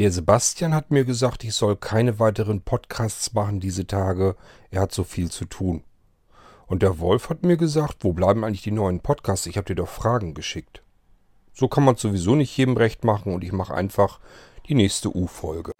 Der 0.00 0.10
Sebastian 0.10 0.72
hat 0.72 0.90
mir 0.90 1.04
gesagt, 1.04 1.44
ich 1.44 1.52
soll 1.52 1.76
keine 1.76 2.18
weiteren 2.18 2.62
Podcasts 2.62 3.34
machen 3.34 3.60
diese 3.60 3.86
Tage. 3.86 4.34
Er 4.70 4.80
hat 4.80 4.92
so 4.92 5.04
viel 5.04 5.30
zu 5.30 5.44
tun. 5.44 5.84
Und 6.66 6.80
der 6.80 7.00
Wolf 7.00 7.28
hat 7.28 7.42
mir 7.42 7.58
gesagt, 7.58 7.98
wo 8.00 8.14
bleiben 8.14 8.42
eigentlich 8.42 8.62
die 8.62 8.70
neuen 8.70 9.00
Podcasts? 9.00 9.44
Ich 9.44 9.58
habe 9.58 9.66
dir 9.66 9.74
doch 9.74 9.90
Fragen 9.90 10.32
geschickt. 10.32 10.82
So 11.52 11.68
kann 11.68 11.84
man 11.84 11.96
sowieso 11.96 12.34
nicht 12.34 12.56
jedem 12.56 12.78
recht 12.78 13.04
machen 13.04 13.34
und 13.34 13.44
ich 13.44 13.52
mache 13.52 13.74
einfach 13.74 14.20
die 14.68 14.74
nächste 14.74 15.14
U-Folge. 15.14 15.72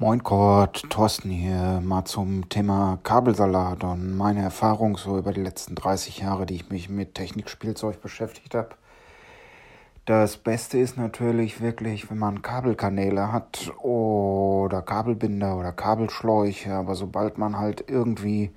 Moin 0.00 0.18
Gott, 0.24 0.82
Thorsten 0.90 1.30
hier, 1.30 1.80
mal 1.80 2.04
zum 2.04 2.48
Thema 2.48 2.98
Kabelsalat 3.04 3.84
und 3.84 4.16
meine 4.16 4.42
Erfahrung 4.42 4.96
so 4.96 5.16
über 5.16 5.32
die 5.32 5.40
letzten 5.40 5.76
30 5.76 6.18
Jahre, 6.18 6.46
die 6.46 6.56
ich 6.56 6.68
mich 6.68 6.88
mit 6.88 7.14
Technikspielzeug 7.14 8.02
beschäftigt 8.02 8.56
habe. 8.56 8.70
Das 10.04 10.36
Beste 10.36 10.78
ist 10.78 10.96
natürlich 10.96 11.60
wirklich, 11.60 12.10
wenn 12.10 12.18
man 12.18 12.42
Kabelkanäle 12.42 13.30
hat 13.30 13.72
oder 13.78 14.82
Kabelbinder 14.82 15.56
oder 15.56 15.70
Kabelschläuche, 15.70 16.74
aber 16.74 16.96
sobald 16.96 17.38
man 17.38 17.56
halt 17.56 17.84
irgendwie 17.86 18.50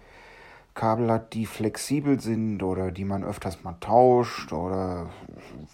Kabel 0.78 1.12
hat, 1.12 1.34
die 1.34 1.48
flexibel 1.48 2.20
sind 2.22 2.62
oder 2.62 2.92
die 2.92 3.04
man 3.04 3.24
öfters 3.24 3.64
mal 3.64 3.76
tauscht 3.80 4.54
oder 4.54 5.10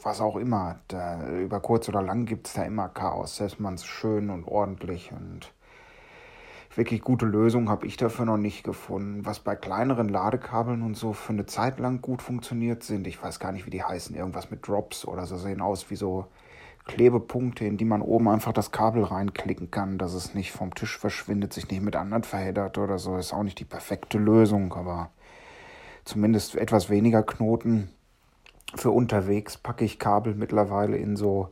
was 0.01 0.21
auch 0.21 0.37
immer, 0.37 0.79
da, 0.87 1.27
über 1.29 1.59
kurz 1.59 1.89
oder 1.89 2.01
lang 2.01 2.25
gibt 2.25 2.47
es 2.47 2.53
da 2.53 2.63
immer 2.63 2.87
Chaos, 2.87 3.35
selbst 3.35 3.59
man 3.59 3.73
es 3.73 3.85
schön 3.85 4.29
und 4.29 4.47
ordentlich 4.47 5.11
und 5.11 5.51
wirklich 6.73 7.01
gute 7.01 7.25
Lösung 7.25 7.69
habe 7.69 7.85
ich 7.85 7.97
dafür 7.97 8.23
noch 8.23 8.37
nicht 8.37 8.63
gefunden. 8.63 9.25
Was 9.25 9.41
bei 9.41 9.57
kleineren 9.57 10.07
Ladekabeln 10.07 10.81
und 10.81 10.95
so 10.95 11.11
für 11.11 11.33
eine 11.33 11.45
Zeit 11.45 11.79
lang 11.79 12.01
gut 12.01 12.21
funktioniert 12.21 12.81
sind, 12.83 13.05
ich 13.05 13.21
weiß 13.21 13.41
gar 13.41 13.51
nicht, 13.51 13.65
wie 13.65 13.71
die 13.71 13.83
heißen, 13.83 14.15
irgendwas 14.15 14.51
mit 14.51 14.65
Drops 14.65 15.05
oder 15.05 15.25
so 15.25 15.37
sehen 15.37 15.61
aus 15.61 15.89
wie 15.89 15.97
so 15.97 16.27
Klebepunkte, 16.85 17.65
in 17.65 17.77
die 17.77 17.85
man 17.85 18.01
oben 18.01 18.27
einfach 18.27 18.53
das 18.53 18.71
Kabel 18.71 19.03
reinklicken 19.03 19.71
kann, 19.71 19.97
dass 19.97 20.13
es 20.13 20.33
nicht 20.33 20.51
vom 20.51 20.75
Tisch 20.75 20.97
verschwindet, 20.97 21.53
sich 21.53 21.69
nicht 21.69 21.81
mit 21.81 21.95
anderen 21.95 22.23
verheddert 22.23 22.77
oder 22.77 22.99
so. 22.99 23.17
Ist 23.17 23.33
auch 23.33 23.43
nicht 23.43 23.59
die 23.59 23.65
perfekte 23.65 24.17
Lösung, 24.17 24.73
aber 24.73 25.09
zumindest 26.05 26.55
etwas 26.55 26.89
weniger 26.89 27.23
Knoten. 27.23 27.89
Für 28.75 28.91
unterwegs 28.91 29.57
packe 29.57 29.85
ich 29.85 29.99
Kabel 29.99 30.35
mittlerweile 30.35 30.97
in 30.97 31.15
so 31.15 31.49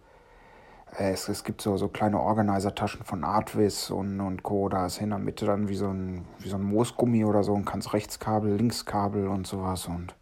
äh, 0.97 1.11
es, 1.11 1.29
es 1.29 1.43
gibt 1.43 1.61
so, 1.61 1.77
so 1.77 1.87
kleine 1.87 2.19
Organizer-Taschen 2.19 3.03
von 3.03 3.23
Artvis 3.23 3.91
und, 3.91 4.19
und 4.19 4.43
Co. 4.43 4.69
Da 4.69 4.85
ist 4.85 4.99
in 5.01 5.09
der 5.09 5.19
Mitte 5.19 5.45
dann 5.45 5.69
wie 5.69 5.75
so 5.75 5.87
ein, 5.87 6.25
wie 6.39 6.49
so 6.49 6.57
ein 6.57 6.63
Moosgummi 6.63 7.25
oder 7.25 7.43
so 7.43 7.53
und 7.53 7.65
kannst 7.65 7.93
Rechtskabel, 7.93 8.55
Linkskabel 8.55 9.27
und 9.27 9.47
sowas 9.47 9.87
und 9.87 10.15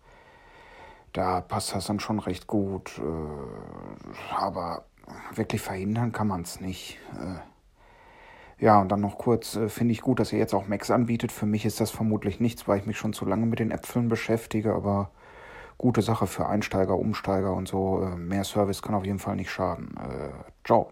da 1.14 1.42
passt 1.42 1.74
das 1.74 1.88
dann 1.88 2.00
schon 2.00 2.20
recht 2.20 2.48
gut. 2.48 3.00
Äh, 3.00 4.36
aber 4.36 4.86
wirklich 5.34 5.62
verhindern 5.62 6.12
kann 6.12 6.28
man 6.28 6.42
es 6.42 6.60
nicht. 6.60 6.98
Äh, 7.20 8.64
ja, 8.64 8.82
und 8.82 8.90
dann 8.92 9.02
noch 9.02 9.18
kurz, 9.18 9.58
finde 9.68 9.94
ich 9.94 10.02
gut, 10.02 10.20
dass 10.20 10.34
ihr 10.34 10.40
jetzt 10.40 10.54
auch 10.54 10.68
Macs 10.68 10.92
anbietet. 10.92 11.32
Für 11.32 11.46
mich 11.46 11.66
ist 11.66 11.80
das 11.80 11.92
vermutlich 11.92 12.40
nichts, 12.40 12.68
weil 12.68 12.80
ich 12.80 12.86
mich 12.86 12.98
schon 12.98 13.14
zu 13.14 13.26
lange 13.26 13.46
mit 13.46 13.60
den 13.60 13.72
Äpfeln 13.72 14.10
beschäftige, 14.10 14.74
aber 14.74 15.12
gute 15.78 16.02
Sache 16.02 16.28
für 16.28 16.48
Einsteiger, 16.48 16.98
Umsteiger 16.98 17.54
und 17.54 17.68
so. 17.68 18.04
Äh, 18.04 18.16
mehr 18.18 18.44
Service 18.44 18.82
kann 18.82 18.96
auf 18.96 19.06
jeden 19.06 19.20
Fall 19.20 19.38
nicht 19.38 19.52
schaden. 19.52 19.96
Äh, 19.98 20.30
ciao. 20.66 20.92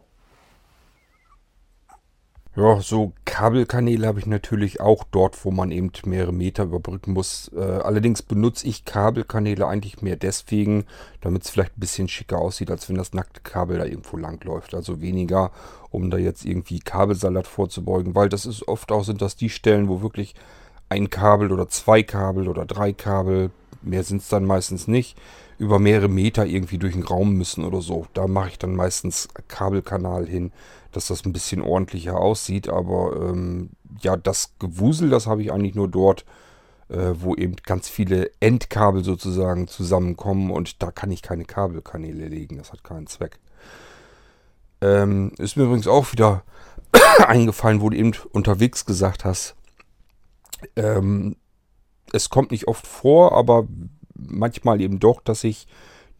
Ja, 2.57 2.81
so 2.81 3.13
Kabelkanäle 3.23 4.07
habe 4.07 4.17
ich 4.17 4.25
natürlich 4.25 4.81
auch 4.81 5.03
dort, 5.11 5.45
wo 5.45 5.51
man 5.51 5.69
eben 5.69 5.91
mehrere 6.05 6.33
Meter 6.33 6.63
überbrücken 6.63 7.13
muss. 7.13 7.51
Äh, 7.55 7.61
allerdings 7.61 8.23
benutze 8.23 8.67
ich 8.67 8.83
Kabelkanäle 8.83 9.67
eigentlich 9.67 10.01
mehr 10.01 10.15
deswegen, 10.15 10.85
damit 11.21 11.43
es 11.43 11.51
vielleicht 11.51 11.77
ein 11.77 11.81
bisschen 11.81 12.07
schicker 12.07 12.39
aussieht, 12.39 12.71
als 12.71 12.89
wenn 12.89 12.95
das 12.95 13.13
nackte 13.13 13.41
Kabel 13.41 13.77
da 13.77 13.85
irgendwo 13.85 14.17
lang 14.17 14.43
läuft. 14.43 14.73
Also 14.73 15.01
weniger, 15.01 15.51
um 15.91 16.09
da 16.09 16.17
jetzt 16.17 16.45
irgendwie 16.45 16.79
Kabelsalat 16.79 17.45
vorzubeugen, 17.45 18.15
weil 18.15 18.27
das 18.27 18.47
ist 18.47 18.67
oft 18.67 18.91
auch 18.91 19.03
sind 19.03 19.21
das 19.21 19.35
die 19.35 19.51
Stellen, 19.51 19.87
wo 19.87 20.01
wirklich 20.01 20.33
ein 20.89 21.11
Kabel 21.11 21.51
oder 21.51 21.69
zwei 21.69 22.01
Kabel 22.01 22.47
oder 22.47 22.65
drei 22.65 22.91
Kabel 22.91 23.51
mehr 23.87 24.03
sind 24.03 24.21
es 24.21 24.29
dann 24.29 24.45
meistens 24.45 24.87
nicht, 24.87 25.17
über 25.59 25.79
mehrere 25.79 26.07
Meter 26.07 26.45
irgendwie 26.45 26.77
durch 26.77 26.93
den 26.93 27.03
Raum 27.03 27.33
müssen 27.33 27.65
oder 27.65 27.81
so. 27.81 28.05
Da 28.13 28.27
mache 28.27 28.49
ich 28.49 28.59
dann 28.59 28.75
meistens 28.75 29.27
Kabelkanal 29.47 30.27
hin, 30.27 30.51
dass 30.91 31.07
das 31.07 31.25
ein 31.25 31.33
bisschen 31.33 31.61
ordentlicher 31.61 32.17
aussieht. 32.17 32.69
Aber 32.69 33.15
ähm, 33.15 33.71
ja, 34.01 34.17
das 34.17 34.53
Gewusel, 34.59 35.09
das 35.09 35.27
habe 35.27 35.41
ich 35.41 35.51
eigentlich 35.51 35.75
nur 35.75 35.87
dort, 35.87 36.25
äh, 36.89 37.13
wo 37.15 37.35
eben 37.35 37.55
ganz 37.65 37.89
viele 37.89 38.29
Endkabel 38.39 39.03
sozusagen 39.03 39.67
zusammenkommen 39.67 40.51
und 40.51 40.81
da 40.81 40.91
kann 40.91 41.11
ich 41.11 41.21
keine 41.21 41.45
Kabelkanäle 41.45 42.27
legen. 42.27 42.57
Das 42.57 42.71
hat 42.71 42.83
keinen 42.83 43.07
Zweck. 43.07 43.39
Ähm, 44.81 45.31
ist 45.37 45.57
mir 45.57 45.63
übrigens 45.63 45.87
auch 45.87 46.11
wieder 46.11 46.43
eingefallen, 47.17 47.81
wo 47.81 47.89
du 47.89 47.97
eben 47.97 48.13
unterwegs 48.31 48.85
gesagt 48.85 49.25
hast, 49.25 49.55
ähm, 50.75 51.35
es 52.17 52.29
kommt 52.29 52.51
nicht 52.51 52.67
oft 52.67 52.85
vor, 52.85 53.31
aber 53.33 53.67
manchmal 54.15 54.81
eben 54.81 54.99
doch, 54.99 55.21
dass 55.21 55.43
ich 55.43 55.67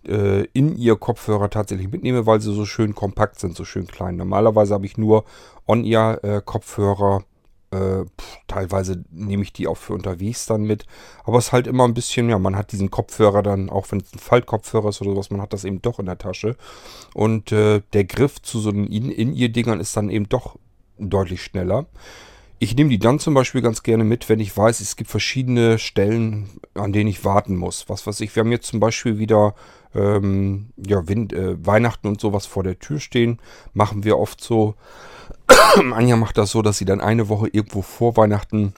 äh, 0.08 0.46
in 0.54 0.78
ihr 0.78 0.96
Kopfhörer 0.96 1.50
tatsächlich 1.50 1.92
mitnehme, 1.92 2.26
weil 2.26 2.40
sie 2.40 2.54
so 2.54 2.66
schön 2.66 2.96
kompakt 2.96 3.40
sind, 3.40 3.56
so 3.56 3.66
schön 3.66 3.88
klein. 3.88 4.16
Normalerweise 4.16 4.74
habe 4.74 4.86
ich 4.86 4.98
nur 4.98 5.26
On-Ear-Kopfhörer. 5.68 7.24
Äh, 7.70 8.06
teilweise 8.48 9.04
nehme 9.12 9.44
ich 9.44 9.52
die 9.52 9.68
auch 9.68 9.76
für 9.76 9.94
unterwegs 9.94 10.46
dann 10.46 10.62
mit. 10.64 10.86
Aber 11.26 11.38
es 11.38 11.48
ist 11.48 11.52
halt 11.52 11.68
immer 11.68 11.84
ein 11.84 11.94
bisschen, 11.94 12.30
ja, 12.30 12.40
man 12.40 12.56
hat 12.56 12.72
diesen 12.72 12.90
Kopfhörer 12.90 13.44
dann, 13.44 13.70
auch 13.70 13.92
wenn 13.92 14.00
es 14.00 14.14
ein 14.14 14.20
Faltkopfhörer 14.20 14.90
ist 14.90 15.02
oder 15.02 15.12
sowas, 15.12 15.32
man 15.32 15.42
hat 15.42 15.52
das 15.52 15.66
eben 15.66 15.82
doch 15.82 16.00
in 16.00 16.06
der 16.06 16.18
Tasche. 16.18 16.56
Und 17.14 17.52
äh, 17.52 17.82
der 17.92 18.06
Griff 18.06 18.42
zu 18.42 18.62
so 18.62 18.70
einen 18.70 18.88
In-Ear-Dingern 18.88 19.82
ist 19.82 19.98
dann 19.98 20.10
eben 20.10 20.30
doch 20.30 20.56
deutlich 20.98 21.44
schneller. 21.44 21.88
Ich 22.60 22.76
nehme 22.76 22.90
die 22.90 22.98
dann 22.98 23.20
zum 23.20 23.36
Beispiel 23.36 23.62
ganz 23.62 23.84
gerne 23.84 24.04
mit, 24.04 24.30
wenn 24.30 24.40
ich 24.40 24.56
weiß, 24.56 24.80
es 24.80 24.96
gibt 24.96 25.12
verschiedene 25.12 25.78
Stellen, 25.78 26.50
an 26.74 26.92
denen 26.92 27.08
ich 27.08 27.24
warten 27.24 27.56
muss. 27.56 27.88
Was 27.88 28.08
weiß 28.08 28.20
ich, 28.22 28.36
wir 28.36 28.42
haben 28.42 28.52
jetzt 28.52 28.68
zum 28.68 28.80
Beispiel 28.80 29.20
wieder 29.20 29.54
ähm, 29.94 30.72
ja, 30.76 31.08
Wind, 31.08 31.34
äh, 31.34 31.64
Weihnachten 31.64 32.08
und 32.08 32.20
sowas 32.20 32.48
vor 32.48 32.64
der 32.64 32.80
Tür 32.80 33.00
stehen. 33.00 33.40
Machen 33.74 34.04
wir 34.04 34.18
oft 34.18 34.42
so. 34.42 34.74
Anja 35.94 36.16
macht 36.16 36.40
das 36.40 36.50
so, 36.50 36.64
dass 36.64 36.80
sie 36.80 36.86
dann 36.86 37.00
eine 37.00 37.30
Woche 37.30 37.48
irgendwo 37.48 37.84
vor 37.84 38.18
Weihnachten 38.18 38.74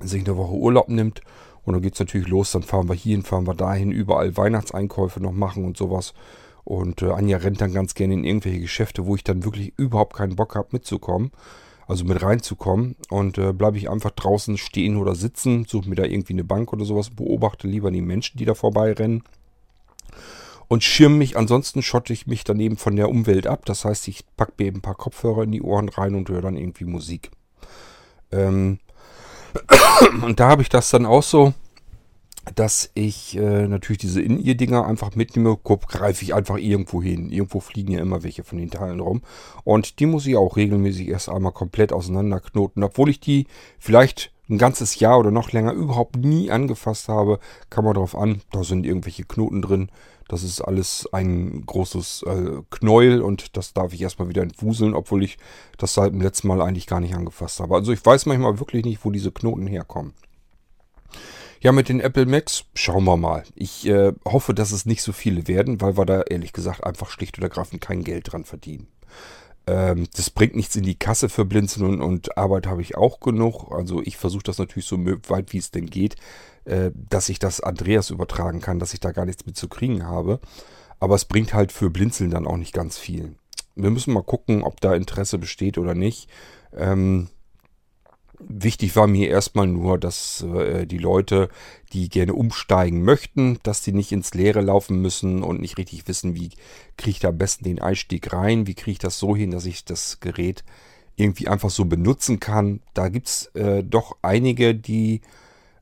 sich 0.00 0.24
eine 0.24 0.38
Woche 0.38 0.54
Urlaub 0.54 0.88
nimmt. 0.88 1.20
Und 1.64 1.74
dann 1.74 1.82
geht 1.82 1.94
es 1.94 2.00
natürlich 2.00 2.28
los, 2.28 2.52
dann 2.52 2.62
fahren 2.62 2.88
wir 2.88 2.94
hierhin, 2.94 3.22
fahren 3.22 3.46
wir 3.46 3.54
dahin, 3.54 3.92
überall 3.92 4.36
Weihnachtseinkäufe 4.38 5.20
noch 5.20 5.32
machen 5.32 5.66
und 5.66 5.76
sowas. 5.76 6.14
Und 6.64 7.02
äh, 7.02 7.10
Anja 7.10 7.36
rennt 7.36 7.60
dann 7.60 7.74
ganz 7.74 7.94
gerne 7.94 8.14
in 8.14 8.24
irgendwelche 8.24 8.60
Geschäfte, 8.60 9.04
wo 9.04 9.16
ich 9.16 9.22
dann 9.22 9.44
wirklich 9.44 9.74
überhaupt 9.76 10.16
keinen 10.16 10.36
Bock 10.36 10.54
habe 10.54 10.68
mitzukommen 10.72 11.30
also 11.86 12.04
mit 12.04 12.22
reinzukommen. 12.22 12.96
Und 13.10 13.38
äh, 13.38 13.52
bleibe 13.52 13.78
ich 13.78 13.90
einfach 13.90 14.10
draußen 14.10 14.58
stehen 14.58 14.96
oder 14.96 15.14
sitzen, 15.14 15.64
suche 15.66 15.88
mir 15.88 15.96
da 15.96 16.04
irgendwie 16.04 16.32
eine 16.32 16.44
Bank 16.44 16.72
oder 16.72 16.84
sowas, 16.84 17.10
beobachte 17.10 17.66
lieber 17.66 17.90
die 17.90 18.02
Menschen, 18.02 18.38
die 18.38 18.44
da 18.44 18.54
vorbeirennen. 18.54 19.22
Und 20.68 20.82
schirme 20.82 21.16
mich, 21.16 21.36
ansonsten 21.36 21.82
schotte 21.82 22.12
ich 22.12 22.26
mich 22.26 22.44
daneben 22.44 22.76
von 22.78 22.96
der 22.96 23.10
Umwelt 23.10 23.46
ab. 23.46 23.66
Das 23.66 23.84
heißt, 23.84 24.08
ich 24.08 24.24
packe 24.36 24.54
mir 24.58 24.66
eben 24.66 24.78
ein 24.78 24.82
paar 24.82 24.94
Kopfhörer 24.94 25.42
in 25.42 25.52
die 25.52 25.62
Ohren 25.62 25.88
rein 25.88 26.14
und 26.14 26.28
höre 26.28 26.40
dann 26.40 26.56
irgendwie 26.56 26.84
Musik. 26.84 27.30
Ähm 28.30 28.78
und 30.22 30.40
da 30.40 30.48
habe 30.48 30.62
ich 30.62 30.70
das 30.70 30.90
dann 30.90 31.04
auch 31.04 31.22
so, 31.22 31.52
dass 32.54 32.90
ich 32.94 33.36
äh, 33.36 33.68
natürlich 33.68 33.98
diese 33.98 34.20
In-Ear-Dinger 34.20 34.84
einfach 34.84 35.14
mitnehme, 35.14 35.56
greife 35.56 36.24
ich 36.24 36.34
einfach 36.34 36.58
irgendwo 36.58 37.02
hin. 37.02 37.30
Irgendwo 37.30 37.60
fliegen 37.60 37.92
ja 37.92 38.00
immer 38.00 38.22
welche 38.22 38.42
von 38.42 38.58
den 38.58 38.70
Teilen 38.70 39.00
rum. 39.00 39.22
Und 39.64 40.00
die 40.00 40.06
muss 40.06 40.26
ich 40.26 40.36
auch 40.36 40.56
regelmäßig 40.56 41.08
erst 41.08 41.28
einmal 41.28 41.52
komplett 41.52 41.92
auseinanderknoten. 41.92 42.82
Obwohl 42.82 43.10
ich 43.10 43.20
die 43.20 43.46
vielleicht 43.78 44.32
ein 44.50 44.58
ganzes 44.58 44.98
Jahr 44.98 45.18
oder 45.18 45.30
noch 45.30 45.52
länger 45.52 45.72
überhaupt 45.72 46.16
nie 46.16 46.50
angefasst 46.50 47.08
habe, 47.08 47.38
kann 47.70 47.84
man 47.84 47.94
darauf 47.94 48.16
an, 48.16 48.42
da 48.50 48.64
sind 48.64 48.84
irgendwelche 48.84 49.24
Knoten 49.24 49.62
drin. 49.62 49.88
Das 50.28 50.42
ist 50.42 50.60
alles 50.60 51.08
ein 51.12 51.64
großes 51.66 52.24
äh, 52.26 52.62
Knäuel 52.70 53.22
und 53.22 53.56
das 53.56 53.72
darf 53.72 53.92
ich 53.92 54.02
erstmal 54.02 54.28
wieder 54.28 54.42
entwuseln, 54.42 54.94
obwohl 54.94 55.22
ich 55.22 55.38
das 55.78 55.94
seit 55.94 56.12
dem 56.12 56.20
letzten 56.20 56.48
Mal 56.48 56.62
eigentlich 56.62 56.86
gar 56.86 57.00
nicht 57.00 57.14
angefasst 57.14 57.60
habe. 57.60 57.74
Also 57.74 57.92
ich 57.92 58.04
weiß 58.04 58.26
manchmal 58.26 58.58
wirklich 58.58 58.84
nicht, 58.84 59.04
wo 59.04 59.10
diese 59.10 59.30
Knoten 59.30 59.66
herkommen. 59.66 60.14
Ja, 61.62 61.70
mit 61.70 61.88
den 61.88 62.00
Apple 62.00 62.26
Macs 62.26 62.64
schauen 62.74 63.04
wir 63.04 63.16
mal. 63.16 63.44
Ich 63.54 63.86
äh, 63.86 64.12
hoffe, 64.24 64.52
dass 64.52 64.72
es 64.72 64.84
nicht 64.84 65.00
so 65.00 65.12
viele 65.12 65.46
werden, 65.46 65.80
weil 65.80 65.96
wir 65.96 66.04
da 66.04 66.22
ehrlich 66.22 66.52
gesagt 66.52 66.82
einfach 66.82 67.08
schlicht 67.08 67.38
und 67.38 67.44
ergreifend 67.44 67.80
kein 67.80 68.02
Geld 68.02 68.32
dran 68.32 68.44
verdienen. 68.44 68.88
Ähm, 69.68 70.08
das 70.16 70.30
bringt 70.30 70.56
nichts 70.56 70.74
in 70.74 70.82
die 70.82 70.96
Kasse 70.96 71.28
für 71.28 71.44
Blinzeln 71.44 71.86
und, 71.86 72.00
und 72.02 72.36
Arbeit 72.36 72.66
habe 72.66 72.82
ich 72.82 72.96
auch 72.96 73.20
genug. 73.20 73.70
Also 73.70 74.02
ich 74.02 74.16
versuche 74.16 74.42
das 74.42 74.58
natürlich 74.58 74.86
so 74.86 74.98
weit 74.98 75.52
wie 75.52 75.58
es 75.58 75.70
denn 75.70 75.86
geht, 75.86 76.16
äh, 76.64 76.90
dass 76.94 77.28
ich 77.28 77.38
das 77.38 77.60
Andreas 77.60 78.10
übertragen 78.10 78.60
kann, 78.60 78.80
dass 78.80 78.92
ich 78.92 78.98
da 78.98 79.12
gar 79.12 79.24
nichts 79.24 79.46
mit 79.46 79.56
zu 79.56 79.68
kriegen 79.68 80.04
habe. 80.04 80.40
Aber 80.98 81.14
es 81.14 81.26
bringt 81.26 81.54
halt 81.54 81.70
für 81.70 81.90
Blinzeln 81.90 82.32
dann 82.32 82.48
auch 82.48 82.56
nicht 82.56 82.74
ganz 82.74 82.98
viel. 82.98 83.36
wir 83.76 83.90
müssen 83.90 84.12
mal 84.12 84.24
gucken, 84.24 84.64
ob 84.64 84.80
da 84.80 84.96
Interesse 84.96 85.38
besteht 85.38 85.78
oder 85.78 85.94
nicht. 85.94 86.28
Ähm, 86.76 87.28
wichtig 88.48 88.96
war 88.96 89.06
mir 89.06 89.28
erstmal 89.28 89.66
nur, 89.66 89.98
dass 89.98 90.42
äh, 90.42 90.86
die 90.86 90.98
Leute, 90.98 91.48
die 91.92 92.08
gerne 92.08 92.34
umsteigen 92.34 93.02
möchten, 93.02 93.58
dass 93.62 93.82
die 93.82 93.92
nicht 93.92 94.12
ins 94.12 94.34
Leere 94.34 94.60
laufen 94.60 95.00
müssen 95.00 95.42
und 95.42 95.60
nicht 95.60 95.78
richtig 95.78 96.08
wissen, 96.08 96.34
wie 96.34 96.50
kriege 96.96 97.10
ich 97.10 97.20
da 97.20 97.28
am 97.28 97.38
besten 97.38 97.64
den 97.64 97.80
Einstieg 97.80 98.32
rein, 98.32 98.66
wie 98.66 98.74
kriege 98.74 98.92
ich 98.92 98.98
das 98.98 99.18
so 99.18 99.36
hin, 99.36 99.50
dass 99.50 99.66
ich 99.66 99.84
das 99.84 100.20
Gerät 100.20 100.64
irgendwie 101.16 101.48
einfach 101.48 101.70
so 101.70 101.84
benutzen 101.84 102.40
kann. 102.40 102.80
Da 102.94 103.08
gibt 103.08 103.28
es 103.28 103.46
äh, 103.54 103.82
doch 103.82 104.16
einige, 104.22 104.74
die 104.74 105.20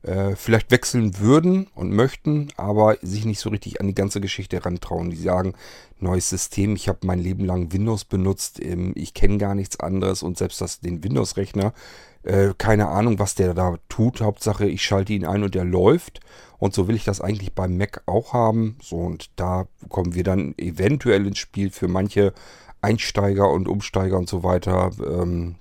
äh, 0.03 0.35
vielleicht 0.35 0.71
wechseln 0.71 1.19
würden 1.19 1.67
und 1.75 1.91
möchten, 1.91 2.49
aber 2.57 2.97
sich 3.01 3.25
nicht 3.25 3.39
so 3.39 3.49
richtig 3.49 3.79
an 3.79 3.87
die 3.87 3.95
ganze 3.95 4.19
Geschichte 4.19 4.57
herantrauen. 4.57 5.11
Die 5.11 5.17
sagen, 5.17 5.53
neues 5.99 6.29
System, 6.29 6.75
ich 6.75 6.89
habe 6.89 6.99
mein 7.05 7.19
Leben 7.19 7.45
lang 7.45 7.71
Windows 7.71 8.05
benutzt, 8.05 8.59
ähm, 8.63 8.93
ich 8.95 9.13
kenne 9.13 9.37
gar 9.37 9.55
nichts 9.55 9.79
anderes 9.79 10.23
und 10.23 10.37
selbst 10.37 10.59
das, 10.61 10.79
den 10.79 11.03
Windows-Rechner, 11.03 11.73
äh, 12.23 12.53
keine 12.57 12.89
Ahnung, 12.89 13.19
was 13.19 13.35
der 13.35 13.53
da 13.53 13.77
tut. 13.89 14.21
Hauptsache, 14.21 14.67
ich 14.67 14.83
schalte 14.83 15.13
ihn 15.13 15.25
ein 15.25 15.43
und 15.43 15.55
der 15.55 15.65
läuft. 15.65 16.19
Und 16.59 16.73
so 16.73 16.87
will 16.87 16.95
ich 16.95 17.03
das 17.03 17.21
eigentlich 17.21 17.53
beim 17.53 17.77
Mac 17.77 18.03
auch 18.05 18.33
haben. 18.33 18.77
So, 18.81 18.97
und 18.97 19.31
da 19.35 19.67
kommen 19.89 20.13
wir 20.13 20.23
dann 20.23 20.53
eventuell 20.57 21.25
ins 21.25 21.39
Spiel 21.39 21.71
für 21.71 21.87
manche 21.87 22.33
Einsteiger 22.81 23.49
und 23.49 23.67
Umsteiger 23.67 24.17
und 24.17 24.29
so 24.29 24.43
weiter. 24.43 24.91
Ähm, 25.03 25.55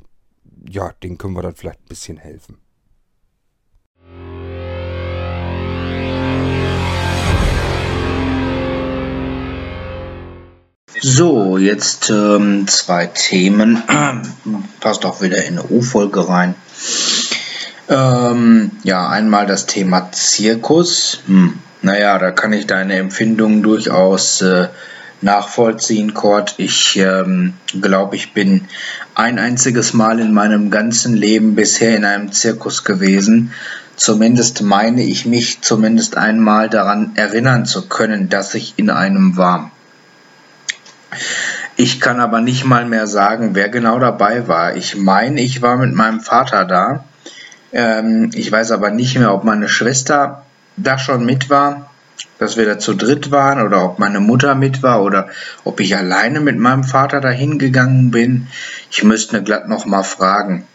ja, 0.68 0.92
denen 1.02 1.16
können 1.16 1.34
wir 1.34 1.42
dann 1.42 1.54
vielleicht 1.54 1.80
ein 1.80 1.88
bisschen 1.88 2.18
helfen. 2.18 2.58
So, 11.02 11.56
jetzt 11.56 12.11
ähm, 12.11 12.69
zwei 12.69 13.06
Themen. 13.06 13.82
Passt 14.81 15.06
auch 15.06 15.23
wieder 15.23 15.43
in 15.44 15.58
eine 15.58 15.62
U-Folge 15.62 16.29
rein. 16.29 16.55
Ähm, 17.88 18.73
ja, 18.82 19.08
einmal 19.08 19.47
das 19.47 19.64
Thema 19.64 20.12
Zirkus. 20.12 21.23
Hm, 21.26 21.55
naja, 21.81 22.19
da 22.19 22.32
kann 22.32 22.52
ich 22.52 22.67
deine 22.67 22.97
Empfindungen 22.97 23.62
durchaus 23.62 24.43
äh, 24.43 24.69
nachvollziehen, 25.23 26.12
Kurt. 26.12 26.56
Ich 26.58 26.99
ähm, 26.99 27.55
glaube, 27.81 28.17
ich 28.17 28.35
bin 28.35 28.67
ein 29.14 29.38
einziges 29.38 29.94
Mal 29.94 30.20
in 30.20 30.35
meinem 30.35 30.70
ganzen 30.70 31.14
Leben 31.14 31.55
bisher 31.55 31.97
in 31.97 32.05
einem 32.05 32.31
Zirkus 32.31 32.85
gewesen. 32.85 33.52
Zumindest 33.97 34.61
meine 34.61 35.02
ich 35.02 35.25
mich 35.25 35.62
zumindest 35.62 36.19
einmal 36.19 36.69
daran 36.69 37.12
erinnern 37.14 37.64
zu 37.64 37.88
können, 37.88 38.29
dass 38.29 38.55
ich 38.55 38.75
in 38.76 38.91
einem 38.91 39.38
war. 39.38 39.70
Ich 41.76 42.00
kann 42.00 42.20
aber 42.20 42.40
nicht 42.40 42.64
mal 42.64 42.86
mehr 42.86 43.06
sagen, 43.06 43.54
wer 43.54 43.68
genau 43.68 43.98
dabei 43.98 44.48
war. 44.48 44.76
Ich 44.76 44.96
meine, 44.96 45.40
ich 45.40 45.62
war 45.62 45.76
mit 45.76 45.94
meinem 45.94 46.20
Vater 46.20 46.64
da. 46.64 47.04
Ähm, 47.72 48.30
ich 48.34 48.50
weiß 48.50 48.72
aber 48.72 48.90
nicht 48.90 49.18
mehr, 49.18 49.32
ob 49.32 49.44
meine 49.44 49.68
Schwester 49.68 50.44
da 50.76 50.98
schon 50.98 51.24
mit 51.24 51.50
war, 51.50 51.90
dass 52.38 52.56
wir 52.56 52.66
da 52.66 52.78
zu 52.78 52.94
dritt 52.94 53.30
waren 53.30 53.60
oder 53.62 53.84
ob 53.84 53.98
meine 53.98 54.20
Mutter 54.20 54.54
mit 54.54 54.82
war 54.82 55.02
oder 55.02 55.28
ob 55.64 55.80
ich 55.80 55.96
alleine 55.96 56.40
mit 56.40 56.58
meinem 56.58 56.84
Vater 56.84 57.20
dahin 57.20 57.58
gegangen 57.58 58.10
bin. 58.10 58.48
Ich 58.90 59.04
müsste 59.04 59.42
glatt 59.42 59.68
noch 59.68 59.86
mal 59.86 60.02
fragen. 60.02 60.66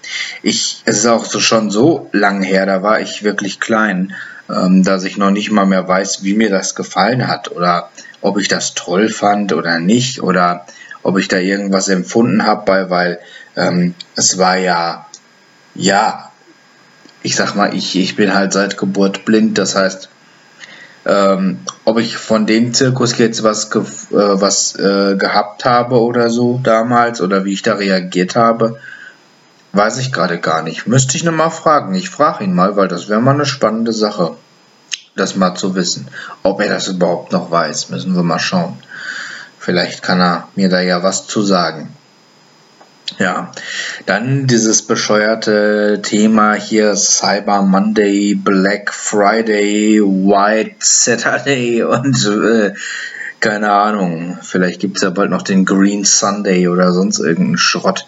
Ich, 0.41 0.81
es 0.85 0.99
ist 0.99 1.07
auch 1.07 1.25
so 1.25 1.39
schon 1.39 1.71
so 1.71 2.09
lang 2.11 2.41
her, 2.41 2.65
da 2.65 2.81
war 2.83 2.99
ich 2.99 3.23
wirklich 3.23 3.59
klein, 3.59 4.13
ähm, 4.49 4.83
dass 4.83 5.03
ich 5.03 5.17
noch 5.17 5.31
nicht 5.31 5.51
mal 5.51 5.65
mehr 5.65 5.87
weiß, 5.87 6.23
wie 6.23 6.35
mir 6.35 6.49
das 6.49 6.75
gefallen 6.75 7.27
hat 7.27 7.51
oder 7.51 7.89
ob 8.25 8.39
ich 8.39 8.47
das 8.47 8.73
toll 8.73 9.09
fand 9.09 9.53
oder 9.53 9.79
nicht 9.79 10.21
oder 10.21 10.65
ob 11.03 11.19
ich 11.19 11.27
da 11.27 11.37
irgendwas 11.37 11.87
empfunden 11.87 12.45
habe, 12.45 12.65
bei, 12.65 12.89
weil 12.89 13.19
ähm, 13.55 13.93
es 14.15 14.39
war 14.39 14.57
ja, 14.57 15.05
ja, 15.75 16.31
ich 17.21 17.35
sag 17.35 17.55
mal, 17.55 17.75
ich, 17.75 17.95
ich 17.95 18.15
bin 18.15 18.33
halt 18.33 18.51
seit 18.51 18.77
Geburt 18.77 19.25
blind, 19.25 19.59
das 19.59 19.75
heißt, 19.75 20.09
ähm, 21.05 21.59
ob 21.83 21.99
ich 21.99 22.17
von 22.17 22.47
dem 22.47 22.73
Zirkus 22.73 23.15
jetzt 23.19 23.43
was, 23.43 23.69
ge 23.69 23.81
äh, 23.81 23.85
was 24.11 24.75
äh, 24.75 25.15
gehabt 25.15 25.63
habe 25.63 26.01
oder 26.01 26.29
so 26.29 26.59
damals 26.63 27.21
oder 27.21 27.45
wie 27.45 27.53
ich 27.53 27.61
da 27.61 27.75
reagiert 27.75 28.35
habe, 28.35 28.79
weiß 29.73 29.99
ich 29.99 30.11
gerade 30.11 30.39
gar 30.39 30.63
nicht. 30.63 30.87
Müsste 30.87 31.15
ich 31.15 31.23
nochmal 31.23 31.51
fragen. 31.51 31.93
Ich 31.93 32.09
frage 32.09 32.43
ihn 32.43 32.55
mal, 32.55 32.75
weil 32.75 32.87
das 32.87 33.07
wäre 33.07 33.21
mal 33.21 33.35
eine 33.35 33.45
spannende 33.45 33.93
Sache 33.93 34.35
das 35.15 35.35
mal 35.35 35.55
zu 35.55 35.75
wissen. 35.75 36.07
Ob 36.43 36.61
er 36.61 36.69
das 36.69 36.87
überhaupt 36.87 37.31
noch 37.31 37.51
weiß, 37.51 37.89
müssen 37.89 38.15
wir 38.15 38.23
mal 38.23 38.39
schauen. 38.39 38.77
Vielleicht 39.59 40.03
kann 40.03 40.21
er 40.21 40.47
mir 40.55 40.69
da 40.69 40.81
ja 40.81 41.03
was 41.03 41.27
zu 41.27 41.41
sagen. 41.41 41.95
Ja, 43.19 43.51
dann 44.05 44.45
dieses 44.45 44.81
bescheuerte 44.81 46.01
Thema 46.03 46.53
hier 46.53 46.95
Cyber 46.95 47.61
Monday, 47.61 48.35
Black 48.35 48.93
Friday, 48.93 50.01
White 50.01 50.75
Saturday 50.79 51.83
und 51.83 52.25
äh, 52.25 52.73
keine 53.39 53.71
Ahnung. 53.71 54.37
Vielleicht 54.41 54.81
gibt 54.81 54.97
es 54.97 55.03
ja 55.03 55.11
bald 55.11 55.29
noch 55.29 55.43
den 55.43 55.65
Green 55.65 56.03
Sunday 56.03 56.67
oder 56.67 56.91
sonst 56.91 57.19
irgendeinen 57.19 57.57
Schrott. 57.57 58.05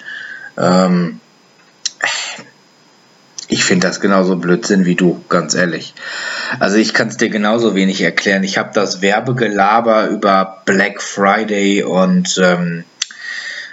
Ähm, 0.57 1.21
ich 3.47 3.63
finde 3.63 3.88
das 3.88 4.01
genauso 4.01 4.35
Blödsinn 4.35 4.85
wie 4.85 4.95
du, 4.95 5.21
ganz 5.29 5.55
ehrlich. 5.55 5.94
Also 6.59 6.77
ich 6.77 6.94
kann 6.94 7.07
es 7.07 7.17
dir 7.17 7.29
genauso 7.29 7.75
wenig 7.75 8.01
erklären. 8.01 8.44
Ich 8.44 8.57
habe 8.57 8.71
das 8.73 9.01
Werbegelaber 9.01 10.07
über 10.07 10.61
Black 10.65 11.01
Friday 11.01 11.83
und 11.83 12.39
ähm, 12.44 12.83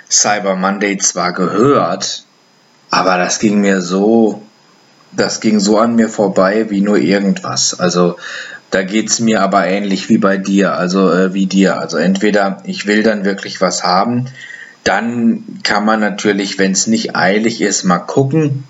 Cyber 0.08 0.54
Monday 0.54 0.96
zwar 0.98 1.32
gehört, 1.32 2.24
aber 2.90 3.18
das 3.18 3.40
ging 3.40 3.60
mir 3.60 3.80
so, 3.80 4.42
das 5.10 5.40
ging 5.40 5.58
so 5.58 5.78
an 5.78 5.96
mir 5.96 6.08
vorbei 6.08 6.70
wie 6.70 6.80
nur 6.80 6.98
irgendwas. 6.98 7.78
Also 7.80 8.16
da 8.70 8.82
geht 8.82 9.10
es 9.10 9.18
mir 9.18 9.42
aber 9.42 9.66
ähnlich 9.66 10.08
wie 10.08 10.18
bei 10.18 10.36
dir, 10.36 10.74
also 10.74 11.10
äh, 11.10 11.34
wie 11.34 11.46
dir. 11.46 11.80
Also 11.80 11.96
entweder 11.96 12.58
ich 12.64 12.86
will 12.86 13.02
dann 13.02 13.24
wirklich 13.24 13.60
was 13.60 13.82
haben, 13.82 14.26
dann 14.84 15.42
kann 15.64 15.84
man 15.84 15.98
natürlich, 15.98 16.58
wenn 16.58 16.72
es 16.72 16.86
nicht 16.86 17.16
eilig 17.16 17.60
ist, 17.60 17.82
mal 17.82 17.98
gucken 17.98 18.64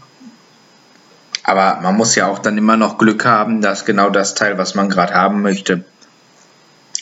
aber 1.45 1.81
man 1.83 1.97
muss 1.97 2.15
ja 2.15 2.27
auch 2.27 2.39
dann 2.39 2.59
immer 2.59 2.77
noch 2.77 2.99
Glück 2.99 3.25
haben, 3.25 3.61
dass 3.61 3.85
genau 3.85 4.11
das 4.11 4.35
Teil, 4.35 4.59
was 4.59 4.75
man 4.75 4.89
gerade 4.89 5.15
haben 5.15 5.43
möchte, 5.43 5.85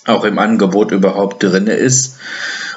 auch 0.05 0.25
im 0.25 0.39
Angebot 0.39 0.91
überhaupt 0.91 1.43
drin 1.43 1.69
ist. 1.69 2.17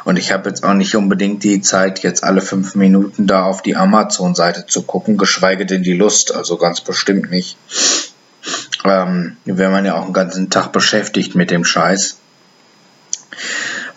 Und 0.04 0.18
ich 0.18 0.32
habe 0.32 0.48
jetzt 0.50 0.64
auch 0.64 0.76
nicht 0.76 0.96
unbedingt 0.96 1.44
die 1.44 1.62
Zeit, 1.62 2.04
jetzt 2.04 2.24
alle 2.24 2.42
fünf 2.42 2.76
Minuten 2.76 3.26
da 3.26 3.46
auf 3.46 3.64
die 3.64 3.76
Amazon-Seite 3.76 4.68
zu 4.68 4.84
gucken, 4.84 5.18
geschweige 5.18 5.66
denn 5.66 5.82
die 5.82 5.94
Lust, 5.98 6.36
also 6.36 6.58
ganz 6.58 6.82
bestimmt 6.82 7.32
nicht. 7.32 7.58
Ähm, 8.84 9.38
wenn 9.46 9.72
man 9.72 9.86
ja 9.86 9.96
auch 9.96 10.04
einen 10.04 10.14
ganzen 10.14 10.52
Tag 10.52 10.72
beschäftigt 10.72 11.34
mit 11.34 11.50
dem 11.50 11.66
Scheiß. 11.66 12.20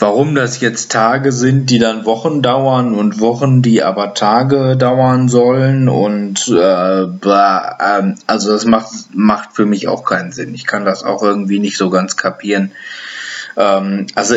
Warum 0.01 0.37
das 0.37 0.61
jetzt 0.61 0.93
Tage 0.93 1.33
sind, 1.33 1.71
die 1.71 1.81
dann 1.81 2.05
Wochen 2.05 2.41
dauern 2.41 2.95
und 2.95 3.19
Wochen, 3.19 3.63
die 3.63 3.83
aber 3.83 4.15
Tage 4.15 4.77
dauern 4.77 5.29
sollen 5.29 5.89
und 5.89 6.47
äh, 6.49 7.03
äh, 7.03 8.15
also 8.27 8.53
das 8.53 8.65
macht, 8.65 8.93
macht 9.13 9.55
für 9.55 9.67
mich 9.67 9.89
auch 9.89 10.05
keinen 10.05 10.31
Sinn. 10.31 10.55
Ich 10.55 10.67
kann 10.67 10.85
das 10.85 11.03
auch 11.03 11.23
irgendwie 11.23 11.59
nicht 11.59 11.77
so 11.77 11.91
ganz 11.91 12.17
kapieren. 12.17 12.71
Ähm, 13.57 14.07
also 14.15 14.37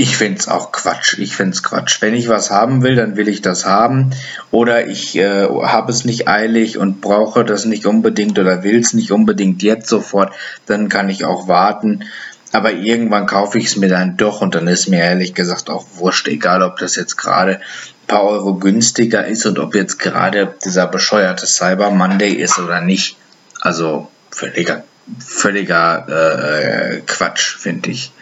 ich 0.00 0.16
finde 0.16 0.38
es 0.38 0.48
auch 0.48 0.72
Quatsch. 0.72 1.18
Ich 1.18 1.36
finde 1.36 1.52
es 1.52 1.62
Quatsch. 1.62 2.00
Wenn 2.00 2.14
ich 2.14 2.28
was 2.28 2.50
haben 2.50 2.82
will, 2.82 2.94
dann 2.94 3.16
will 3.16 3.28
ich 3.28 3.42
das 3.42 3.66
haben. 3.66 4.10
Oder 4.50 4.86
ich 4.86 5.14
äh, 5.16 5.46
habe 5.46 5.92
es 5.92 6.06
nicht 6.06 6.26
eilig 6.26 6.78
und 6.78 7.02
brauche 7.02 7.44
das 7.44 7.66
nicht 7.66 7.84
unbedingt 7.84 8.38
oder 8.38 8.62
will 8.62 8.78
es 8.78 8.94
nicht 8.94 9.12
unbedingt 9.12 9.62
jetzt 9.62 9.90
sofort. 9.90 10.32
Dann 10.64 10.88
kann 10.88 11.10
ich 11.10 11.26
auch 11.26 11.48
warten. 11.48 12.04
Aber 12.52 12.72
irgendwann 12.72 13.26
kaufe 13.26 13.58
ich 13.58 13.66
es 13.66 13.76
mir 13.76 13.88
dann 13.88 14.16
doch 14.16 14.40
und 14.40 14.54
dann 14.54 14.66
ist 14.66 14.88
mir 14.88 15.00
ehrlich 15.00 15.34
gesagt 15.34 15.70
auch 15.70 15.86
wurscht, 15.94 16.26
egal 16.28 16.62
ob 16.62 16.78
das 16.78 16.96
jetzt 16.96 17.16
gerade 17.16 17.56
ein 17.56 18.06
paar 18.08 18.24
Euro 18.24 18.54
günstiger 18.54 19.26
ist 19.26 19.46
und 19.46 19.58
ob 19.58 19.74
jetzt 19.74 19.98
gerade 19.98 20.54
dieser 20.64 20.86
bescheuerte 20.86 21.46
Cyber 21.46 21.90
Monday 21.90 22.32
ist 22.32 22.58
oder 22.58 22.80
nicht. 22.80 23.16
Also 23.60 24.08
völliger, 24.30 24.84
völliger 25.18 26.06
äh, 26.08 27.00
Quatsch, 27.06 27.56
finde 27.56 27.90
ich. 27.90 28.12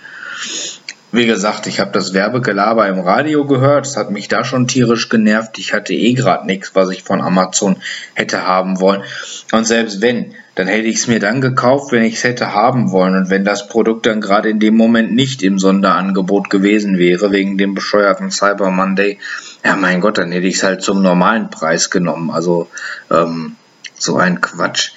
Wie 1.11 1.27
gesagt, 1.27 1.67
ich 1.67 1.81
habe 1.81 1.91
das 1.93 2.13
Werbegelaber 2.13 2.87
im 2.87 3.01
Radio 3.01 3.47
gehört. 3.47 3.87
Es 3.87 3.97
hat 3.97 4.11
mich 4.11 4.29
da 4.29 4.45
schon 4.45 4.69
tierisch 4.69 5.09
genervt. 5.09 5.59
Ich 5.59 5.73
hatte 5.73 5.95
eh 5.95 6.13
gerade 6.13 6.45
nichts, 6.45 6.75
was 6.75 6.91
ich 6.91 7.03
von 7.03 7.23
Amazon 7.23 7.77
hätte 8.13 8.47
haben 8.47 8.79
wollen. 8.79 9.03
Und 9.51 9.67
selbst 9.67 10.03
wenn, 10.03 10.35
dann 10.59 10.67
hätte 10.67 10.89
ich 10.89 10.97
es 10.97 11.07
mir 11.07 11.21
dann 11.21 11.41
gekauft, 11.41 11.93
wenn 11.93 12.03
ich 12.03 12.17
es 12.17 12.25
hätte 12.25 12.53
haben 12.53 12.91
wollen. 12.91 13.15
Und 13.15 13.31
wenn 13.31 13.45
das 13.45 13.69
Produkt 13.69 14.07
dann 14.07 14.21
gerade 14.21 14.51
in 14.51 14.59
dem 14.59 14.77
Moment 14.77 15.15
nicht 15.15 15.45
im 15.45 15.61
Sonderangebot 15.61 16.51
gewesen 16.51 16.99
wäre, 16.99 17.31
wegen 17.31 17.57
dem 17.59 17.77
bescheuerten 17.77 18.33
Cyber 18.33 18.73
Monday, 18.73 19.21
ja 19.65 19.77
mein 19.77 20.01
Gott, 20.01 20.19
dann 20.19 20.33
hätte 20.33 20.49
ich 20.49 20.57
es 20.57 20.65
halt 20.65 20.83
zum 20.83 21.01
normalen 21.01 21.49
Preis 21.51 21.91
genommen. 21.91 22.33
Also 22.33 22.67
ähm, 23.09 23.55
so 23.95 24.17
ein 24.17 24.41
Quatsch. 24.41 24.91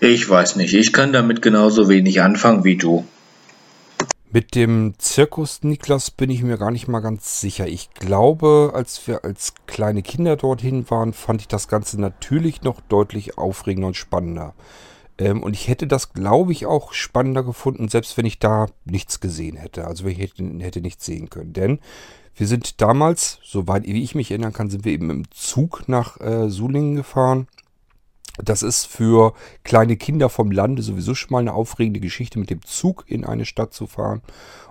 Ich 0.00 0.28
weiß 0.28 0.56
nicht, 0.56 0.74
ich 0.74 0.92
kann 0.92 1.14
damit 1.14 1.40
genauso 1.40 1.88
wenig 1.88 2.20
anfangen 2.20 2.64
wie 2.64 2.76
du. 2.76 3.06
Mit 4.30 4.54
dem 4.54 4.96
Zirkus 4.98 5.62
Niklas 5.62 6.10
bin 6.10 6.28
ich 6.28 6.42
mir 6.42 6.58
gar 6.58 6.70
nicht 6.70 6.88
mal 6.88 7.00
ganz 7.00 7.40
sicher. 7.40 7.66
Ich 7.66 7.88
glaube, 7.94 8.72
als 8.74 9.06
wir 9.06 9.24
als 9.24 9.54
kleine 9.66 10.02
Kinder 10.02 10.36
dorthin 10.36 10.90
waren, 10.90 11.14
fand 11.14 11.40
ich 11.40 11.48
das 11.48 11.68
Ganze 11.68 11.98
natürlich 11.98 12.60
noch 12.60 12.82
deutlich 12.82 13.38
aufregender 13.38 13.88
und 13.88 13.96
spannender. 13.96 14.52
Ähm, 15.18 15.42
und 15.42 15.54
ich 15.54 15.68
hätte 15.68 15.86
das, 15.86 16.12
glaube 16.12 16.52
ich, 16.52 16.66
auch 16.66 16.92
spannender 16.92 17.42
gefunden, 17.42 17.88
selbst 17.88 18.16
wenn 18.16 18.26
ich 18.26 18.38
da 18.38 18.66
nichts 18.84 19.20
gesehen 19.20 19.56
hätte. 19.56 19.86
Also 19.86 20.04
wenn 20.04 20.12
ich 20.12 20.18
hätte, 20.18 20.44
hätte 20.60 20.80
nichts 20.80 21.04
sehen 21.04 21.30
können. 21.30 21.52
Denn 21.52 21.78
wir 22.34 22.46
sind 22.46 22.80
damals, 22.82 23.38
soweit 23.42 23.84
wie 23.86 24.02
ich 24.02 24.14
mich 24.14 24.30
erinnern 24.30 24.52
kann, 24.52 24.68
sind 24.68 24.84
wir 24.84 24.92
eben 24.92 25.08
im 25.10 25.30
Zug 25.30 25.88
nach 25.88 26.20
äh, 26.20 26.50
Sulingen 26.50 26.96
gefahren. 26.96 27.48
Das 28.42 28.62
ist 28.62 28.86
für 28.86 29.32
kleine 29.64 29.96
Kinder 29.96 30.28
vom 30.28 30.50
Lande 30.50 30.82
sowieso 30.82 31.14
schon 31.14 31.32
mal 31.32 31.40
eine 31.40 31.54
aufregende 31.54 32.00
Geschichte, 32.00 32.38
mit 32.38 32.50
dem 32.50 32.62
Zug 32.62 33.04
in 33.06 33.24
eine 33.24 33.44
Stadt 33.44 33.72
zu 33.72 33.86
fahren. 33.86 34.22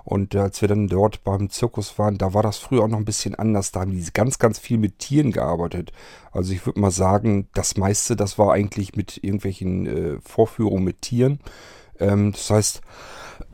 Und 0.04 0.36
als 0.36 0.62
wir 0.62 0.68
dann 0.68 0.88
dort 0.88 1.24
beim 1.24 1.50
Zirkus 1.50 1.98
waren, 1.98 2.20
da 2.20 2.36
war 2.36 2.44
das 2.44 2.58
früher 2.58 2.84
auch 2.84 2.88
noch 2.88 3.00
ein 3.00 3.06
bisschen 3.06 3.34
anders. 3.34 3.72
Da 3.72 3.82
haben 3.82 3.92
die 3.92 4.06
ganz, 4.14 4.38
ganz 4.38 4.60
viel 4.60 4.78
mit 4.78 5.00
Tieren 5.00 5.32
gearbeitet. 5.32 5.92
Also 6.32 6.54
ich 6.54 6.66
würde 6.66 6.80
mal 6.80 6.92
sagen, 6.92 7.48
das 7.56 7.76
meiste, 7.76 8.16
das 8.16 8.38
war 8.38 8.54
eigentlich 8.54 8.96
mit 8.96 9.24
irgendwelchen 9.24 9.88
äh, 9.88 10.20
Vorführungen 10.22 10.84
mit 10.84 11.02
Tieren. 11.02 11.40
Ähm, 12.00 12.34
das 12.34 12.50
heißt, 12.52 12.82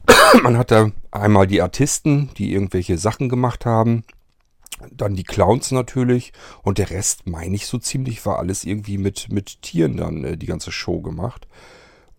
man 0.44 0.58
hatte 0.58 0.92
einmal 1.10 1.48
die 1.48 1.62
Artisten, 1.62 2.32
die 2.38 2.54
irgendwelche 2.54 2.98
Sachen 2.98 3.30
gemacht 3.30 3.66
haben. 3.66 4.04
Dann 4.92 5.16
die 5.16 5.24
Clowns 5.24 5.72
natürlich. 5.72 6.34
Und 6.64 6.78
der 6.78 6.90
Rest, 6.90 7.28
meine 7.28 7.56
ich 7.56 7.68
so 7.68 7.78
ziemlich, 7.78 8.26
war 8.26 8.40
alles 8.40 8.64
irgendwie 8.64 8.98
mit, 8.98 9.32
mit 9.32 9.62
Tieren 9.62 9.98
dann 9.98 10.24
äh, 10.24 10.38
die 10.38 10.48
ganze 10.48 10.72
Show 10.72 11.02
gemacht. 11.02 11.48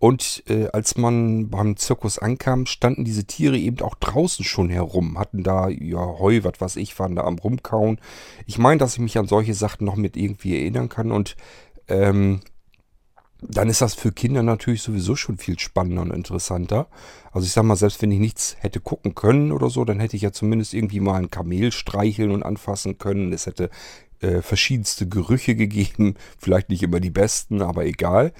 Und 0.02 0.42
äh, 0.48 0.66
als 0.72 0.96
man 0.96 1.48
beim 1.48 1.76
Zirkus 1.76 2.18
ankam, 2.18 2.66
standen 2.66 3.04
diese 3.04 3.24
Tiere 3.24 3.56
eben 3.56 3.80
auch 3.82 3.94
draußen 3.94 4.44
schon 4.44 4.68
herum, 4.68 5.16
hatten 5.16 5.44
da 5.44 5.68
ja 5.68 6.18
Heu, 6.18 6.40
was 6.42 6.60
weiß 6.60 6.76
ich, 6.76 6.98
waren 6.98 7.14
da 7.14 7.22
am 7.22 7.38
rumkauen. 7.38 8.00
Ich 8.46 8.58
meine, 8.58 8.78
dass 8.78 8.94
ich 8.94 8.98
mich 8.98 9.16
an 9.16 9.28
solche 9.28 9.54
Sachen 9.54 9.84
noch 9.84 9.94
mit 9.94 10.16
irgendwie 10.16 10.58
erinnern 10.58 10.88
kann 10.88 11.12
und 11.12 11.36
ähm, 11.86 12.40
dann 13.48 13.68
ist 13.68 13.80
das 13.80 13.94
für 13.94 14.12
Kinder 14.12 14.42
natürlich 14.42 14.82
sowieso 14.82 15.16
schon 15.16 15.36
viel 15.36 15.58
spannender 15.58 16.02
und 16.02 16.12
interessanter. 16.12 16.86
Also 17.32 17.46
ich 17.46 17.52
sag 17.52 17.64
mal, 17.64 17.76
selbst 17.76 18.00
wenn 18.02 18.12
ich 18.12 18.20
nichts 18.20 18.56
hätte 18.60 18.80
gucken 18.80 19.14
können 19.14 19.52
oder 19.52 19.68
so, 19.68 19.84
dann 19.84 20.00
hätte 20.00 20.16
ich 20.16 20.22
ja 20.22 20.32
zumindest 20.32 20.74
irgendwie 20.74 21.00
mal 21.00 21.16
ein 21.16 21.30
Kamel 21.30 21.72
streicheln 21.72 22.30
und 22.30 22.42
anfassen 22.42 22.98
können. 22.98 23.32
Es 23.32 23.46
hätte 23.46 23.70
äh, 24.20 24.42
verschiedenste 24.42 25.08
Gerüche 25.08 25.56
gegeben, 25.56 26.14
vielleicht 26.38 26.68
nicht 26.68 26.82
immer 26.82 27.00
die 27.00 27.10
besten, 27.10 27.62
aber 27.62 27.84
egal. 27.84 28.32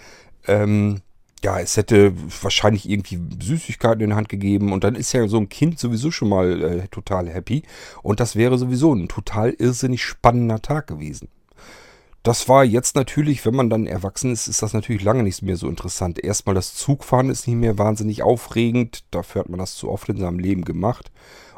Ähm, 0.47 1.03
ja, 1.43 1.59
es 1.59 1.77
hätte 1.77 2.15
wahrscheinlich 2.41 2.89
irgendwie 2.89 3.19
Süßigkeiten 3.43 4.03
in 4.03 4.11
der 4.11 4.17
Hand 4.17 4.29
gegeben 4.29 4.73
und 4.73 4.85
dann 4.85 4.95
ist 4.95 5.13
ja 5.13 5.27
so 5.27 5.39
ein 5.39 5.49
Kind 5.49 5.81
sowieso 5.81 6.13
schon 6.13 6.29
mal 6.29 6.63
äh, 6.63 6.89
total 6.89 7.29
happy 7.29 7.65
und 8.03 8.21
das 8.21 8.37
wäre 8.37 8.59
sowieso 8.59 8.95
ein 8.95 9.09
total 9.09 9.51
irrsinnig 9.51 10.05
spannender 10.05 10.63
Tag 10.63 10.87
gewesen. 10.87 11.29
Das 12.23 12.49
war 12.49 12.65
jetzt 12.65 12.95
natürlich, 12.95 13.45
wenn 13.45 13.57
man 13.57 13.69
dann 13.69 13.87
erwachsen 13.87 14.31
ist, 14.31 14.47
ist 14.47 14.63
das 14.63 14.75
natürlich 14.75 15.03
lange 15.03 15.25
nicht 15.25 15.43
mehr 15.43 15.57
so 15.57 15.69
interessant. 15.69 16.23
Erstmal 16.23 16.55
das 16.55 16.75
Zugfahren 16.75 17.31
ist 17.31 17.49
nicht 17.49 17.57
mehr 17.57 17.79
wahnsinnig 17.79 18.23
aufregend. 18.23 19.05
Dafür 19.11 19.41
hat 19.41 19.49
man 19.49 19.59
das 19.59 19.75
zu 19.75 19.91
oft 19.91 20.09
in 20.09 20.19
seinem 20.19 20.39
Leben 20.39 20.65
gemacht. 20.65 21.11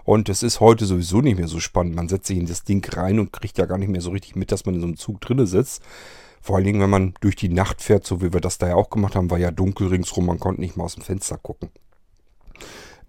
Und 0.04 0.30
es 0.30 0.42
ist 0.42 0.60
heute 0.60 0.86
sowieso 0.86 1.20
nicht 1.20 1.38
mehr 1.38 1.48
so 1.48 1.60
spannend. 1.60 1.94
Man 1.94 2.08
setzt 2.08 2.28
sich 2.28 2.38
in 2.38 2.46
das 2.46 2.64
Ding 2.64 2.84
rein 2.94 3.18
und 3.18 3.32
kriegt 3.32 3.58
ja 3.58 3.66
gar 3.66 3.76
nicht 3.76 3.90
mehr 3.90 4.00
so 4.00 4.10
richtig 4.10 4.36
mit, 4.36 4.52
dass 4.52 4.64
man 4.64 4.74
in 4.76 4.80
so 4.80 4.86
einem 4.86 4.96
Zug 4.96 5.20
drinne 5.20 5.46
sitzt. 5.46 5.82
Vor 6.40 6.56
allen 6.56 6.66
Dingen, 6.66 6.80
wenn 6.80 6.90
man 6.90 7.14
durch 7.20 7.36
die 7.36 7.48
Nacht 7.48 7.82
fährt, 7.82 8.06
so 8.06 8.22
wie 8.22 8.32
wir 8.32 8.40
das 8.40 8.58
da 8.58 8.68
ja 8.68 8.74
auch 8.74 8.90
gemacht 8.90 9.16
haben, 9.16 9.30
war 9.30 9.38
ja 9.38 9.50
dunkel 9.50 9.88
ringsrum, 9.88 10.26
man 10.26 10.40
konnte 10.40 10.60
nicht 10.60 10.76
mal 10.76 10.84
aus 10.84 10.94
dem 10.94 11.02
Fenster 11.02 11.38
gucken. 11.38 11.70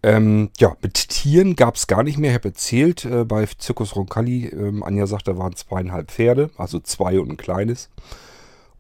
Ähm, 0.04 0.50
ja, 0.60 0.76
mit 0.82 0.94
Tieren 0.94 1.56
gab 1.56 1.76
es 1.76 1.88
gar 1.88 2.04
nicht 2.04 2.18
mehr. 2.18 2.32
Ich 2.32 2.38
habe 2.38 2.50
erzählt, 2.50 3.06
äh, 3.06 3.24
bei 3.24 3.46
Zirkus 3.46 3.96
Roncalli, 3.96 4.48
ähm, 4.48 4.84
Anja 4.84 5.08
sagt, 5.08 5.28
da 5.28 5.38
waren 5.38 5.56
zweieinhalb 5.56 6.12
Pferde, 6.12 6.52
also 6.58 6.80
zwei 6.80 7.20
und 7.20 7.32
ein 7.32 7.38
kleines. 7.38 7.90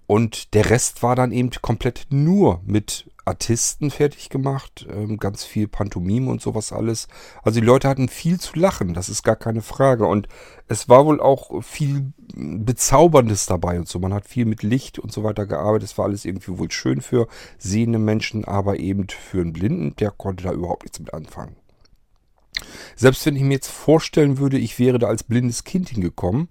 Und 0.08 0.54
der 0.54 0.70
Rest 0.70 1.02
war 1.02 1.16
dann 1.16 1.32
eben 1.32 1.50
komplett 1.62 2.08
nur 2.10 2.62
mit 2.66 3.10
Artisten 3.26 3.90
fertig 3.90 4.30
gemacht, 4.30 4.88
ähm, 4.90 5.18
ganz 5.18 5.44
viel 5.44 5.68
Pantomime 5.68 6.30
und 6.30 6.42
sowas 6.42 6.72
alles. 6.72 7.08
Also 7.44 7.60
die 7.60 7.66
Leute 7.66 7.90
hatten 7.90 8.08
viel 8.08 8.40
zu 8.40 8.58
lachen, 8.58 8.94
das 8.94 9.10
ist 9.10 9.24
gar 9.24 9.36
keine 9.36 9.62
Frage. 9.62 10.06
Und 10.06 10.28
es 10.68 10.88
war 10.90 11.06
wohl 11.06 11.20
auch 11.20 11.64
viel 11.64 12.14
Bezauberndes 12.36 13.48
dabei 13.48 13.80
und 13.80 13.88
so. 13.88 14.00
Man 14.00 14.14
hat 14.14 14.28
viel 14.28 14.46
mit 14.46 14.64
Licht 14.64 15.00
und 15.00 15.12
so 15.12 15.24
weiter 15.24 15.46
gearbeitet. 15.46 15.90
Es 15.90 15.98
war 15.98 16.06
alles 16.06 16.26
irgendwie 16.26 16.58
wohl 16.58 16.72
schön 16.72 17.02
für 17.02 17.28
sehende 17.58 18.00
Menschen, 18.00 18.46
aber 18.46 18.80
eben 18.80 19.08
für 19.10 19.42
einen 19.42 19.54
Blinden, 19.54 19.96
der 19.96 20.12
konnte 20.12 20.44
da 20.44 20.54
überhaupt 20.54 20.84
nichts 20.84 21.00
mit 21.00 21.14
anfangen. 21.14 21.56
Selbst 22.96 23.26
wenn 23.26 23.36
ich 23.36 23.42
mir 23.42 23.56
jetzt 23.56 23.70
vorstellen 23.70 24.38
würde, 24.38 24.58
ich 24.58 24.80
wäre 24.80 25.00
da 25.00 25.08
als 25.08 25.24
blindes 25.24 25.64
Kind 25.64 25.90
hingekommen, 25.90 26.50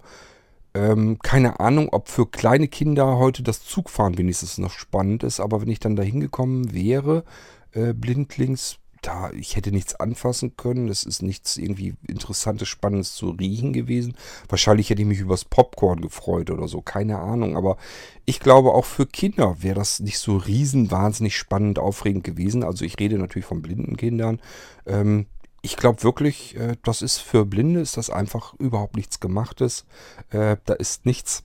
ähm, 0.75 1.19
keine 1.23 1.61
Ahnung, 1.61 1.89
ob 1.91 2.09
für 2.09 2.27
kleine 2.27 2.67
Kinder 2.67 3.17
heute 3.17 3.43
das 3.43 3.63
Zugfahren 3.63 4.17
wenigstens 4.17 4.57
noch 4.57 4.71
spannend 4.71 5.23
ist, 5.23 5.39
aber 5.39 5.61
wenn 5.61 5.69
ich 5.69 5.79
dann 5.79 5.95
da 5.95 6.03
hingekommen 6.03 6.73
wäre, 6.73 7.23
äh, 7.71 7.93
blindlings, 7.93 8.77
da, 9.01 9.31
ich 9.31 9.55
hätte 9.55 9.71
nichts 9.71 9.95
anfassen 9.95 10.57
können. 10.57 10.89
Es 10.89 11.03
ist 11.03 11.21
nichts 11.21 11.57
irgendwie 11.57 11.93
Interessantes, 12.07 12.67
Spannendes 12.67 13.13
zu 13.13 13.29
riechen 13.29 13.71
gewesen. 13.71 14.15
Wahrscheinlich 14.49 14.89
hätte 14.89 15.01
ich 15.01 15.07
mich 15.07 15.19
übers 15.19 15.45
Popcorn 15.45 16.01
gefreut 16.01 16.49
oder 16.49 16.67
so. 16.67 16.81
Keine 16.81 17.19
Ahnung. 17.19 17.55
Aber 17.55 17.77
ich 18.25 18.39
glaube, 18.39 18.73
auch 18.73 18.85
für 18.85 19.05
Kinder 19.05 19.57
wäre 19.61 19.75
das 19.75 19.99
nicht 19.99 20.17
so 20.17 20.37
riesen, 20.37 20.89
wahnsinnig 20.89 21.37
spannend, 21.37 21.77
aufregend 21.77 22.23
gewesen. 22.23 22.63
Also 22.63 22.83
ich 22.83 22.99
rede 22.99 23.19
natürlich 23.19 23.45
von 23.45 23.61
blinden 23.61 23.95
Kindern. 23.95 24.41
Ähm, 24.87 25.27
ich 25.65 25.77
glaube 25.77 26.03
wirklich, 26.03 26.55
äh, 26.55 26.77
das 26.83 27.01
ist 27.01 27.17
für 27.17 27.43
Blinde 27.43 27.81
ist 27.81 27.97
das 27.97 28.11
einfach 28.11 28.53
überhaupt 28.59 28.95
nichts 28.95 29.19
Gemachtes. 29.19 29.85
Äh, 30.29 30.57
da 30.65 30.73
ist 30.73 31.05
nichts 31.05 31.43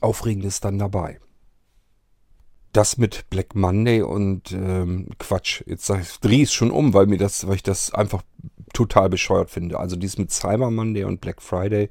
Aufregendes 0.00 0.60
dann 0.60 0.78
dabei. 0.78 1.18
Das 2.72 2.98
mit 2.98 3.28
Black 3.30 3.54
Monday 3.54 4.02
und 4.02 4.52
ähm, 4.52 5.08
Quatsch, 5.18 5.62
jetzt 5.66 5.88
drehe 6.20 6.42
ich 6.42 6.48
es 6.48 6.52
schon 6.52 6.70
um, 6.70 6.94
weil 6.94 7.06
mir 7.06 7.18
das, 7.18 7.46
weil 7.46 7.56
ich 7.56 7.62
das 7.62 7.92
einfach 7.92 8.22
total 8.74 9.08
bescheuert 9.08 9.50
finde. 9.50 9.78
Also 9.78 9.96
dies 9.96 10.18
mit 10.18 10.30
Cyber 10.30 10.70
Monday 10.70 11.04
und 11.04 11.20
Black 11.20 11.42
Friday, 11.42 11.90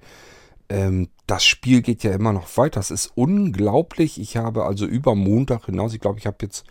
ähm, 0.69 1.10
das 1.25 1.43
Spiel 1.43 1.81
geht 1.81 2.03
ja 2.03 2.12
immer 2.13 2.33
noch 2.33 2.55
weiter. 2.57 2.79
Das 2.79 2.91
ist 2.91 3.12
unglaublich. 3.15 4.19
Ich 4.19 4.38
habe 4.38 4.65
also 4.65 4.86
über 4.86 5.15
Montag 5.15 5.65
hinaus, 5.65 5.93
ich 5.93 6.00
glaube, 6.00 6.19
ich 6.19 6.27
habe 6.27 6.38
jetzt 6.41 6.65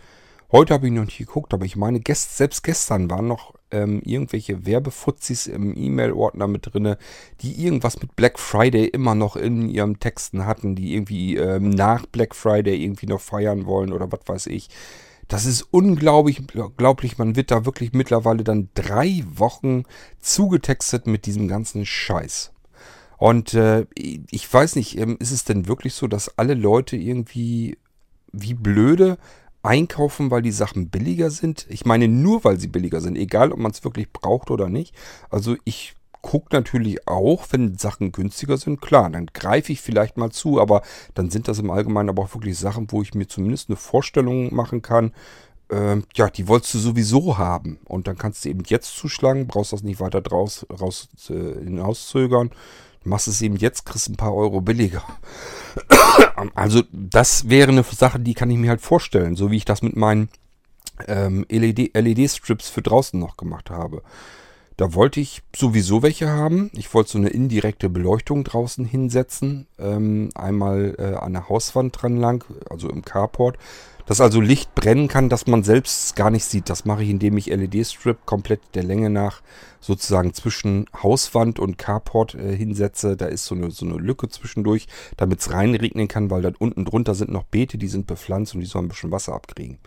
Heute 0.53 0.75
habe 0.75 0.89
ich 0.89 0.93
noch 0.93 1.05
nicht 1.05 1.19
geguckt, 1.19 1.55
aber 1.55 1.65
ich 1.65 1.77
meine, 1.77 2.01
gest, 2.01 2.37
selbst 2.37 2.65
gestern 2.65 3.09
waren 3.09 3.29
noch 3.29 3.55
ähm, 3.71 4.03
irgendwelche 4.05 4.67
Werbefuzis 4.67 5.47
im 5.47 5.77
E-Mail-Ordner 5.77 6.47
mit 6.49 6.73
drinne, 6.73 6.99
die 7.41 7.65
irgendwas 7.65 8.01
mit 8.01 8.17
Black 8.17 8.39
Friday 8.39 8.87
immer 8.87 9.15
noch 9.15 9.37
in 9.37 9.69
ihren 9.69 10.01
Texten 10.01 10.47
hatten, 10.47 10.75
die 10.75 10.95
irgendwie 10.95 11.37
ähm, 11.37 11.71
nach 11.71 12.07
Black 12.07 12.35
Friday 12.35 12.83
irgendwie 12.83 13.07
noch 13.07 13.21
feiern 13.21 13.67
wollen 13.67 13.93
oder 13.93 14.11
was 14.11 14.21
weiß 14.27 14.47
ich. 14.47 14.69
Das 15.29 15.47
ist 15.47 15.63
unglaublich, 15.71 16.43
glaublich. 16.77 17.17
Man 17.17 17.37
wird 17.37 17.53
da 17.53 17.65
wirklich 17.65 17.93
mittlerweile 17.93 18.43
dann 18.43 18.69
drei 18.75 19.23
Wochen 19.33 19.85
zugetextet 20.19 21.07
mit 21.07 21.25
diesem 21.25 21.47
ganzen 21.47 21.87
Scheiß. 21.87 22.53
Und 23.17 23.55
äh, 23.55 23.87
ich 23.95 24.53
weiß 24.53 24.77
nicht, 24.77 24.99
ähm, 24.99 25.17
ist 25.21 25.31
es 25.31 25.45
denn 25.45 25.69
wirklich 25.69 25.95
so, 25.95 26.09
dass 26.09 26.37
alle 26.39 26.55
Leute 26.55 26.97
irgendwie 26.97 27.79
wie 28.33 28.55
blöde 28.55 29.19
einkaufen, 29.63 30.31
weil 30.31 30.43
die 30.43 30.53
Sachen 30.53 30.89
billiger 30.89 31.31
sind. 31.31 31.67
Ich 31.69 31.85
meine 31.85 32.09
nur, 32.09 32.45
weil 32.45 32.59
sie 32.59 32.69
billiger 32.69 33.01
sind, 33.01 33.17
egal 33.17 33.53
ob 33.53 33.59
man 33.59 33.73
es 33.73 33.85
wirklich 33.85 34.13
braucht 34.13 34.51
oder 34.51 34.69
nicht. 34.69 34.95
Also 35.29 35.57
ich 35.65 35.95
gucke 36.23 36.55
natürlich 36.55 37.09
auch, 37.09 37.47
wenn 37.51 37.79
Sachen 37.79 38.13
günstiger 38.13 38.57
sind, 38.59 38.81
klar, 38.81 39.11
dann 39.11 39.27
greife 39.27 39.73
ich 39.73 39.81
vielleicht 39.81 40.17
mal 40.17 40.31
zu, 40.31 40.61
aber 40.61 40.83
dann 41.15 41.31
sind 41.31 41.49
das 41.49 41.59
im 41.59 41.71
Allgemeinen 41.71 42.11
aber 42.11 42.23
auch 42.23 42.35
wirklich 42.35 42.59
Sachen, 42.59 42.91
wo 42.91 43.03
ich 43.03 43.15
mir 43.15 43.27
zumindest 43.27 43.69
eine 43.69 43.77
Vorstellung 43.77 44.55
machen 44.55 44.83
kann. 44.83 45.13
Ähm, 45.71 46.05
ja, 46.15 46.29
die 46.29 46.49
wolltest 46.49 46.75
du 46.75 46.79
sowieso 46.79 47.39
haben. 47.39 47.79
Und 47.85 48.07
dann 48.07 48.19
kannst 48.19 48.45
du 48.45 48.49
eben 48.49 48.63
jetzt 48.67 48.97
zuschlagen, 48.97 49.47
brauchst 49.47 49.73
das 49.73 49.83
nicht 49.83 50.01
weiter 50.01 50.21
draus, 50.21 50.67
raus 50.71 51.09
äh, 51.31 51.65
hinauszögern 51.65 52.51
machst 53.05 53.29
es 53.29 53.43
eben 53.43 53.57
jetzt, 53.57 53.87
kriegst 53.87 54.09
ein 54.09 54.17
paar 54.17 54.35
Euro 54.35 54.61
billiger. 54.61 55.03
Also 56.55 56.83
das 56.91 57.51
wäre 57.51 57.71
eine 57.71 57.83
Sache, 57.83 58.19
die 58.19 58.33
kann 58.33 58.51
ich 58.51 58.57
mir 58.57 58.71
halt 58.71 58.81
vorstellen, 58.81 59.37
so 59.37 59.51
wie 59.51 59.59
ich 59.59 59.67
das 59.67 59.83
mit 59.83 59.95
meinen 59.95 60.31
ähm, 61.07 61.45
LED-Strips 61.51 62.67
LED 62.69 62.75
für 62.75 62.83
draußen 62.83 63.21
noch 63.21 63.37
gemacht 63.37 63.71
habe. 63.71 64.03
Da 64.81 64.95
wollte 64.95 65.21
ich 65.21 65.43
sowieso 65.55 66.03
welche 66.03 66.31
haben. 66.31 66.71
Ich 66.73 66.95
wollte 66.95 67.11
so 67.11 67.19
eine 67.19 67.29
indirekte 67.29 67.91
Beleuchtung 67.91 68.45
draußen 68.45 68.87
hinsetzen. 68.87 69.67
Ähm, 69.79 70.31
einmal 70.35 70.95
äh, 70.97 71.17
an 71.17 71.35
der 71.35 71.51
Hauswand 71.51 72.01
dran 72.01 72.17
lang, 72.17 72.47
also 72.71 72.89
im 72.89 73.05
Carport 73.05 73.59
dass 74.11 74.21
also 74.21 74.41
Licht 74.41 74.75
brennen 74.75 75.07
kann, 75.07 75.29
dass 75.29 75.47
man 75.47 75.63
selbst 75.63 76.17
gar 76.17 76.31
nicht 76.31 76.45
sieht. 76.45 76.69
Das 76.69 76.85
mache 76.85 77.05
ich, 77.05 77.11
indem 77.11 77.37
ich 77.37 77.47
LED-Strip 77.47 78.27
komplett 78.27 78.61
der 78.75 78.83
Länge 78.83 79.09
nach 79.09 79.41
sozusagen 79.79 80.35
zwischen 80.35 80.87
Hauswand 81.01 81.61
und 81.61 81.79
Carport 81.79 82.35
äh, 82.35 82.57
hinsetze. 82.57 83.17
Da 83.17 83.27
ist 83.27 83.45
so 83.45 83.55
eine, 83.55 83.71
so 83.71 83.87
eine 83.87 83.99
Lücke 83.99 84.29
zwischendurch, 84.29 84.89
damit 85.17 85.39
es 85.39 85.53
reinregnen 85.53 86.09
kann, 86.09 86.29
weil 86.29 86.43
dann 86.43 86.57
unten 86.57 86.85
drunter 86.85 87.15
sind 87.15 87.31
noch 87.31 87.45
Beete, 87.45 87.79
die 87.79 87.87
sind 87.87 88.09
bepflanzt 88.09 88.53
und 88.53 88.63
die 88.63 88.67
sollen 88.67 88.87
ein 88.87 88.89
bisschen 88.89 89.13
Wasser 89.13 89.33
abkriegen. 89.33 89.79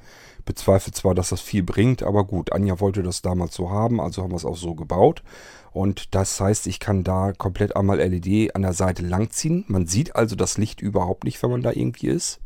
Bezweifle 0.46 0.94
zwar, 0.94 1.16
dass 1.16 1.30
das 1.30 1.42
viel 1.42 1.64
bringt, 1.64 2.04
aber 2.04 2.26
gut, 2.26 2.52
Anja 2.52 2.80
wollte 2.80 3.04
das 3.04 3.22
damals 3.22 3.56
so 3.56 3.70
haben, 3.70 4.02
also 4.02 4.24
haben 4.24 4.32
wir 4.32 4.38
es 4.38 4.46
auch 4.46 4.58
so 4.58 4.76
gebaut. 4.76 5.24
Und 5.72 6.14
das 6.14 6.40
heißt, 6.40 6.68
ich 6.68 6.80
kann 6.80 7.04
da 7.04 7.34
komplett 7.34 7.76
einmal 7.76 7.98
LED 7.98 8.56
an 8.56 8.62
der 8.62 8.74
Seite 8.74 9.04
langziehen. 9.04 9.66
Man 9.68 9.88
sieht 9.88 10.16
also 10.16 10.36
das 10.36 10.58
Licht 10.58 10.82
überhaupt 10.82 11.24
nicht, 11.24 11.42
wenn 11.42 11.50
man 11.50 11.64
da 11.64 11.72
irgendwie 11.72 12.08
ist. 12.08 12.40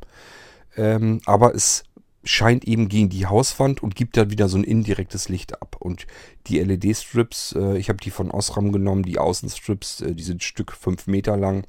Ähm, 0.78 1.22
aber 1.26 1.54
es 1.54 1.84
scheint 2.24 2.66
eben 2.66 2.88
gegen 2.88 3.10
die 3.10 3.26
Hauswand 3.26 3.82
und 3.84 3.96
gibt 3.96 4.18
da 4.18 4.30
wieder 4.30 4.48
so 4.48 4.58
ein 4.58 4.64
indirektes 4.64 5.30
Licht 5.30 5.62
ab. 5.62 5.76
Und 5.80 6.08
die 6.48 6.60
LED-Strips, 6.60 7.56
äh, 7.58 7.78
ich 7.78 7.90
habe 7.90 8.00
die 8.00 8.12
von 8.12 8.32
Osram 8.32 8.72
genommen, 8.72 9.04
die 9.04 9.20
Außenstrips, 9.20 10.02
äh, 10.02 10.16
die 10.16 10.24
sind 10.24 10.44
Stück 10.44 10.72
5 10.72 11.08
Meter 11.08 11.36
lang 11.38 11.66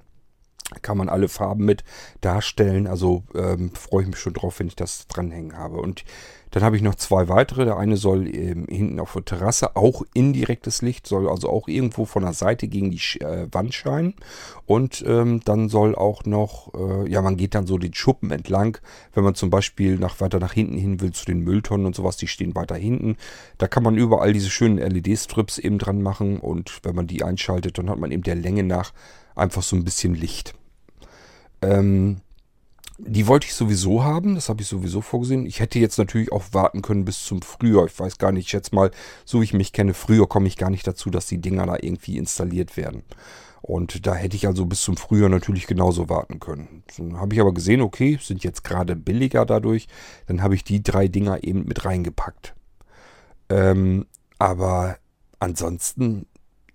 kann 0.83 0.99
man 0.99 1.09
alle 1.09 1.29
Farben 1.29 1.65
mit 1.65 1.85
darstellen. 2.21 2.87
Also 2.87 3.25
ähm, 3.35 3.71
freue 3.75 4.03
ich 4.03 4.09
mich 4.09 4.19
schon 4.19 4.35
drauf, 4.35 4.59
wenn 4.59 4.69
ich 4.69 4.77
das 4.77 5.07
dranhängen 5.09 5.57
habe. 5.57 5.79
Und 5.79 6.05
dann 6.51 6.63
habe 6.63 6.77
ich 6.77 6.83
noch 6.83 6.95
zwei 6.95 7.29
weitere. 7.29 7.65
Der 7.65 7.77
eine 7.77 7.97
soll 7.97 8.27
ähm, 8.35 8.67
hinten 8.69 9.01
auf 9.01 9.13
der 9.13 9.25
Terrasse 9.25 9.77
auch 9.77 10.03
indirektes 10.15 10.83
Licht, 10.83 11.07
soll 11.07 11.29
also 11.29 11.49
auch 11.49 11.69
irgendwo 11.69 12.05
von 12.05 12.23
der 12.23 12.33
Seite 12.33 12.69
gegen 12.69 12.91
die 12.91 13.01
äh, 13.21 13.49
Wand 13.53 13.75
scheinen. 13.75 14.15
Und 14.67 15.05
ähm, 15.07 15.41
dann 15.45 15.69
soll 15.69 15.95
auch 15.95 16.25
noch, 16.25 16.73
äh, 16.75 17.11
ja, 17.11 17.23
man 17.23 17.37
geht 17.37 17.55
dann 17.55 17.67
so 17.67 17.79
den 17.79 17.95
Schuppen 17.95 18.31
entlang, 18.31 18.79
wenn 19.15 19.25
man 19.25 19.35
zum 19.35 19.51
Beispiel 19.51 19.99
nach, 19.99 20.21
weiter 20.21 20.39
nach 20.39 20.53
hinten 20.53 20.79
hin 20.79 21.01
will 21.01 21.13
zu 21.13 21.25
den 21.25 21.41
Mülltonnen 21.41 21.87
und 21.87 21.97
sowas, 21.97 22.17
die 22.17 22.29
stehen 22.29 22.55
weiter 22.55 22.77
hinten. 22.77 23.17
Da 23.59 23.69
kann 23.69 23.83
man 23.83 23.97
überall 23.97 24.33
diese 24.33 24.51
schönen 24.51 24.79
LED-Strips 24.79 25.59
eben 25.59 25.79
dran 25.79 26.03
machen 26.03 26.39
und 26.39 26.81
wenn 26.83 26.95
man 26.95 27.07
die 27.07 27.23
einschaltet, 27.23 27.79
dann 27.79 27.91
hat 27.91 27.99
man 27.99 28.11
eben 28.11 28.23
der 28.23 28.35
Länge 28.35 28.63
nach 28.63 28.93
einfach 29.35 29.63
so 29.63 29.77
ein 29.77 29.85
bisschen 29.85 30.15
Licht. 30.15 30.55
Ähm, 31.63 32.21
die 33.01 33.29
wollte 33.29 33.47
ich 33.47 33.55
sowieso 33.55 34.03
haben, 34.03 34.35
das 34.35 34.49
habe 34.49 34.61
ich 34.61 34.67
sowieso 34.67 35.01
vorgesehen. 35.03 35.47
Ich 35.47 35.61
hätte 35.61 35.79
jetzt 35.79 35.99
natürlich 35.99 36.33
auch 36.33 36.45
warten 36.51 36.83
können 36.83 37.05
bis 37.05 37.25
zum 37.25 37.43
Frühjahr. 37.43 37.87
Ich 37.87 37.99
weiß 37.99 38.19
gar 38.19 38.33
nicht, 38.33 38.47
ich 38.47 38.51
schätze 38.51 38.75
mal, 38.75 38.91
so 39.25 39.41
wie 39.41 39.45
ich 39.45 39.53
mich 39.53 39.73
kenne, 39.73 39.95
früher 39.95 40.27
komme 40.27 40.49
ich 40.49 40.57
gar 40.57 40.71
nicht 40.71 40.87
dazu, 40.87 41.09
dass 41.09 41.27
die 41.27 41.41
Dinger 41.41 41.67
da 41.67 41.77
irgendwie 41.81 42.19
installiert 42.19 42.77
werden. 42.77 43.05
Und 43.63 44.07
da 44.07 44.15
hätte 44.15 44.37
ich 44.37 44.49
also 44.49 44.67
bis 44.67 44.83
zum 44.83 44.97
Frühjahr 44.97 45.29
natürlich 45.29 45.69
genauso 45.69 46.09
warten 46.09 46.41
können. 46.41 46.83
Dann 46.97 47.21
habe 47.21 47.35
ich 47.35 47.41
aber 47.41 47.55
gesehen, 47.55 47.83
okay, 47.83 48.19
sind 48.21 48.43
jetzt 48.43 48.65
gerade 48.65 48.97
billiger 48.97 49.47
dadurch. 49.47 49.87
Dann 50.27 50.43
habe 50.43 50.57
ich 50.57 50.65
die 50.65 50.83
drei 50.83 51.07
Dinger 51.07 51.45
eben 51.45 51.67
mit 51.67 51.85
reingepackt. 51.85 52.55
Ähm, 53.49 54.07
aber 54.39 54.99
ansonsten 55.39 56.27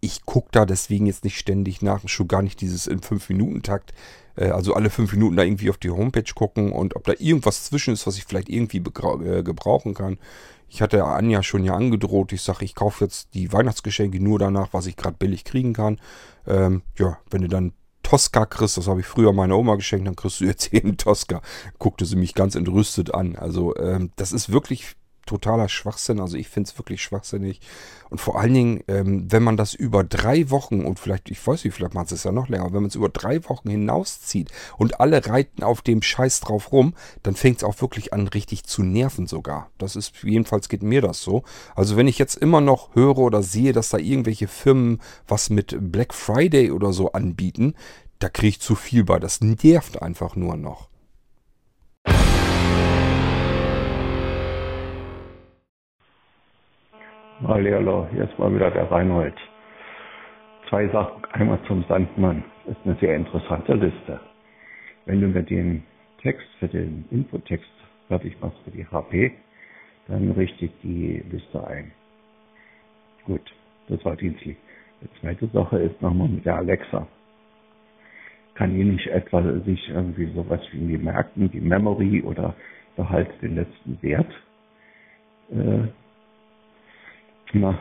ich 0.03 0.25
gucke 0.25 0.49
da 0.51 0.65
deswegen 0.65 1.05
jetzt 1.05 1.23
nicht 1.23 1.37
ständig 1.37 1.81
nach, 1.81 2.05
schon 2.09 2.27
gar 2.27 2.41
nicht 2.41 2.59
dieses 2.59 2.87
in 2.87 2.99
5-Minuten-Takt, 2.99 3.91
äh, 3.91 3.93
also 4.35 4.73
alle 4.73 4.89
5 4.89 5.13
Minuten 5.13 5.35
da 5.35 5.43
irgendwie 5.43 5.69
auf 5.69 5.77
die 5.77 5.91
Homepage 5.91 6.33
gucken 6.33 6.71
und 6.71 6.95
ob 6.95 7.03
da 7.03 7.13
irgendwas 7.17 7.65
zwischen 7.65 7.93
ist, 7.93 8.07
was 8.07 8.17
ich 8.17 8.25
vielleicht 8.25 8.49
irgendwie 8.49 8.77
äh, 8.77 9.43
gebrauchen 9.43 9.93
kann. 9.93 10.17
Ich 10.69 10.81
hatte 10.81 11.03
Anja 11.03 11.43
schon 11.43 11.63
ja 11.63 11.75
angedroht, 11.75 12.33
ich 12.33 12.41
sage, 12.41 12.65
ich 12.65 12.73
kaufe 12.73 13.05
jetzt 13.05 13.35
die 13.35 13.53
Weihnachtsgeschenke 13.53 14.19
nur 14.19 14.39
danach, 14.39 14.69
was 14.71 14.87
ich 14.87 14.95
gerade 14.95 15.17
billig 15.17 15.43
kriegen 15.43 15.73
kann. 15.73 15.99
Ähm, 16.47 16.81
ja, 16.97 17.19
wenn 17.29 17.43
du 17.43 17.47
dann 17.47 17.73
Tosca 18.01 18.45
kriegst, 18.45 18.77
das 18.77 18.87
habe 18.87 18.99
ich 18.99 19.05
früher 19.05 19.33
meiner 19.33 19.57
Oma 19.57 19.75
geschenkt, 19.75 20.07
dann 20.07 20.15
kriegst 20.15 20.41
du 20.41 20.45
jetzt 20.45 20.73
einen 20.73 20.97
Tosca. 20.97 21.41
Guckte 21.79 22.05
sie 22.05 22.15
mich 22.15 22.33
ganz 22.33 22.55
entrüstet 22.55 23.13
an. 23.13 23.35
Also 23.35 23.75
ähm, 23.77 24.11
das 24.15 24.31
ist 24.31 24.51
wirklich 24.51 24.95
totaler 25.25 25.69
Schwachsinn. 25.69 26.19
Also 26.19 26.37
ich 26.37 26.49
finde 26.49 26.69
es 26.69 26.77
wirklich 26.77 27.01
schwachsinnig. 27.01 27.61
Und 28.09 28.19
vor 28.19 28.39
allen 28.39 28.53
Dingen, 28.53 28.83
ähm, 28.87 29.31
wenn 29.31 29.43
man 29.43 29.57
das 29.57 29.73
über 29.73 30.03
drei 30.03 30.49
Wochen 30.49 30.85
und 30.85 30.99
vielleicht, 30.99 31.31
ich 31.31 31.45
weiß 31.45 31.63
nicht, 31.63 31.73
vielleicht 31.73 31.93
macht 31.93 32.11
es 32.11 32.23
ja 32.23 32.31
noch 32.31 32.47
länger, 32.47 32.65
wenn 32.65 32.81
man 32.81 32.85
es 32.85 32.95
über 32.95 33.09
drei 33.09 33.43
Wochen 33.49 33.69
hinauszieht 33.69 34.51
und 34.77 34.99
alle 34.99 35.25
reiten 35.25 35.63
auf 35.63 35.81
dem 35.81 36.01
Scheiß 36.01 36.41
drauf 36.41 36.71
rum, 36.71 36.93
dann 37.23 37.35
fängt 37.35 37.57
es 37.57 37.63
auch 37.63 37.81
wirklich 37.81 38.13
an, 38.13 38.27
richtig 38.27 38.65
zu 38.65 38.83
nerven 38.83 39.25
sogar. 39.25 39.71
Das 39.77 39.95
ist, 39.95 40.13
jedenfalls 40.23 40.69
geht 40.69 40.83
mir 40.83 41.01
das 41.01 41.21
so. 41.21 41.43
Also 41.75 41.97
wenn 41.97 42.07
ich 42.07 42.19
jetzt 42.19 42.35
immer 42.35 42.61
noch 42.61 42.93
höre 42.95 43.17
oder 43.17 43.41
sehe, 43.41 43.73
dass 43.73 43.89
da 43.89 43.97
irgendwelche 43.97 44.47
Firmen 44.47 45.01
was 45.27 45.49
mit 45.49 45.75
Black 45.79 46.13
Friday 46.13 46.71
oder 46.71 46.93
so 46.93 47.13
anbieten, 47.13 47.73
da 48.19 48.29
kriege 48.29 48.49
ich 48.49 48.61
zu 48.61 48.75
viel 48.75 49.03
bei. 49.03 49.19
Das 49.19 49.41
nervt 49.41 50.01
einfach 50.01 50.35
nur 50.35 50.55
noch. 50.55 50.92
Hallihallo, 57.45 58.07
ist 58.15 58.39
mal 58.39 58.55
wieder 58.55 58.71
der 58.71 58.89
Reinhold. 58.89 59.33
Zwei 60.69 60.87
Sachen. 60.87 61.25
Einmal 61.33 61.59
zum 61.67 61.83
Sandmann. 61.89 62.41
Das 62.65 62.77
ist 62.77 62.85
eine 62.85 62.95
sehr 63.01 63.17
interessante 63.17 63.73
Liste. 63.73 64.21
Wenn 65.05 65.19
du 65.19 65.27
mir 65.27 65.43
den 65.43 65.83
Text 66.21 66.47
für 66.59 66.69
den 66.69 67.03
Infotext 67.11 67.69
fertig 68.07 68.39
machst 68.39 68.57
für 68.63 68.71
die 68.71 68.85
HP, 68.85 69.33
dann 70.07 70.31
richte 70.31 70.65
ich 70.65 70.71
die 70.83 71.21
Liste 71.29 71.67
ein. 71.67 71.91
Gut, 73.25 73.53
das 73.89 74.03
war 74.05 74.15
dienstlich. 74.15 74.55
Die 75.01 75.19
zweite 75.19 75.47
Sache 75.47 75.79
ist 75.79 76.01
nochmal 76.01 76.29
mit 76.29 76.45
der 76.45 76.55
Alexa. 76.55 77.05
Kann 78.55 78.73
die 78.73 78.85
nicht 78.85 79.07
etwa 79.07 79.41
sich 79.65 79.89
irgendwie 79.89 80.31
sowas 80.33 80.61
wie 80.71 80.97
merken, 80.97 81.51
die 81.51 81.59
Memory 81.59 82.21
oder 82.21 82.55
behalt 82.95 83.29
den 83.41 83.55
letzten 83.55 84.01
Wert 84.01 84.31
äh, 85.51 85.87
na, 87.53 87.79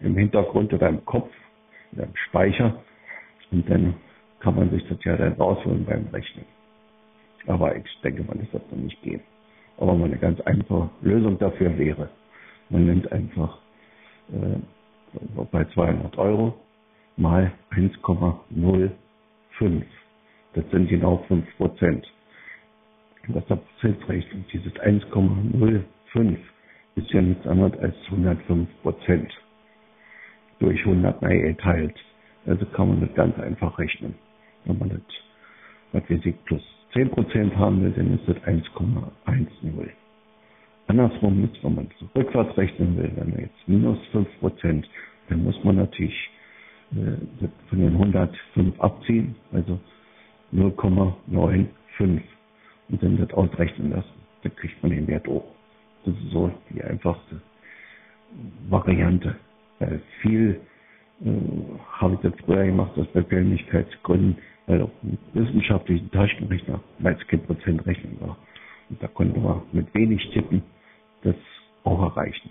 im 0.00 0.16
Hintergrund 0.16 0.72
oder 0.72 0.88
im 0.88 1.04
Kopf 1.04 1.30
oder 1.92 2.04
im 2.04 2.16
Speicher. 2.28 2.82
Und 3.50 3.68
dann 3.68 3.94
kann 4.40 4.56
man 4.56 4.70
sich 4.70 4.86
das 4.88 5.02
ja 5.04 5.16
dann 5.16 5.34
rausholen 5.34 5.84
beim 5.84 6.06
Rechnen. 6.08 6.44
Aber 7.46 7.76
ich 7.76 8.00
denke 8.02 8.22
mal, 8.24 8.36
das 8.38 8.52
wird 8.52 8.70
noch 8.70 8.78
nicht 8.78 9.00
gehen. 9.02 9.20
Aber 9.78 9.94
mal 9.94 10.06
eine 10.06 10.18
ganz 10.18 10.40
einfache 10.42 10.90
Lösung 11.02 11.38
dafür 11.38 11.76
wäre, 11.78 12.10
man 12.68 12.86
nimmt 12.86 13.10
einfach 13.12 13.58
äh, 14.32 14.58
bei 15.50 15.64
200 15.64 16.16
Euro 16.18 16.54
mal 17.16 17.52
1,05. 17.72 19.82
Das 20.54 20.64
sind 20.70 20.88
genau 20.88 21.18
5 21.28 21.56
Prozent. 21.56 22.06
Was 23.28 23.44
der 23.46 23.56
Prozentrechnung, 23.56 24.44
dieses 24.52 24.72
1,05 24.74 26.36
ist 27.02 27.10
ja 27.12 27.22
nichts 27.22 27.46
anderes 27.46 27.78
als 27.80 27.96
105 28.06 28.68
Prozent 28.82 29.32
durch 30.58 30.80
100 30.80 31.22
neu 31.22 31.40
geteilt. 31.40 31.94
Also 32.46 32.66
kann 32.66 32.88
man 32.88 33.00
das 33.00 33.14
ganz 33.14 33.38
einfach 33.38 33.78
rechnen. 33.78 34.14
Wenn 34.64 34.78
man 34.78 34.90
das, 34.90 35.00
was 35.92 36.08
wir 36.08 36.18
sich 36.20 36.34
plus 36.44 36.62
10 36.92 37.10
Prozent 37.10 37.56
haben 37.56 37.82
will, 37.82 37.92
dann 37.92 38.14
ist 38.18 38.28
das 38.28 38.36
1,10. 38.44 39.90
Andersrum 40.86 41.44
ist, 41.44 41.62
wenn 41.62 41.74
man 41.74 41.88
es 41.88 42.16
rückwärts 42.16 42.56
rechnen 42.56 42.96
will, 42.96 43.12
wenn 43.14 43.30
man 43.30 43.40
jetzt 43.40 43.68
minus 43.68 43.98
5 44.12 44.28
Prozent, 44.40 44.88
dann 45.28 45.44
muss 45.44 45.62
man 45.64 45.76
natürlich 45.76 46.30
äh, 46.92 47.46
von 47.68 47.78
den 47.78 47.92
105 47.92 48.80
abziehen, 48.80 49.36
also 49.52 49.78
0,95 50.52 51.68
und 52.88 53.02
dann 53.02 53.18
das 53.18 53.32
ausrechnen 53.32 53.90
lassen. 53.92 54.20
Dann 54.42 54.56
kriegt 54.56 54.82
man 54.82 54.90
den 54.90 55.06
Wert 55.06 55.28
hoch. 55.28 55.44
Das 56.04 56.14
ist 56.14 56.30
so 56.30 56.50
die 56.70 56.82
einfachste 56.82 57.40
Variante. 58.68 59.36
Weil 59.78 60.00
viel 60.20 60.60
äh, 61.24 61.30
habe 61.92 62.14
ich 62.14 62.22
jetzt 62.22 62.40
früher 62.44 62.64
gemacht 62.64 62.92
aus 62.96 63.06
Bequemlichkeitsgründen, 63.08 64.38
weil 64.66 64.82
auch 64.82 64.90
mit 65.02 65.18
wissenschaftlichen 65.34 66.10
Taschenrechner 66.10 66.80
kein 67.28 67.42
Prozentrechnung 67.42 68.20
war. 68.20 68.36
Und 68.88 69.02
da 69.02 69.08
konnte 69.08 69.38
man 69.38 69.62
mit 69.72 69.92
wenig 69.94 70.28
Tippen 70.32 70.62
das 71.22 71.36
auch 71.84 72.02
erreichen. 72.02 72.50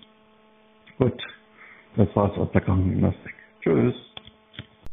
Gut, 0.98 1.20
das 1.96 2.08
war's 2.14 2.36
aus 2.36 2.50
der 2.52 2.60
Krankengymnastik. 2.60 3.34
Tschüss. 3.62 3.94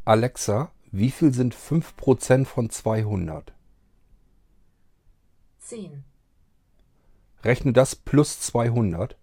Alexa, 0.05 0.71
wie 0.91 1.11
viel 1.11 1.33
sind 1.33 1.53
5% 1.53 2.45
von 2.45 2.69
200? 2.69 3.53
10. 5.59 6.03
Rechne 7.43 7.73
das 7.73 7.95
plus 7.95 8.39
200. 8.39 9.17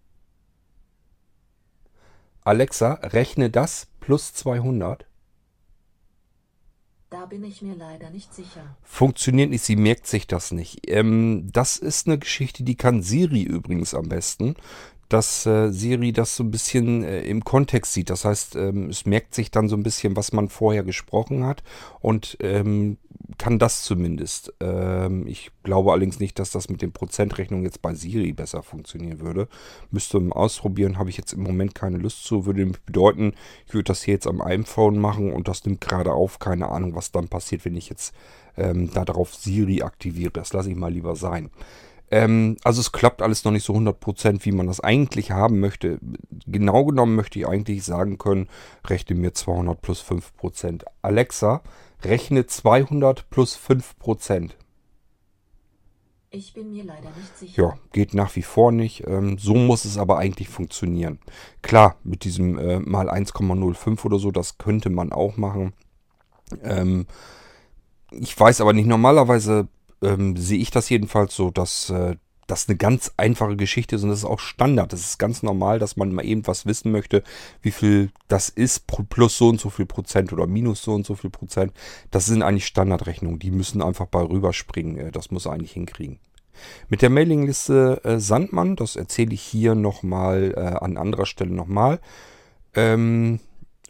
Alexa, 2.43 2.95
rechne 3.03 3.51
das 3.51 3.89
plus 4.01 4.35
200. 4.35 5.07
Da 7.11 7.27
bin 7.27 7.45
ich 7.45 7.63
mir 7.63 7.77
leider 7.77 8.11
nicht 8.11 8.35
sicher. 8.35 8.77
Funktioniert 8.83 9.49
nicht, 9.49 9.63
sie 9.63 9.77
merkt 9.77 10.07
sich 10.07 10.27
das 10.27 10.51
nicht. 10.51 10.91
Ähm, 10.91 11.49
das 11.53 11.77
ist 11.77 12.07
eine 12.07 12.19
Geschichte, 12.19 12.65
die 12.65 12.77
kann 12.77 13.03
Siri 13.03 13.43
übrigens 13.43 13.95
am 13.95 14.09
besten 14.09 14.57
dass 15.09 15.47
äh, 15.47 15.71
Siri 15.71 16.13
das 16.13 16.37
so 16.37 16.45
ein 16.45 16.51
bisschen 16.51 17.05
äh, 17.05 17.23
im 17.23 17.45
Kontext 17.45 17.93
sieht. 17.93 18.11
Das 18.11 18.25
heißt, 18.25 18.57
ähm, 18.57 18.91
es 18.91 19.07
merkt 19.07 19.35
sich 19.35 19.51
dann 19.51 19.69
so 19.69 19.77
ein 19.77 19.83
bisschen, 19.83 20.17
was 20.17 20.33
man 20.33 20.49
vorher 20.49 20.83
gesprochen 20.83 21.45
hat 21.45 21.63
und 22.01 22.37
ähm, 22.41 22.99
kann 23.39 23.59
das 23.59 23.83
zumindest. 23.83 24.53
Ähm, 24.61 25.27
ich 25.27 25.51
glaube 25.63 25.93
allerdings 25.93 26.21
nicht, 26.21 26.39
dass 26.39 26.51
das 26.51 26.69
mit 26.69 26.83
den 26.83 26.93
Prozentrechnungen 26.93 27.65
jetzt 27.65 27.83
bei 27.83 27.95
Siri 27.95 28.33
besser 28.33 28.63
funktionieren 28.63 29.21
würde. 29.21 29.49
Müsste 29.91 30.21
man 30.21 30.33
ausprobieren, 30.33 30.99
habe 30.99 31.11
ich 31.11 31.17
jetzt 31.17 31.33
im 31.33 31.43
Moment 31.43 31.75
keine 31.75 31.99
Lust 31.99 32.25
zu. 32.25 32.47
Würde 32.47 32.67
bedeuten, 32.87 33.33
ich 33.67 33.75
würde 33.75 33.85
das 33.85 34.03
hier 34.03 34.15
jetzt 34.15 34.27
am 34.27 34.41
iPhone 34.41 34.99
machen 34.99 35.33
und 35.33 35.49
das 35.49 35.65
nimmt 35.65 35.81
gerade 35.81 36.13
auf. 36.13 36.39
Keine 36.39 36.69
Ahnung, 36.69 36.95
was 36.95 37.13
dann 37.13 37.29
passiert, 37.29 37.65
wenn 37.65 37.77
ich 37.77 37.89
jetzt 37.89 38.15
ähm, 38.57 38.91
darauf 38.93 39.35
Siri 39.35 39.83
aktiviere. 39.83 40.31
Das 40.33 40.53
lasse 40.53 40.71
ich 40.71 40.77
mal 40.77 40.93
lieber 40.93 41.17
sein. 41.17 41.51
Ähm, 42.11 42.57
also 42.65 42.81
es 42.81 42.93
klappt 42.93 43.23
alles 43.23 43.45
noch 43.45 43.53
nicht 43.53 43.65
so 43.65 43.75
100%, 43.75 44.45
wie 44.45 44.53
man 44.53 44.67
das 44.67 44.81
eigentlich 44.81 45.31
haben 45.31 45.61
möchte. 45.61 45.99
Genau 46.47 46.85
genommen 46.85 47.17
möchte 47.17 47.39
ich 47.39 47.49
eigentlich 47.49 47.85
sagen 47.85 48.19
können, 48.19 48.49
rechne 48.87 49.17
mir 49.17 49.33
200 49.33 49.81
plus 49.81 50.03
5%. 50.03 50.85
Alexa, 51.03 51.63
rechne 52.03 52.47
200 52.47 53.29
plus 53.31 53.59
5%. 53.59 54.51
Ich 56.31 56.53
bin 56.53 56.73
mir 56.73 56.83
leider 56.83 57.11
nicht 57.17 57.39
sicher. 57.39 57.63
Ja, 57.63 57.79
geht 57.93 58.13
nach 58.13 58.35
wie 58.35 58.43
vor 58.43 58.73
nicht. 58.73 59.07
Ähm, 59.07 59.39
so 59.39 59.55
muss 59.55 59.85
es 59.85 59.97
aber 59.97 60.19
eigentlich 60.19 60.49
funktionieren. 60.49 61.21
Klar, 61.63 61.97
mit 62.03 62.25
diesem 62.25 62.59
äh, 62.59 62.81
mal 62.81 63.09
1,05 63.09 64.05
oder 64.05 64.19
so, 64.19 64.33
das 64.33 64.59
könnte 64.59 64.91
man 64.91 65.13
auch 65.13 65.37
machen. 65.37 65.75
Ähm, 66.63 67.07
ich 68.11 68.39
weiß 68.39 68.61
aber 68.61 68.73
nicht, 68.73 68.87
normalerweise 68.87 69.69
ähm, 70.05 70.37
sehe 70.37 70.59
ich 70.59 70.71
das 70.71 70.89
jedenfalls 70.89 71.35
so, 71.35 71.51
dass 71.51 71.91
äh, 71.91 72.17
das 72.47 72.69
eine 72.69 72.77
ganz 72.77 73.13
einfache 73.17 73.57
Geschichte 73.57 73.97
ist 73.97 74.03
und 74.03 74.11
das 74.11 74.21
ist 74.21 74.25
auch 74.25 74.41
Standard. 74.41 74.93
Das 74.93 75.01
ist 75.01 75.19
ganz 75.19 75.43
normal, 75.43 75.79
dass 75.79 75.97
man 75.97 76.13
mal 76.13 76.25
eben 76.25 76.47
was 76.47 76.67
wissen 76.67 76.93
möchte, 76.93 77.23
wie 77.63 77.71
viel 77.71 78.11
das 78.29 78.49
ist, 78.49 78.87
plus 78.87 79.39
so 79.39 79.49
und 79.49 79.61
so 79.61 79.71
viel 79.71 79.87
Prozent 79.87 80.33
oder 80.33 80.47
minus 80.47 80.83
so 80.83 80.93
und 80.93 81.07
so 81.07 81.15
viel 81.15 81.31
Prozent. 81.31 81.73
Das 82.11 82.27
sind 82.27 82.43
eigentlich 82.43 82.67
Standardrechnungen, 82.67 83.39
die 83.39 83.51
müssen 83.51 83.83
einfach 83.83 84.07
bei 84.07 84.21
rüberspringen. 84.21 84.99
Äh, 84.99 85.13
das 85.13 85.31
muss 85.31 85.47
eigentlich 85.47 85.73
hinkriegen. 85.73 86.19
Mit 86.89 87.03
der 87.03 87.11
Mailingliste 87.11 88.01
äh, 88.05 88.21
Sandmann, 88.21 88.77
das 88.77 88.97
erzähle 88.97 89.35
ich 89.35 89.43
hier 89.43 89.75
nochmal 89.75 90.55
äh, 90.57 90.61
an 90.61 90.97
anderer 90.97 91.27
Stelle 91.27 91.53
nochmal. 91.53 92.01
Ähm, 92.75 93.41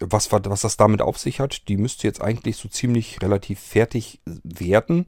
was, 0.00 0.32
was 0.32 0.60
das 0.62 0.76
damit 0.76 1.02
auf 1.02 1.18
sich 1.18 1.40
hat, 1.40 1.68
die 1.68 1.76
müsste 1.76 2.06
jetzt 2.06 2.20
eigentlich 2.20 2.56
so 2.56 2.68
ziemlich 2.68 3.22
relativ 3.22 3.60
fertig 3.60 4.20
werden. 4.24 5.06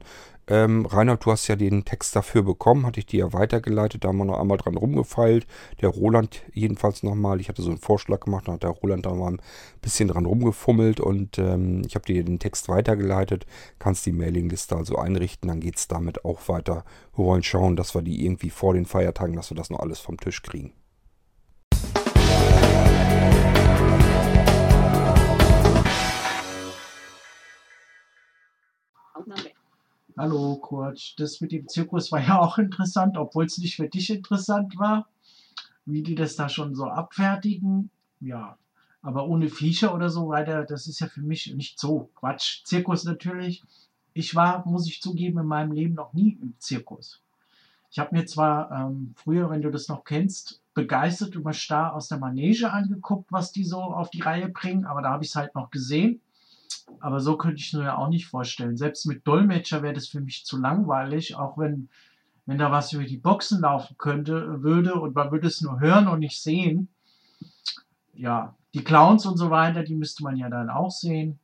Ähm, 0.49 0.85
Reinhard, 0.85 1.25
du 1.25 1.31
hast 1.31 1.47
ja 1.49 1.57
den 1.57 1.83
Text 1.83 2.15
dafür 2.15 2.41
bekommen, 2.41 2.85
hatte 2.85 3.01
ich 3.01 3.05
dir 3.05 3.19
ja 3.19 3.33
weitergeleitet, 3.33 4.03
da 4.03 4.09
haben 4.09 4.17
wir 4.17 4.25
noch 4.25 4.39
einmal 4.39 4.57
dran 4.57 4.77
rumgefeilt. 4.77 5.45
Der 5.81 5.89
Roland 5.89 6.41
jedenfalls 6.53 7.03
nochmal. 7.03 7.41
Ich 7.41 7.49
hatte 7.49 7.61
so 7.61 7.69
einen 7.69 7.79
Vorschlag 7.79 8.21
gemacht, 8.21 8.47
da 8.47 8.53
hat 8.53 8.63
der 8.63 8.69
Roland 8.69 9.05
da 9.05 9.13
mal 9.13 9.33
ein 9.33 9.41
bisschen 9.81 10.07
dran 10.07 10.25
rumgefummelt 10.25 11.01
und 11.01 11.37
ähm, 11.37 11.81
ich 11.85 11.95
habe 11.95 12.05
dir 12.05 12.23
den 12.23 12.39
Text 12.39 12.69
weitergeleitet. 12.69 13.45
Kannst 13.77 14.05
die 14.05 14.13
Mailingliste 14.13 14.77
also 14.77 14.95
einrichten, 14.97 15.49
dann 15.49 15.59
geht 15.59 15.77
es 15.77 15.89
damit 15.89 16.23
auch 16.23 16.47
weiter. 16.47 16.85
Wir 17.15 17.25
wollen 17.25 17.43
schauen, 17.43 17.75
dass 17.75 17.93
wir 17.93 18.01
die 18.01 18.25
irgendwie 18.25 18.49
vor 18.49 18.73
den 18.73 18.85
Feiertagen, 18.85 19.35
dass 19.35 19.51
wir 19.51 19.57
das 19.57 19.69
noch 19.69 19.79
alles 19.79 19.99
vom 19.99 20.17
Tisch 20.17 20.41
kriegen. 20.43 20.73
Aufnahme. 29.13 29.46
Hallo 30.19 30.55
Kurt, 30.55 31.13
das 31.19 31.41
mit 31.41 31.51
dem 31.51 31.67
Zirkus 31.67 32.11
war 32.11 32.19
ja 32.19 32.39
auch 32.39 32.57
interessant, 32.57 33.19
obwohl 33.19 33.45
es 33.45 33.59
nicht 33.59 33.75
für 33.75 33.87
dich 33.87 34.09
interessant 34.09 34.75
war, 34.79 35.07
wie 35.85 36.01
die 36.01 36.15
das 36.15 36.35
da 36.35 36.49
schon 36.49 36.73
so 36.73 36.85
abfertigen. 36.85 37.91
Ja, 38.19 38.57
aber 39.03 39.27
ohne 39.27 39.47
Viecher 39.47 39.93
oder 39.93 40.09
so 40.09 40.27
weiter, 40.27 40.63
das 40.63 40.87
ist 40.87 41.01
ja 41.01 41.07
für 41.07 41.21
mich 41.21 41.53
nicht 41.53 41.79
so 41.79 42.09
Quatsch. 42.15 42.63
Zirkus 42.63 43.03
natürlich. 43.03 43.63
Ich 44.13 44.33
war, 44.33 44.67
muss 44.67 44.87
ich 44.87 45.03
zugeben, 45.03 45.37
in 45.37 45.45
meinem 45.45 45.71
Leben 45.71 45.93
noch 45.93 46.13
nie 46.13 46.35
im 46.41 46.55
Zirkus. 46.57 47.21
Ich 47.91 47.99
habe 47.99 48.15
mir 48.15 48.25
zwar 48.25 48.71
ähm, 48.71 49.13
früher, 49.15 49.51
wenn 49.51 49.61
du 49.61 49.69
das 49.69 49.87
noch 49.87 50.03
kennst, 50.03 50.63
begeistert 50.73 51.35
über 51.35 51.53
Star 51.53 51.93
aus 51.93 52.07
der 52.07 52.17
Manege 52.17 52.71
angeguckt, 52.71 53.31
was 53.31 53.51
die 53.51 53.65
so 53.65 53.81
auf 53.81 54.09
die 54.09 54.21
Reihe 54.21 54.49
bringen, 54.49 54.85
aber 54.85 55.03
da 55.03 55.11
habe 55.11 55.23
ich 55.23 55.29
es 55.29 55.35
halt 55.35 55.53
noch 55.53 55.69
gesehen. 55.69 56.21
Aber 56.99 57.19
so 57.19 57.37
könnte 57.37 57.57
ich 57.57 57.67
es 57.67 57.73
mir 57.73 57.85
ja 57.85 57.97
auch 57.97 58.09
nicht 58.09 58.27
vorstellen. 58.27 58.77
Selbst 58.77 59.05
mit 59.05 59.27
Dolmetscher 59.27 59.83
wäre 59.83 59.93
das 59.93 60.07
für 60.07 60.21
mich 60.21 60.45
zu 60.45 60.57
langweilig, 60.57 61.35
auch 61.35 61.57
wenn, 61.57 61.89
wenn 62.45 62.57
da 62.57 62.71
was 62.71 62.93
über 62.93 63.03
die 63.03 63.17
Boxen 63.17 63.61
laufen 63.61 63.97
könnte, 63.97 64.63
würde 64.63 64.95
und 64.95 65.15
man 65.15 65.31
würde 65.31 65.47
es 65.47 65.61
nur 65.61 65.79
hören 65.79 66.07
und 66.07 66.19
nicht 66.19 66.41
sehen. 66.41 66.87
Ja, 68.13 68.55
die 68.73 68.83
Clowns 68.83 69.25
und 69.25 69.37
so 69.37 69.49
weiter, 69.49 69.83
die 69.83 69.95
müsste 69.95 70.23
man 70.23 70.37
ja 70.37 70.49
dann 70.49 70.69
auch 70.69 70.91
sehen. 70.91 71.39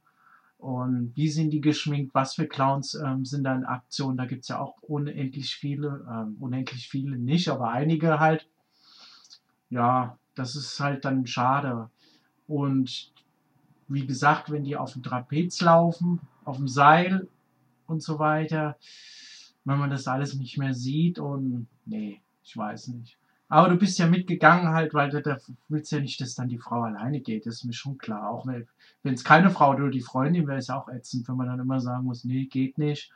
Und 0.57 1.11
wie 1.15 1.29
sind 1.29 1.49
die 1.49 1.59
geschminkt? 1.61 2.15
Was 2.15 2.35
für 2.35 2.47
Clowns 2.47 2.95
ähm, 2.95 3.25
sind 3.25 3.43
da 3.43 3.53
in 3.53 3.65
Aktion? 3.65 4.15
Da 4.15 4.25
gibt 4.25 4.43
es 4.43 4.47
ja 4.47 4.59
auch 4.59 4.81
unendlich 4.81 5.55
viele, 5.55 6.05
ähm, 6.09 6.37
unendlich 6.39 6.87
viele 6.87 7.17
nicht, 7.17 7.49
aber 7.49 7.69
einige 7.69 8.19
halt. 8.19 8.47
Ja, 9.69 10.17
das 10.35 10.55
ist 10.55 10.79
halt 10.79 11.03
dann 11.03 11.27
schade. 11.27 11.89
Und 12.47 13.12
wie 13.93 14.05
gesagt, 14.05 14.51
wenn 14.51 14.63
die 14.63 14.75
auf 14.75 14.93
dem 14.93 15.03
Trapez 15.03 15.61
laufen, 15.61 16.19
auf 16.45 16.57
dem 16.57 16.67
Seil 16.67 17.27
und 17.87 18.01
so 18.01 18.19
weiter, 18.19 18.77
wenn 19.65 19.77
man 19.77 19.89
das 19.89 20.07
alles 20.07 20.33
nicht 20.33 20.57
mehr 20.57 20.73
sieht 20.73 21.19
und 21.19 21.67
nee, 21.85 22.21
ich 22.43 22.57
weiß 22.57 22.89
nicht. 22.89 23.17
Aber 23.49 23.69
du 23.69 23.75
bist 23.75 23.99
ja 23.99 24.07
mitgegangen 24.07 24.69
halt, 24.69 24.93
weil 24.93 25.11
du 25.11 25.21
da 25.21 25.37
willst 25.69 25.91
ja 25.91 25.99
nicht, 25.99 26.19
dass 26.19 26.33
dann 26.33 26.49
die 26.49 26.57
Frau 26.57 26.81
alleine 26.81 27.21
geht, 27.21 27.45
das 27.45 27.55
ist 27.55 27.65
mir 27.65 27.73
schon 27.73 27.99
klar. 27.99 28.29
Auch 28.29 28.47
wenn 28.47 29.13
es 29.13 29.23
keine 29.23 29.51
Frau 29.51 29.71
oder 29.71 29.89
die 29.89 30.01
Freundin 30.01 30.47
wäre, 30.47 30.57
ist 30.57 30.71
auch 30.71 30.89
ätzend, 30.89 31.27
wenn 31.27 31.35
man 31.35 31.47
dann 31.47 31.59
immer 31.59 31.79
sagen 31.79 32.05
muss, 32.05 32.23
nee, 32.23 32.45
geht 32.45 32.79
nicht. 32.79 33.11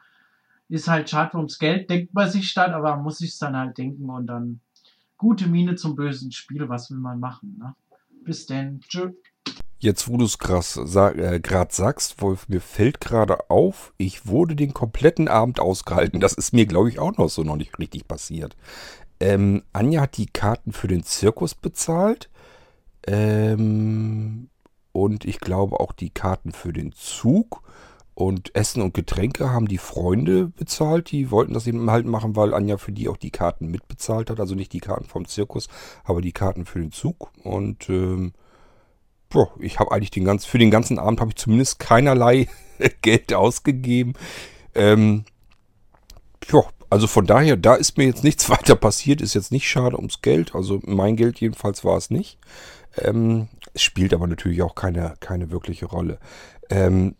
Ist 0.69 0.87
halt 0.87 1.09
schade 1.09 1.37
ums 1.37 1.57
Geld, 1.59 1.89
denkt 1.89 2.13
man 2.13 2.29
sich 2.29 2.53
dann, 2.53 2.73
aber 2.73 2.95
man 2.95 3.03
muss 3.03 3.17
sich 3.17 3.37
dann 3.39 3.57
halt 3.57 3.77
denken 3.77 4.09
und 4.09 4.27
dann 4.27 4.59
gute 5.17 5.47
Miene 5.47 5.75
zum 5.75 5.95
bösen 5.95 6.31
Spiel, 6.31 6.69
was 6.69 6.91
will 6.91 6.99
man 6.99 7.19
machen, 7.19 7.57
ne? 7.57 7.73
Bis 8.23 8.45
denn, 8.45 8.81
tschüss. 8.81 9.13
Jetzt, 9.79 10.09
wo 10.09 10.17
du 10.17 10.25
es 10.25 10.39
gerade 10.39 10.65
äh, 11.43 11.65
sagst, 11.69 12.21
Wolf, 12.21 12.49
mir 12.49 12.61
fällt 12.61 12.99
gerade 12.99 13.49
auf, 13.49 13.93
ich 13.97 14.25
wurde 14.25 14.55
den 14.55 14.73
kompletten 14.73 15.27
Abend 15.27 15.59
ausgehalten. 15.59 16.19
Das 16.19 16.33
ist 16.33 16.51
mir, 16.51 16.65
glaube 16.65 16.89
ich, 16.89 16.97
auch 16.97 17.15
noch 17.17 17.29
so 17.29 17.43
noch 17.43 17.57
nicht 17.57 17.77
richtig 17.77 18.07
passiert. 18.07 18.55
Ähm, 19.19 19.63
Anja 19.73 20.01
hat 20.01 20.17
die 20.17 20.25
Karten 20.25 20.73
für 20.73 20.87
den 20.87 21.03
Zirkus 21.03 21.53
bezahlt. 21.53 22.29
Ähm, 23.05 24.49
und 24.93 25.25
ich 25.25 25.39
glaube 25.39 25.79
auch 25.79 25.91
die 25.91 26.09
Karten 26.09 26.51
für 26.53 26.73
den 26.73 26.91
Zug. 26.93 27.61
Und 28.15 28.55
Essen 28.55 28.81
und 28.81 28.95
Getränke 28.95 29.51
haben 29.51 29.67
die 29.67 29.77
Freunde 29.77 30.47
bezahlt. 30.47 31.11
Die 31.11 31.29
wollten 31.29 31.53
das 31.53 31.67
eben 31.67 31.91
halt 31.91 32.07
machen, 32.07 32.35
weil 32.35 32.55
Anja 32.55 32.77
für 32.77 32.91
die 32.91 33.09
auch 33.09 33.17
die 33.17 33.29
Karten 33.29 33.67
mitbezahlt 33.67 34.31
hat. 34.31 34.39
Also 34.39 34.55
nicht 34.55 34.73
die 34.73 34.79
Karten 34.79 35.05
vom 35.05 35.27
Zirkus, 35.27 35.67
aber 36.03 36.21
die 36.21 36.31
Karten 36.31 36.65
für 36.65 36.79
den 36.79 36.91
Zug. 36.91 37.31
Und 37.43 37.89
ähm, 37.89 38.33
boah, 39.29 39.51
ich 39.59 39.79
habe 39.79 39.91
eigentlich 39.91 40.11
den 40.11 40.25
ganzen, 40.25 40.47
für 40.47 40.57
den 40.57 40.71
ganzen 40.71 40.99
Abend 40.99 41.19
habe 41.19 41.31
ich 41.31 41.37
zumindest 41.37 41.79
keinerlei 41.79 42.47
Geld 43.01 43.33
ausgegeben. 43.33 44.13
Ähm, 44.75 45.25
ja, 46.51 46.61
also 46.89 47.07
von 47.07 47.25
daher, 47.25 47.57
da 47.57 47.75
ist 47.75 47.97
mir 47.97 48.05
jetzt 48.05 48.23
nichts 48.23 48.49
weiter 48.49 48.75
passiert, 48.75 49.21
ist 49.21 49.33
jetzt 49.33 49.51
nicht 49.51 49.67
schade 49.67 49.97
ums 49.97 50.21
Geld. 50.21 50.55
Also 50.55 50.79
mein 50.83 51.15
Geld 51.15 51.39
jedenfalls 51.39 51.83
war 51.83 51.97
es 51.97 52.09
nicht. 52.09 52.37
Ähm, 52.97 53.47
spielt 53.75 54.13
aber 54.13 54.27
natürlich 54.27 54.61
auch 54.61 54.75
keine, 54.75 55.15
keine 55.19 55.51
wirkliche 55.51 55.85
Rolle. 55.85 56.19
Ähm, 56.69 57.15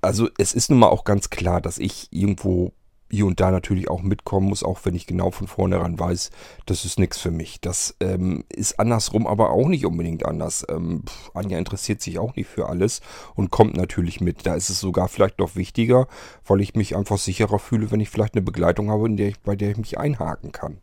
also 0.00 0.28
es 0.38 0.54
ist 0.54 0.70
nun 0.70 0.78
mal 0.78 0.88
auch 0.88 1.04
ganz 1.04 1.28
klar, 1.28 1.60
dass 1.60 1.78
ich 1.78 2.08
irgendwo 2.10 2.72
hier 3.12 3.26
und 3.26 3.40
da 3.40 3.50
natürlich 3.50 3.90
auch 3.90 4.02
mitkommen 4.02 4.48
muss, 4.48 4.62
auch 4.62 4.80
wenn 4.84 4.94
ich 4.94 5.06
genau 5.06 5.30
von 5.30 5.46
vornherein 5.46 5.98
weiß, 5.98 6.30
das 6.64 6.86
ist 6.86 6.98
nichts 6.98 7.18
für 7.18 7.30
mich. 7.30 7.60
Das 7.60 7.94
ähm, 8.00 8.44
ist 8.48 8.80
andersrum 8.80 9.26
aber 9.26 9.50
auch 9.50 9.68
nicht 9.68 9.84
unbedingt 9.84 10.24
anders. 10.24 10.64
Ähm, 10.70 11.02
Anja 11.34 11.58
interessiert 11.58 12.00
sich 12.00 12.18
auch 12.18 12.34
nicht 12.36 12.48
für 12.48 12.70
alles 12.70 13.02
und 13.34 13.50
kommt 13.50 13.76
natürlich 13.76 14.22
mit. 14.22 14.46
Da 14.46 14.54
ist 14.54 14.70
es 14.70 14.80
sogar 14.80 15.08
vielleicht 15.08 15.38
noch 15.38 15.56
wichtiger, 15.56 16.08
weil 16.46 16.62
ich 16.62 16.74
mich 16.74 16.96
einfach 16.96 17.18
sicherer 17.18 17.58
fühle, 17.58 17.90
wenn 17.90 18.00
ich 18.00 18.08
vielleicht 18.08 18.34
eine 18.34 18.42
Begleitung 18.42 18.90
habe, 18.90 19.06
in 19.06 19.18
der 19.18 19.28
ich, 19.28 19.40
bei 19.40 19.56
der 19.56 19.72
ich 19.72 19.76
mich 19.76 19.98
einhaken 19.98 20.50
kann. 20.50 20.78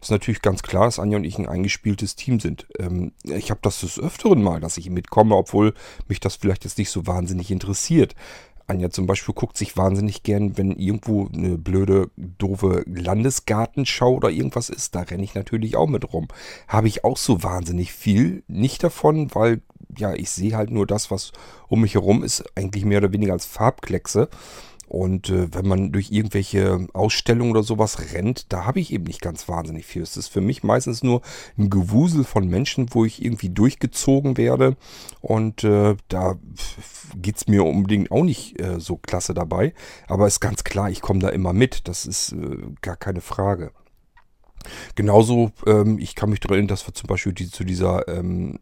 Ist 0.00 0.10
natürlich 0.10 0.40
ganz 0.40 0.62
klar, 0.62 0.86
dass 0.86 0.98
Anja 0.98 1.18
und 1.18 1.24
ich 1.24 1.38
ein 1.38 1.48
eingespieltes 1.48 2.16
Team 2.16 2.40
sind. 2.40 2.66
Ähm, 2.78 3.12
ich 3.24 3.50
habe 3.50 3.60
das 3.62 3.80
des 3.80 3.98
Öfteren 3.98 4.42
mal, 4.42 4.60
dass 4.60 4.78
ich 4.78 4.88
mitkomme, 4.88 5.36
obwohl 5.36 5.74
mich 6.08 6.20
das 6.20 6.36
vielleicht 6.36 6.64
jetzt 6.64 6.78
nicht 6.78 6.90
so 6.90 7.06
wahnsinnig 7.06 7.50
interessiert. 7.50 8.14
Anja 8.66 8.90
zum 8.90 9.06
Beispiel 9.06 9.34
guckt 9.34 9.56
sich 9.56 9.76
wahnsinnig 9.76 10.22
gern, 10.22 10.58
wenn 10.58 10.72
irgendwo 10.72 11.28
eine 11.32 11.56
blöde, 11.58 12.10
doofe 12.16 12.84
Landesgartenschau 12.86 14.14
oder 14.14 14.30
irgendwas 14.30 14.68
ist. 14.68 14.94
Da 14.94 15.02
renne 15.02 15.24
ich 15.24 15.34
natürlich 15.34 15.76
auch 15.76 15.86
mit 15.86 16.12
rum. 16.12 16.28
Habe 16.66 16.88
ich 16.88 17.04
auch 17.04 17.16
so 17.16 17.42
wahnsinnig 17.42 17.92
viel. 17.92 18.42
Nicht 18.48 18.82
davon, 18.82 19.34
weil 19.34 19.62
ja, 19.96 20.14
ich 20.14 20.30
sehe 20.30 20.56
halt 20.56 20.70
nur 20.70 20.86
das, 20.86 21.10
was 21.10 21.32
um 21.68 21.80
mich 21.80 21.94
herum 21.94 22.24
ist, 22.24 22.44
eigentlich 22.54 22.84
mehr 22.84 22.98
oder 22.98 23.12
weniger 23.12 23.32
als 23.32 23.46
Farbkleckse. 23.46 24.28
Und 24.86 25.30
äh, 25.30 25.52
wenn 25.52 25.66
man 25.66 25.90
durch 25.90 26.12
irgendwelche 26.12 26.86
Ausstellungen 26.92 27.50
oder 27.50 27.64
sowas 27.64 28.12
rennt, 28.12 28.52
da 28.52 28.66
habe 28.66 28.78
ich 28.78 28.92
eben 28.92 29.04
nicht 29.04 29.20
ganz 29.20 29.48
wahnsinnig 29.48 29.84
viel. 29.84 30.02
Es 30.02 30.16
ist 30.16 30.28
für 30.28 30.40
mich 30.40 30.62
meistens 30.62 31.02
nur 31.02 31.22
ein 31.58 31.70
Gewusel 31.70 32.22
von 32.22 32.48
Menschen, 32.48 32.86
wo 32.92 33.04
ich 33.04 33.24
irgendwie 33.24 33.48
durchgezogen 33.48 34.36
werde. 34.36 34.76
Und 35.20 35.64
äh, 35.64 35.96
da 36.08 36.36
geht 37.16 37.36
es 37.36 37.48
mir 37.48 37.64
unbedingt 37.64 38.12
auch 38.12 38.22
nicht 38.22 38.60
äh, 38.60 38.78
so 38.78 38.96
klasse 38.96 39.34
dabei. 39.34 39.74
Aber 40.06 40.28
ist 40.28 40.40
ganz 40.40 40.62
klar, 40.62 40.88
ich 40.88 41.00
komme 41.00 41.18
da 41.18 41.30
immer 41.30 41.52
mit. 41.52 41.88
Das 41.88 42.06
ist 42.06 42.32
äh, 42.32 42.56
gar 42.80 42.96
keine 42.96 43.20
Frage. 43.20 43.72
Genauso, 44.94 45.50
ähm, 45.66 45.98
ich 45.98 46.14
kann 46.14 46.30
mich 46.30 46.40
daran 46.40 46.54
erinnern, 46.54 46.68
dass 46.68 46.86
wir 46.86 46.94
zum 46.94 47.08
Beispiel 47.08 47.32
die, 47.32 47.50
zu 47.50 47.64
dieser 47.64 48.06
ähm, 48.06 48.60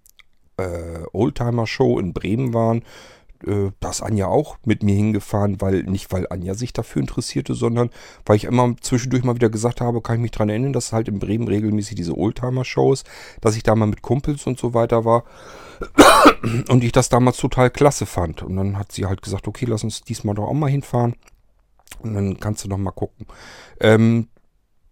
äh, 0.57 1.05
Oldtimer-Show 1.13 1.99
in 1.99 2.15
Bremen 2.15 2.55
waren 2.55 2.83
äh, 3.47 3.71
da 3.81 3.91
ist 3.91 4.03
Anja 4.03 4.27
auch 4.27 4.57
mit 4.65 4.83
mir 4.83 4.95
hingefahren, 4.95 5.61
weil 5.61 5.83
nicht 5.85 6.13
weil 6.13 6.27
Anja 6.31 6.55
sich 6.55 6.73
dafür 6.73 7.01
interessierte, 7.01 7.55
sondern 7.55 7.91
weil 8.27 8.37
ich 8.37 8.45
immer 8.45 8.75
zwischendurch 8.81 9.25
mal 9.25 9.35
wieder 9.35 9.51
gesagt 9.51 9.81
habe, 9.81 10.01
kann 10.01 10.17
ich 10.17 10.23
mich 10.23 10.31
daran 10.31 10.49
erinnern, 10.49 10.73
dass 10.73 10.93
halt 10.93 11.09
in 11.09 11.19
Bremen 11.19 11.49
regelmäßig 11.49 11.97
diese 11.97 12.17
Oldtimer-Shows, 12.17 13.05
dass 13.41 13.57
ich 13.57 13.63
da 13.63 13.75
mal 13.75 13.87
mit 13.87 14.03
Kumpels 14.03 14.47
und 14.47 14.59
so 14.59 14.75
weiter 14.75 15.05
war 15.05 15.25
und 16.69 16.85
ich 16.85 16.93
das 16.93 17.09
damals 17.09 17.37
total 17.37 17.71
klasse 17.71 18.07
fand. 18.07 18.43
Und 18.43 18.57
dann 18.57 18.79
hat 18.79 18.93
sie 18.93 19.07
halt 19.07 19.23
gesagt, 19.23 19.49
okay, 19.49 19.67
lass 19.67 19.85
uns 19.85 20.03
diesmal 20.03 20.35
doch 20.35 20.49
auch 20.49 20.55
mal 20.55 20.71
hinfahren 20.71 21.17
und 22.01 22.15
dann 22.15 22.41
kannst 22.41 22.65
du 22.65 22.69
noch 22.69 22.79
mal 22.79 22.93
gucken. 22.93 23.27
Ähm, 23.81 24.29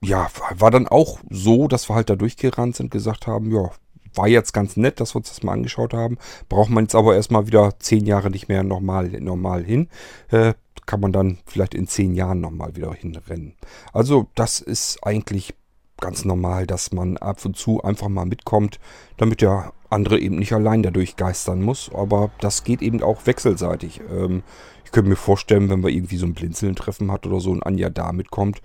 ja, 0.02 0.28
war 0.56 0.70
dann 0.70 0.88
auch 0.88 1.20
so, 1.30 1.68
dass 1.68 1.88
wir 1.88 1.94
halt 1.94 2.10
da 2.10 2.16
durchgerannt 2.16 2.76
sind, 2.76 2.90
gesagt 2.90 3.26
haben, 3.26 3.52
ja, 3.52 3.70
war 4.14 4.28
jetzt 4.28 4.52
ganz 4.52 4.76
nett, 4.76 5.00
dass 5.00 5.14
wir 5.14 5.18
uns 5.18 5.28
das 5.28 5.42
mal 5.42 5.52
angeschaut 5.52 5.94
haben. 5.94 6.18
Braucht 6.48 6.70
man 6.70 6.84
jetzt 6.84 6.94
aber 6.94 7.14
erstmal 7.14 7.46
wieder 7.46 7.78
zehn 7.78 8.06
Jahre 8.06 8.30
nicht 8.30 8.48
mehr 8.48 8.62
normal, 8.62 9.08
normal 9.20 9.64
hin. 9.64 9.88
Äh, 10.30 10.54
kann 10.86 11.00
man 11.00 11.12
dann 11.12 11.38
vielleicht 11.46 11.74
in 11.74 11.86
zehn 11.86 12.14
Jahren 12.14 12.40
nochmal 12.40 12.76
wieder 12.76 12.92
hinrennen. 12.92 13.54
Also 13.92 14.28
das 14.34 14.60
ist 14.60 14.98
eigentlich 15.02 15.54
ganz 16.00 16.24
normal, 16.24 16.66
dass 16.66 16.92
man 16.92 17.16
ab 17.16 17.44
und 17.44 17.56
zu 17.56 17.82
einfach 17.82 18.08
mal 18.08 18.26
mitkommt, 18.26 18.80
damit 19.16 19.40
der 19.40 19.72
andere 19.88 20.18
eben 20.18 20.36
nicht 20.36 20.52
allein 20.52 20.82
dadurch 20.82 21.16
geistern 21.16 21.62
muss. 21.62 21.90
Aber 21.94 22.30
das 22.40 22.64
geht 22.64 22.82
eben 22.82 23.02
auch 23.02 23.26
wechselseitig. 23.26 24.00
Ähm, 24.10 24.42
ich 24.84 24.90
könnte 24.90 25.10
mir 25.10 25.16
vorstellen, 25.16 25.70
wenn 25.70 25.82
wir 25.82 25.90
irgendwie 25.90 26.16
so 26.16 26.26
ein 26.26 26.34
Blinzeln-Treffen 26.34 27.12
hat 27.12 27.26
oder 27.26 27.40
so 27.40 27.50
und 27.50 27.62
Anja 27.62 27.88
da 27.88 28.12
mitkommt, 28.12 28.60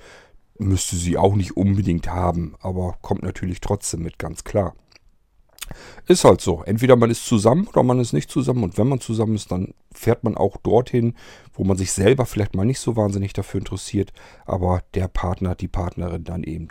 müsste 0.58 0.96
sie 0.96 1.18
auch 1.18 1.36
nicht 1.36 1.56
unbedingt 1.56 2.10
haben. 2.10 2.56
Aber 2.62 2.98
kommt 3.02 3.24
natürlich 3.24 3.62
trotzdem 3.62 4.04
mit, 4.04 4.18
ganz 4.18 4.44
klar. 4.44 4.74
Ist 6.08 6.24
halt 6.24 6.42
so. 6.42 6.64
Entweder 6.64 6.96
man 6.96 7.10
ist 7.10 7.26
zusammen 7.26 7.68
oder 7.68 7.84
man 7.84 8.00
ist 8.00 8.14
nicht 8.14 8.32
zusammen. 8.32 8.64
Und 8.64 8.78
wenn 8.78 8.88
man 8.88 9.00
zusammen 9.00 9.36
ist, 9.36 9.52
dann 9.52 9.74
fährt 9.94 10.24
man 10.24 10.38
auch 10.38 10.58
dorthin, 10.58 11.16
wo 11.54 11.64
man 11.64 11.78
sich 11.78 11.92
selber 11.92 12.26
vielleicht 12.26 12.56
mal 12.56 12.66
nicht 12.66 12.80
so 12.80 12.96
wahnsinnig 12.96 13.34
dafür 13.34 13.60
interessiert, 13.60 14.12
aber 14.46 14.82
der 14.94 15.08
Partner, 15.08 15.56
die 15.56 15.68
Partnerin 15.68 16.24
dann 16.24 16.44
eben. 16.44 16.70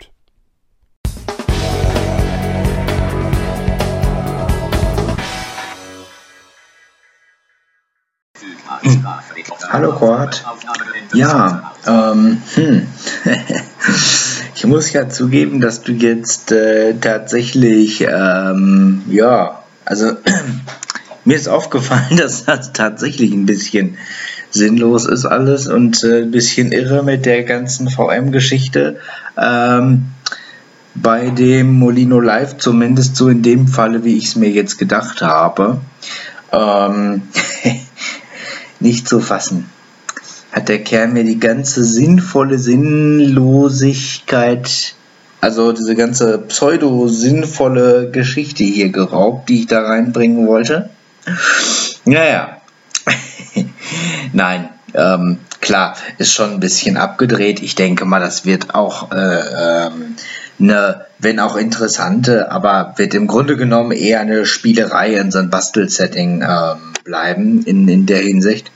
Hallo 9.69 9.91
Quad. 9.93 10.43
Ja, 11.13 11.73
ähm, 11.85 12.41
hm. 12.55 12.87
Muss 14.67 14.93
ja 14.93 15.09
zugeben, 15.09 15.61
dass 15.61 15.81
du 15.81 15.93
jetzt 15.93 16.51
äh, 16.51 16.93
tatsächlich, 16.99 18.01
ähm, 18.01 19.01
ja, 19.09 19.63
also 19.85 20.11
mir 21.25 21.35
ist 21.35 21.47
aufgefallen, 21.47 22.17
dass 22.17 22.45
das 22.45 22.73
tatsächlich 22.73 23.31
ein 23.33 23.45
bisschen 23.45 23.97
sinnlos 24.51 25.05
ist 25.05 25.25
alles 25.25 25.67
und 25.67 26.03
äh, 26.03 26.23
ein 26.23 26.31
bisschen 26.31 26.71
irre 26.71 27.03
mit 27.03 27.25
der 27.25 27.43
ganzen 27.43 27.89
VM-Geschichte. 27.89 28.97
Ähm, 29.37 30.05
bei 30.95 31.29
dem 31.29 31.73
Molino 31.73 32.19
Live, 32.19 32.57
zumindest 32.57 33.15
so 33.15 33.29
in 33.29 33.43
dem 33.43 33.67
Falle, 33.67 34.03
wie 34.03 34.17
ich 34.17 34.25
es 34.25 34.35
mir 34.35 34.49
jetzt 34.49 34.77
gedacht 34.77 35.21
habe. 35.21 35.79
Ähm, 36.51 37.23
nicht 38.79 39.07
zu 39.07 39.19
fassen. 39.19 39.69
Hat 40.57 40.69
der 40.69 40.83
Kerl 40.83 41.09
mir 41.09 41.23
die 41.23 41.39
ganze 41.39 41.83
sinnvolle 41.83 42.57
Sinnlosigkeit, 42.57 44.95
also 45.39 45.71
diese 45.71 45.93
ganze 45.93 46.39
pseudo-sinnvolle 46.39 48.09
Geschichte 48.09 48.63
hier 48.63 48.89
geraubt, 48.89 49.49
die 49.49 49.59
ich 49.59 49.67
da 49.67 49.83
reinbringen 49.83 50.47
wollte. 50.47 50.89
Naja. 52.05 52.57
Nein, 54.33 54.69
ähm, 54.95 55.37
klar, 55.61 55.95
ist 56.17 56.33
schon 56.33 56.53
ein 56.53 56.59
bisschen 56.59 56.97
abgedreht. 56.97 57.61
Ich 57.61 57.75
denke 57.75 58.05
mal, 58.05 58.19
das 58.19 58.43
wird 58.43 58.73
auch 58.73 59.11
äh, 59.11 59.85
ähm, 59.85 60.15
eine, 60.59 61.05
wenn 61.19 61.39
auch 61.39 61.55
interessante, 61.55 62.51
aber 62.51 62.95
wird 62.97 63.13
im 63.13 63.27
Grunde 63.27 63.57
genommen 63.57 63.91
eher 63.91 64.21
eine 64.21 64.47
Spielerei 64.47 65.17
in 65.17 65.29
so 65.29 65.37
ein 65.37 65.51
Bastelsetting 65.51 66.41
ähm, 66.41 66.77
bleiben 67.03 67.63
in, 67.63 67.87
in 67.87 68.07
der 68.07 68.21
Hinsicht. 68.21 68.71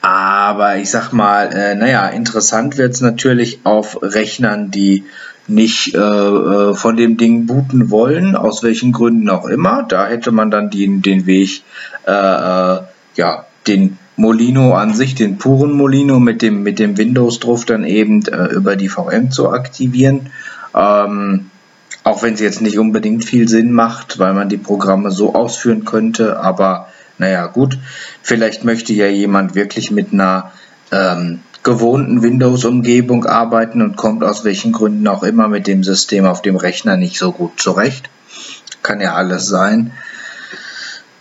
Aber 0.00 0.76
ich 0.76 0.90
sag 0.90 1.12
mal, 1.12 1.52
äh, 1.52 1.74
naja, 1.74 2.06
interessant 2.08 2.78
wird 2.78 2.94
es 2.94 3.00
natürlich 3.00 3.60
auf 3.64 3.98
Rechnern, 4.00 4.70
die 4.70 5.04
nicht 5.48 5.94
äh, 5.94 5.98
äh, 5.98 6.74
von 6.74 6.96
dem 6.96 7.16
Ding 7.16 7.46
booten 7.46 7.90
wollen, 7.90 8.36
aus 8.36 8.62
welchen 8.62 8.92
Gründen 8.92 9.28
auch 9.30 9.46
immer. 9.46 9.82
Da 9.82 10.06
hätte 10.06 10.30
man 10.30 10.50
dann 10.50 10.70
den, 10.70 11.02
den 11.02 11.26
Weg, 11.26 11.62
äh, 12.06 12.12
äh 12.12 12.80
ja, 13.16 13.46
den 13.66 13.98
Molino 14.16 14.74
an 14.74 14.94
sich, 14.94 15.14
den 15.14 15.38
puren 15.38 15.72
Molino 15.72 16.20
mit 16.20 16.42
dem, 16.42 16.62
mit 16.62 16.78
dem 16.78 16.96
Windows 16.96 17.40
drauf 17.40 17.64
dann 17.64 17.84
eben 17.84 18.24
äh, 18.26 18.46
über 18.46 18.76
die 18.76 18.88
VM 18.88 19.30
zu 19.30 19.50
aktivieren. 19.50 20.30
Ähm, 20.74 21.50
auch 22.04 22.22
wenn 22.22 22.34
es 22.34 22.40
jetzt 22.40 22.62
nicht 22.62 22.78
unbedingt 22.78 23.24
viel 23.24 23.48
Sinn 23.48 23.72
macht, 23.72 24.18
weil 24.18 24.34
man 24.34 24.48
die 24.48 24.56
Programme 24.56 25.10
so 25.10 25.34
ausführen 25.34 25.84
könnte, 25.84 26.40
aber 26.40 26.88
naja, 27.18 27.46
gut, 27.46 27.78
vielleicht 28.22 28.64
möchte 28.64 28.92
ja 28.92 29.06
jemand 29.06 29.54
wirklich 29.54 29.90
mit 29.90 30.12
einer 30.12 30.52
ähm, 30.90 31.40
gewohnten 31.62 32.22
Windows-Umgebung 32.22 33.26
arbeiten 33.26 33.82
und 33.82 33.96
kommt 33.96 34.24
aus 34.24 34.44
welchen 34.44 34.72
Gründen 34.72 35.06
auch 35.08 35.22
immer 35.22 35.48
mit 35.48 35.66
dem 35.66 35.84
System 35.84 36.24
auf 36.24 36.40
dem 36.42 36.56
Rechner 36.56 36.96
nicht 36.96 37.18
so 37.18 37.32
gut 37.32 37.60
zurecht. 37.60 38.08
Kann 38.82 39.00
ja 39.00 39.14
alles 39.14 39.46
sein. 39.46 39.92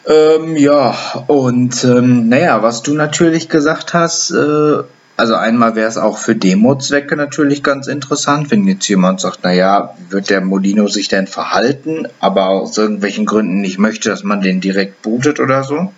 Ähm, 0.05 0.55
ja, 0.55 0.95
und 1.27 1.83
ähm, 1.83 2.29
naja, 2.29 2.63
was 2.63 2.81
du 2.81 2.93
natürlich 2.93 3.49
gesagt 3.49 3.93
hast, 3.93 4.31
äh, 4.31 4.83
also 5.17 5.35
einmal 5.35 5.75
wäre 5.75 5.89
es 5.89 5.97
auch 5.97 6.19
für 6.19 6.35
Demo-Zwecke 6.35 7.15
natürlich 7.15 7.63
ganz 7.63 7.87
interessant, 7.87 8.51
wenn 8.51 8.67
jetzt 8.67 8.87
jemand 8.87 9.19
sagt, 9.19 9.43
naja, 9.43 9.95
wird 10.09 10.29
der 10.29 10.41
Molino 10.41 10.87
sich 10.87 11.07
denn 11.07 11.25
verhalten, 11.25 12.07
aber 12.19 12.49
aus 12.49 12.77
irgendwelchen 12.77 13.25
Gründen 13.25 13.59
nicht 13.59 13.79
möchte, 13.79 14.09
dass 14.09 14.23
man 14.23 14.41
den 14.41 14.61
direkt 14.61 15.01
bootet 15.01 15.39
oder 15.39 15.63
so. 15.63 15.91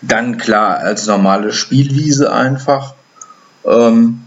Dann 0.00 0.38
klar, 0.38 0.78
als 0.78 1.06
normale 1.06 1.52
Spielwiese 1.52 2.32
einfach. 2.32 2.94
Ähm, 3.66 4.22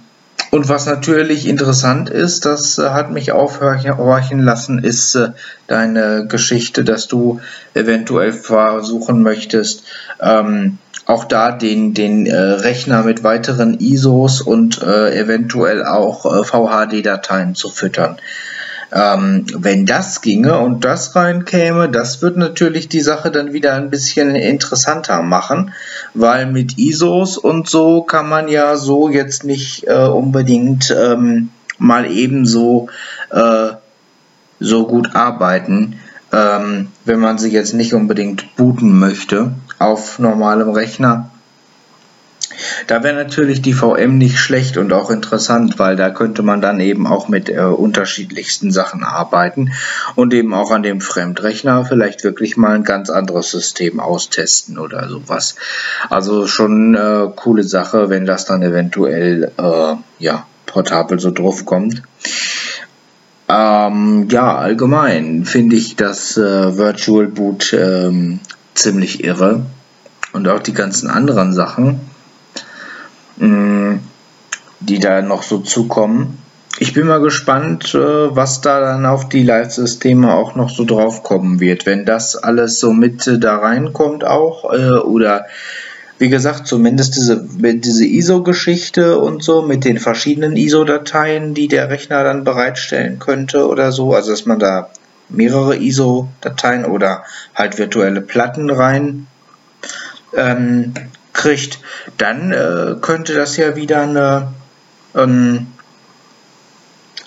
und 0.51 0.69
was 0.69 0.85
natürlich 0.85 1.47
interessant 1.47 2.09
ist, 2.09 2.45
das 2.45 2.77
äh, 2.77 2.91
hat 2.91 3.11
mich 3.11 3.31
aufhorchen 3.31 4.39
lassen, 4.39 4.79
ist 4.83 5.15
äh, 5.15 5.31
deine 5.67 6.27
Geschichte, 6.27 6.83
dass 6.83 7.07
du 7.07 7.41
eventuell 7.73 8.31
versuchen 8.31 9.21
möchtest, 9.21 9.83
ähm, 10.21 10.77
auch 11.05 11.25
da 11.25 11.51
den, 11.51 11.93
den 11.93 12.25
äh, 12.25 12.35
Rechner 12.35 13.03
mit 13.03 13.23
weiteren 13.23 13.79
ISOs 13.79 14.41
und 14.41 14.81
äh, 14.81 15.17
eventuell 15.17 15.85
auch 15.85 16.25
äh, 16.25 16.43
VHD-Dateien 16.43 17.53
zu 17.55 17.69
füttern. 17.69 18.17
Ähm, 18.91 19.45
wenn 19.53 19.85
das 19.85 20.21
ginge 20.21 20.57
und 20.59 20.85
das 20.85 21.15
reinkäme, 21.15 21.89
das 21.89 22.21
wird 22.21 22.37
natürlich 22.37 22.87
die 22.87 23.01
Sache 23.01 23.29
dann 23.29 23.53
wieder 23.53 23.73
ein 23.73 23.89
bisschen 23.89 24.35
interessanter 24.35 25.21
machen, 25.21 25.73
weil 26.13 26.45
mit 26.47 26.77
ISOs 26.77 27.37
und 27.37 27.67
so 27.67 28.01
kann 28.03 28.29
man 28.29 28.47
ja 28.47 28.75
so 28.75 29.09
jetzt 29.09 29.43
nicht 29.43 29.87
äh, 29.87 30.07
unbedingt 30.07 30.95
ähm, 30.97 31.49
mal 31.77 32.09
ebenso 32.09 32.87
äh, 33.31 33.71
so 34.59 34.87
gut 34.87 35.15
arbeiten, 35.15 35.99
ähm, 36.31 36.87
wenn 37.03 37.19
man 37.19 37.37
sie 37.37 37.51
jetzt 37.51 37.73
nicht 37.73 37.93
unbedingt 37.93 38.55
booten 38.55 38.97
möchte 38.97 39.51
auf 39.79 40.19
normalem 40.19 40.69
Rechner. 40.69 41.29
Da 42.87 43.03
wäre 43.03 43.15
natürlich 43.15 43.61
die 43.61 43.73
VM 43.73 44.17
nicht 44.17 44.37
schlecht 44.37 44.77
und 44.77 44.93
auch 44.93 45.09
interessant, 45.09 45.79
weil 45.79 45.95
da 45.95 46.09
könnte 46.09 46.43
man 46.43 46.61
dann 46.61 46.79
eben 46.79 47.07
auch 47.07 47.27
mit 47.27 47.49
äh, 47.49 47.59
unterschiedlichsten 47.59 48.71
Sachen 48.71 49.03
arbeiten 49.03 49.71
und 50.15 50.33
eben 50.33 50.53
auch 50.53 50.71
an 50.71 50.83
dem 50.83 51.01
Fremdrechner 51.01 51.85
vielleicht 51.85 52.23
wirklich 52.23 52.57
mal 52.57 52.75
ein 52.75 52.83
ganz 52.83 53.09
anderes 53.09 53.51
System 53.51 53.99
austesten 53.99 54.77
oder 54.77 55.09
sowas. 55.09 55.55
Also 56.09 56.47
schon 56.47 56.95
äh, 56.95 57.27
coole 57.35 57.63
Sache, 57.63 58.09
wenn 58.09 58.25
das 58.25 58.45
dann 58.45 58.61
eventuell 58.61 59.51
äh, 59.57 59.95
ja 60.19 60.45
portabel 60.65 61.19
so 61.19 61.31
drauf 61.31 61.65
kommt. 61.65 62.03
Ähm, 63.47 64.27
ja, 64.31 64.55
allgemein 64.55 65.45
finde 65.45 65.75
ich 65.75 65.95
das 65.95 66.35
äh, 66.35 66.77
Virtual 66.77 67.27
Boot 67.27 67.73
ähm, 67.73 68.39
ziemlich 68.75 69.23
irre 69.23 69.65
und 70.33 70.47
auch 70.47 70.59
die 70.59 70.73
ganzen 70.73 71.09
anderen 71.09 71.53
Sachen 71.53 72.01
die 74.85 74.99
da 74.99 75.21
noch 75.21 75.43
so 75.43 75.59
zukommen. 75.59 76.37
Ich 76.77 76.93
bin 76.93 77.07
mal 77.07 77.21
gespannt, 77.21 77.95
äh, 77.95 78.35
was 78.35 78.61
da 78.61 78.81
dann 78.81 79.05
auf 79.05 79.29
die 79.29 79.43
Live-Systeme 79.43 80.33
auch 80.33 80.55
noch 80.55 80.69
so 80.69 80.83
drauf 80.83 81.23
kommen 81.23 81.59
wird. 81.59 81.85
Wenn 81.85 82.05
das 82.05 82.35
alles 82.35 82.79
so 82.79 82.91
mit 82.91 83.29
da 83.41 83.57
reinkommt 83.57 84.25
auch 84.25 84.73
äh, 84.73 84.99
oder 84.99 85.45
wie 86.17 86.29
gesagt, 86.29 86.67
zumindest 86.67 87.15
diese, 87.15 87.45
diese 87.45 88.05
ISO-Geschichte 88.05 89.19
und 89.19 89.43
so 89.43 89.61
mit 89.61 89.83
den 89.83 89.97
verschiedenen 89.97 90.55
ISO-Dateien, 90.55 91.53
die 91.53 91.67
der 91.67 91.89
Rechner 91.89 92.23
dann 92.23 92.45
bereitstellen 92.45 93.19
könnte 93.19 93.67
oder 93.67 93.91
so. 93.91 94.13
Also, 94.13 94.31
dass 94.31 94.45
man 94.45 94.59
da 94.59 94.89
mehrere 95.29 95.77
ISO-Dateien 95.77 96.85
oder 96.85 97.23
halt 97.53 97.77
virtuelle 97.77 98.21
Platten 98.21 98.69
rein 98.69 99.27
ähm, 100.35 100.93
kriegt, 101.33 101.79
dann 102.17 102.51
äh, 102.51 102.95
könnte 103.01 103.33
das 103.33 103.57
ja 103.57 103.75
wieder 103.75 104.01
eine 104.01 104.53
ähm, 105.15 105.67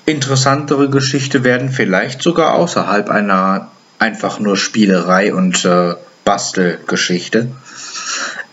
interessantere 0.07 0.89
Geschichte 0.89 1.45
werden, 1.45 1.71
vielleicht 1.71 2.23
sogar 2.23 2.55
außerhalb 2.55 3.11
einer 3.11 3.71
einfach 3.99 4.39
nur 4.41 4.57
Spielerei 4.57 5.35
und 5.35 5.65
äh, 5.65 5.95
Bastelgeschichte. 6.25 7.49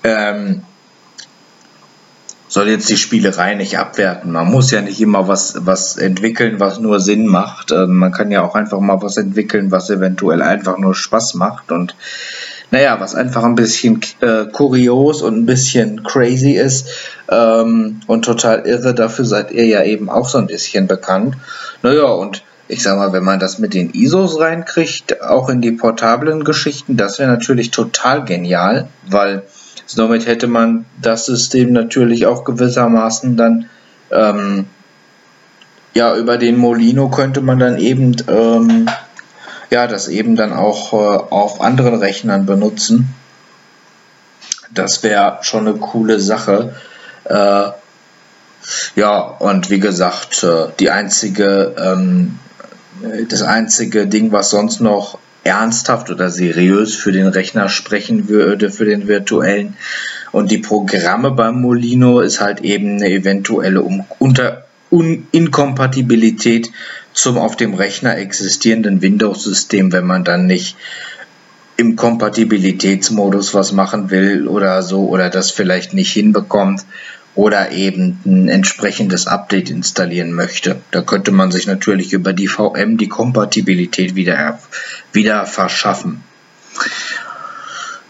Ähm, 0.03 0.63
soll 2.55 2.69
jetzt 2.69 2.89
die 2.89 2.95
Spielerei 2.95 3.53
nicht 3.55 3.77
abwerten. 3.77 4.31
Man 4.31 4.49
muss 4.49 4.71
ja 4.71 4.79
nicht 4.79 5.01
immer 5.01 5.27
was, 5.27 5.55
was 5.65 5.97
entwickeln, 5.97 6.57
was 6.61 6.79
nur 6.79 7.01
Sinn 7.01 7.27
macht. 7.27 7.73
Ähm, 7.73 7.97
man 7.97 8.13
kann 8.13 8.31
ja 8.31 8.43
auch 8.43 8.55
einfach 8.55 8.79
mal 8.79 9.01
was 9.01 9.17
entwickeln, 9.17 9.71
was 9.71 9.89
eventuell 9.89 10.41
einfach 10.41 10.77
nur 10.77 10.95
Spaß 10.95 11.33
macht 11.33 11.73
und 11.73 11.97
naja, 12.71 12.97
was 13.01 13.13
einfach 13.13 13.43
ein 13.43 13.55
bisschen 13.55 13.99
äh, 14.21 14.45
kurios 14.45 15.21
und 15.21 15.35
ein 15.35 15.45
bisschen 15.45 16.03
crazy 16.03 16.51
ist 16.53 16.87
ähm, 17.27 17.99
und 18.07 18.23
total 18.23 18.65
irre. 18.65 18.93
Dafür 18.93 19.25
seid 19.25 19.51
ihr 19.51 19.65
ja 19.65 19.83
eben 19.83 20.09
auch 20.09 20.29
so 20.29 20.37
ein 20.37 20.47
bisschen 20.47 20.87
bekannt. 20.87 21.35
Naja, 21.83 22.05
und 22.05 22.41
ich 22.69 22.81
sag 22.81 22.97
mal, 22.97 23.11
wenn 23.11 23.25
man 23.25 23.41
das 23.41 23.59
mit 23.59 23.73
den 23.73 23.93
ISOs 23.93 24.39
reinkriegt, 24.39 25.21
auch 25.21 25.49
in 25.49 25.59
die 25.59 25.73
portablen 25.73 26.45
Geschichten, 26.45 26.95
das 26.95 27.19
wäre 27.19 27.29
natürlich 27.29 27.71
total 27.71 28.23
genial, 28.23 28.87
weil 29.09 29.43
somit 29.85 30.25
hätte 30.25 30.47
man 30.47 30.85
das 31.01 31.25
System 31.25 31.73
natürlich 31.73 32.25
auch 32.25 32.43
gewissermaßen 32.43 33.37
dann 33.37 33.69
ähm, 34.11 34.67
ja 35.93 36.15
über 36.15 36.37
den 36.37 36.57
Molino 36.57 37.09
könnte 37.09 37.41
man 37.41 37.59
dann 37.59 37.77
eben 37.77 38.15
ähm, 38.27 38.89
ja 39.69 39.87
das 39.87 40.07
eben 40.07 40.35
dann 40.35 40.53
auch 40.53 40.93
äh, 40.93 40.95
auf 40.95 41.61
anderen 41.61 41.95
Rechnern 41.95 42.45
benutzen. 42.45 43.13
Das 44.71 45.03
wäre 45.03 45.39
schon 45.41 45.67
eine 45.67 45.77
coole 45.77 46.19
Sache. 46.19 46.75
Äh, 47.23 47.69
ja, 48.95 49.19
und 49.19 49.69
wie 49.69 49.79
gesagt, 49.79 50.43
äh, 50.43 50.67
die 50.79 50.89
einzige 50.89 51.75
ähm, 51.77 52.39
das 53.29 53.41
einzige 53.41 54.07
Ding, 54.07 54.31
was 54.31 54.49
sonst 54.49 54.79
noch 54.79 55.19
ernsthaft 55.45 56.09
oder 56.09 56.29
seriös 56.29 56.95
für 56.95 57.11
den 57.11 57.27
Rechner 57.27 57.69
sprechen 57.69 58.27
würde, 58.27 58.71
für 58.71 58.85
den 58.85 59.07
virtuellen. 59.07 59.77
Und 60.31 60.51
die 60.51 60.57
Programme 60.57 61.31
beim 61.31 61.61
Molino 61.61 62.19
ist 62.19 62.41
halt 62.41 62.61
eben 62.61 62.95
eine 62.97 63.09
eventuelle 63.09 63.81
um 63.81 64.03
Unter 64.19 64.65
Un 64.91 65.27
Inkompatibilität 65.31 66.71
zum 67.13 67.37
auf 67.37 67.55
dem 67.55 67.73
Rechner 67.73 68.17
existierenden 68.17 69.01
Windows-System, 69.01 69.91
wenn 69.91 70.05
man 70.05 70.23
dann 70.23 70.45
nicht 70.45 70.75
im 71.77 71.95
Kompatibilitätsmodus 71.95 73.53
was 73.53 73.71
machen 73.71 74.09
will 74.09 74.47
oder 74.47 74.83
so 74.83 75.07
oder 75.07 75.29
das 75.29 75.51
vielleicht 75.51 75.93
nicht 75.93 76.11
hinbekommt 76.11 76.85
oder 77.35 77.71
eben 77.71 78.19
ein 78.25 78.47
entsprechendes 78.47 79.27
Update 79.27 79.69
installieren 79.69 80.31
möchte. 80.31 80.77
Da 80.91 81.01
könnte 81.01 81.31
man 81.31 81.51
sich 81.51 81.67
natürlich 81.67 82.13
über 82.13 82.31
die 82.31 82.47
VM 82.47 82.97
die 82.97 83.09
Kompatibilität 83.09 84.15
wieder, 84.15 84.59
wieder 85.15 85.45
verschaffen. 85.45 86.23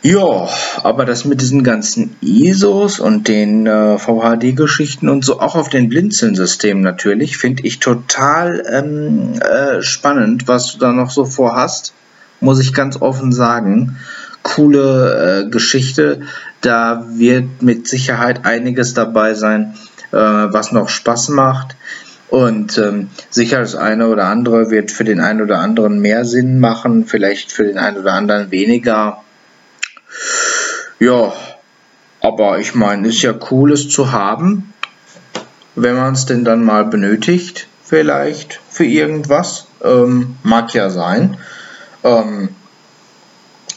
Ja, 0.01 0.49
aber 0.83 1.05
das 1.05 1.25
mit 1.25 1.41
diesen 1.41 1.63
ganzen 1.63 2.15
ISOs 2.21 2.99
und 2.99 3.27
den 3.27 3.65
äh, 3.65 3.97
VHD-Geschichten 3.97 5.09
und 5.09 5.25
so, 5.25 5.39
auch 5.39 5.55
auf 5.55 5.69
den 5.69 5.89
Blinzeln-Systemen 5.89 6.83
natürlich, 6.83 7.37
finde 7.37 7.63
ich 7.63 7.79
total 7.79 8.63
ähm, 8.71 9.39
äh, 9.41 9.81
spannend, 9.81 10.47
was 10.47 10.73
du 10.73 10.77
da 10.77 10.91
noch 10.91 11.09
so 11.09 11.25
vorhast, 11.25 11.93
muss 12.39 12.59
ich 12.59 12.73
ganz 12.73 13.01
offen 13.01 13.31
sagen 13.31 13.97
coole 14.45 15.45
äh, 15.45 15.49
Geschichte. 15.49 16.21
Da 16.61 17.05
wird 17.15 17.61
mit 17.61 17.87
Sicherheit 17.87 18.45
einiges 18.45 18.93
dabei 18.93 19.33
sein, 19.33 19.73
äh, 20.11 20.17
was 20.17 20.71
noch 20.71 20.87
Spaß 20.87 21.29
macht. 21.29 21.75
Und 22.29 22.77
ähm, 22.77 23.09
sicher 23.29 23.59
das 23.59 23.75
eine 23.75 24.07
oder 24.07 24.25
andere 24.25 24.71
wird 24.71 24.91
für 24.91 25.03
den 25.03 25.19
einen 25.19 25.41
oder 25.41 25.59
anderen 25.59 25.99
mehr 25.99 26.25
Sinn 26.25 26.59
machen, 26.59 27.05
vielleicht 27.05 27.51
für 27.51 27.63
den 27.63 27.77
einen 27.77 27.97
oder 27.97 28.13
anderen 28.13 28.51
weniger. 28.51 29.23
Ja, 30.99 31.33
aber 32.21 32.59
ich 32.59 32.73
meine, 32.73 33.07
ist 33.07 33.21
ja 33.21 33.33
cool, 33.51 33.71
es 33.71 33.89
zu 33.89 34.11
haben, 34.11 34.73
wenn 35.75 35.95
man 35.95 36.13
es 36.13 36.25
denn 36.25 36.43
dann 36.43 36.63
mal 36.63 36.85
benötigt, 36.85 37.67
vielleicht 37.83 38.59
für 38.69 38.85
irgendwas. 38.85 39.67
Ähm, 39.83 40.37
mag 40.41 40.73
ja 40.73 40.89
sein. 40.89 41.37
Ähm, 42.03 42.49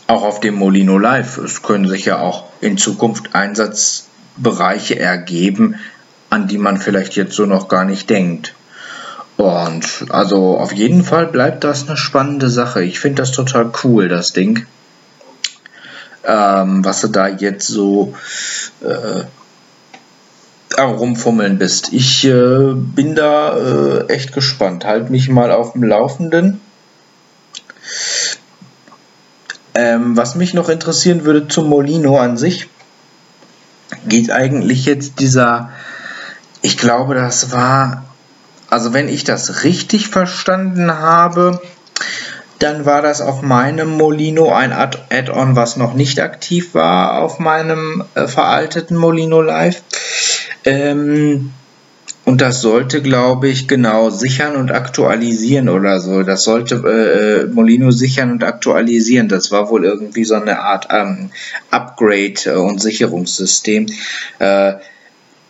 auch 0.07 0.23
auf 0.23 0.41
dem 0.41 0.55
Molino 0.55 0.99
Live. 0.99 1.37
Es 1.39 1.63
können 1.63 1.89
sich 1.89 2.07
ja 2.07 2.19
auch 2.19 2.45
in 2.61 2.79
Zukunft 2.79 3.35
Einsatzbereiche 3.35 4.99
ergeben, 4.99 5.77
an 6.31 6.49
die 6.49 6.59
man 6.59 6.79
vielleicht 6.79 7.17
jetzt 7.17 7.35
so 7.35 7.47
noch 7.47 7.69
gar 7.69 7.85
nicht 7.85 8.11
denkt. 8.11 8.55
Und 9.37 10.07
also 10.11 10.59
auf 10.59 10.73
jeden 10.73 11.05
Fall 11.05 11.27
bleibt 11.27 11.63
das 11.65 11.87
eine 11.87 11.97
spannende 11.97 12.51
Sache. 12.51 12.83
Ich 12.83 12.99
finde 12.99 13.23
das 13.23 13.31
total 13.31 13.71
cool, 13.85 14.09
das 14.09 14.33
Ding. 14.33 14.67
Ähm, 16.25 16.85
was 16.85 17.01
du 17.01 17.09
da 17.09 17.29
jetzt 17.29 17.69
so 17.69 18.15
äh, 18.81 19.23
rumfummeln 20.83 21.59
bist. 21.59 21.93
Ich 21.93 22.25
äh, 22.25 22.73
bin 22.75 23.15
da 23.15 23.57
äh, 23.57 24.07
echt 24.09 24.33
gespannt. 24.33 24.85
Halt 24.85 25.11
mich 25.11 25.29
mal 25.29 25.51
auf 25.51 25.73
dem 25.73 25.85
Laufenden. 25.85 26.61
Ähm, 29.75 30.17
was 30.17 30.35
mich 30.35 30.55
noch 30.55 30.69
interessieren 30.69 31.25
würde 31.25 31.47
zum 31.47 31.69
Molino 31.69 32.19
an 32.19 32.37
sich, 32.37 32.69
geht 34.07 34.31
eigentlich 34.31 34.87
jetzt 34.87 35.21
dieser, 35.21 35.71
ich 36.63 36.77
glaube, 36.77 37.15
das 37.15 37.53
war, 37.53 38.05
also 38.69 38.93
wenn 38.93 39.09
ich 39.09 39.25
das 39.25 39.65
richtig 39.65 40.09
verstanden 40.09 40.93
habe, 40.93 41.61
dann 42.59 42.85
war 42.85 43.03
das 43.03 43.21
auf 43.21 43.43
meinem 43.43 43.97
Molino 43.97 44.53
ein 44.53 44.73
Add-on, 44.73 45.55
was 45.55 45.77
noch 45.77 45.95
nicht 45.95 46.21
aktiv 46.21 46.75
war 46.75 47.23
auf 47.23 47.39
meinem 47.39 48.05
äh, 48.15 48.27
veralteten 48.27 48.97
Molino 48.97 49.41
Live. 49.41 49.83
Ähm, 50.65 51.53
und 52.25 52.43
das 52.43 52.61
sollte, 52.61 53.01
glaube 53.01 53.49
ich, 53.49 53.69
genau 53.69 54.11
sichern 54.11 54.57
und 54.57 54.71
aktualisieren 54.71 55.71
oder 55.71 55.99
so. 55.99 56.25
Das 56.25 56.45
sollte 56.45 56.75
äh, 56.75 57.47
Molino 57.51 57.91
sichern 57.91 58.33
und 58.33 58.45
aktualisieren. 58.45 59.29
Das 59.29 59.51
war 59.51 59.71
wohl 59.71 59.87
irgendwie 59.87 60.25
so 60.25 60.35
eine 60.35 60.61
Art 60.61 60.89
ähm, 60.91 61.31
Upgrade- 61.71 62.45
äh, 62.45 62.57
und 62.57 62.83
Sicherungssystem. 62.83 63.87
Äh, 64.41 64.75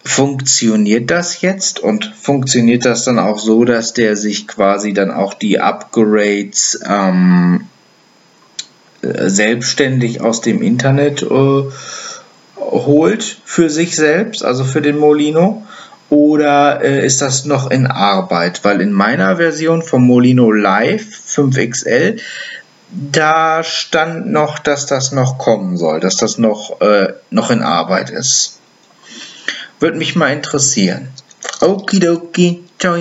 funktioniert 0.09 1.11
das 1.11 1.43
jetzt 1.43 1.81
und 1.81 2.07
funktioniert 2.19 2.85
das 2.85 3.05
dann 3.05 3.19
auch 3.19 3.39
so, 3.39 3.65
dass 3.65 3.93
der 3.93 4.17
sich 4.17 4.49
quasi 4.49 4.95
dann 4.95 5.11
auch 5.11 5.35
die 5.35 5.61
Upgrades 5.61 6.81
ähm, 6.89 7.67
äh, 9.03 9.29
selbstständig 9.29 10.23
aus 10.23 10.41
dem 10.41 10.63
Internet 10.63 11.23
äh, 11.23 11.63
holt 12.57 13.41
für 13.45 13.69
sich 13.69 13.97
selbst, 13.97 14.45
also 14.45 14.65
für 14.65 14.83
den 14.83 14.99
Molino? 14.99 15.63
Oder 16.11 16.83
äh, 16.83 17.05
ist 17.05 17.21
das 17.21 17.45
noch 17.45 17.71
in 17.71 17.87
Arbeit? 17.87 18.65
Weil 18.65 18.81
in 18.81 18.93
meiner 18.93 19.37
Version 19.37 19.83
vom 19.83 20.07
Molino 20.07 20.51
Live 20.51 21.07
5XL, 21.29 22.19
da 22.91 23.63
stand 23.63 24.33
noch, 24.33 24.59
dass 24.59 24.87
das 24.87 25.13
noch 25.13 25.37
kommen 25.37 25.77
soll, 25.77 26.01
dass 26.01 26.17
das 26.17 26.39
noch, 26.39 26.81
äh, 26.81 27.13
noch 27.31 27.51
in 27.51 27.61
Arbeit 27.63 28.09
ist. 28.09 28.58
Würde 29.81 29.99
mich 29.99 30.17
mal 30.17 30.33
interessieren. 30.33 31.09
Okidoki, 31.61 32.65
ciao. 32.79 32.97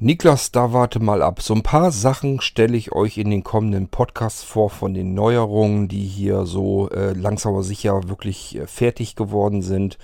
Niklas, 0.00 0.52
da 0.52 0.72
warte 0.72 1.00
mal 1.00 1.22
ab. 1.22 1.42
So 1.42 1.54
ein 1.54 1.64
paar 1.64 1.90
Sachen 1.90 2.40
stelle 2.40 2.76
ich 2.76 2.92
euch 2.92 3.18
in 3.18 3.30
den 3.30 3.42
kommenden 3.42 3.88
Podcasts 3.88 4.44
vor 4.44 4.70
von 4.70 4.94
den 4.94 5.14
Neuerungen, 5.14 5.88
die 5.88 6.06
hier 6.06 6.46
so 6.46 6.88
äh, 6.90 7.14
langsam 7.14 7.54
aber 7.54 7.64
sicher 7.64 8.08
wirklich 8.08 8.56
äh, 8.56 8.66
fertig 8.68 9.16
geworden 9.16 9.60
sind. 9.60 9.98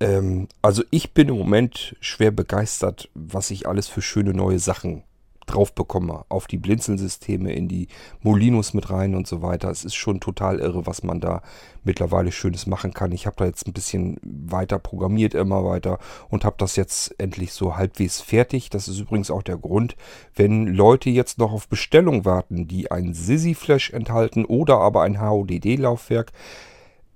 Ähm, 0.00 0.48
also 0.62 0.82
ich 0.90 1.12
bin 1.12 1.28
im 1.28 1.36
Moment 1.36 1.94
schwer 2.00 2.30
begeistert, 2.30 3.10
was 3.14 3.50
ich 3.50 3.68
alles 3.68 3.86
für 3.86 4.00
schöne 4.00 4.32
neue 4.32 4.58
Sachen 4.58 5.02
drauf 5.46 5.74
bekomme. 5.74 6.24
Auf 6.28 6.46
die 6.46 6.58
Blinzelsysteme, 6.58 7.52
in 7.52 7.68
die 7.68 7.88
Molinos 8.22 8.74
mit 8.74 8.90
rein 8.90 9.14
und 9.14 9.26
so 9.26 9.42
weiter. 9.42 9.70
Es 9.70 9.84
ist 9.84 9.94
schon 9.94 10.20
total 10.20 10.58
irre, 10.58 10.86
was 10.86 11.02
man 11.02 11.20
da 11.20 11.42
mittlerweile 11.84 12.32
Schönes 12.32 12.66
machen 12.66 12.92
kann. 12.92 13.12
Ich 13.12 13.26
habe 13.26 13.36
da 13.36 13.44
jetzt 13.44 13.66
ein 13.66 13.72
bisschen 13.72 14.16
weiter 14.22 14.78
programmiert, 14.78 15.34
immer 15.34 15.64
weiter 15.64 15.98
und 16.28 16.44
habe 16.44 16.56
das 16.58 16.76
jetzt 16.76 17.14
endlich 17.18 17.52
so 17.52 17.76
halbwegs 17.76 18.20
fertig. 18.20 18.70
Das 18.70 18.88
ist 18.88 18.98
übrigens 18.98 19.30
auch 19.30 19.42
der 19.42 19.56
Grund, 19.56 19.96
wenn 20.34 20.66
Leute 20.66 21.10
jetzt 21.10 21.38
noch 21.38 21.52
auf 21.52 21.68
Bestellung 21.68 22.24
warten, 22.24 22.66
die 22.66 22.90
ein 22.90 23.14
Sisi 23.14 23.54
Flash 23.54 23.90
enthalten 23.90 24.44
oder 24.44 24.78
aber 24.78 25.02
ein 25.02 25.20
HODD-Laufwerk, 25.20 26.32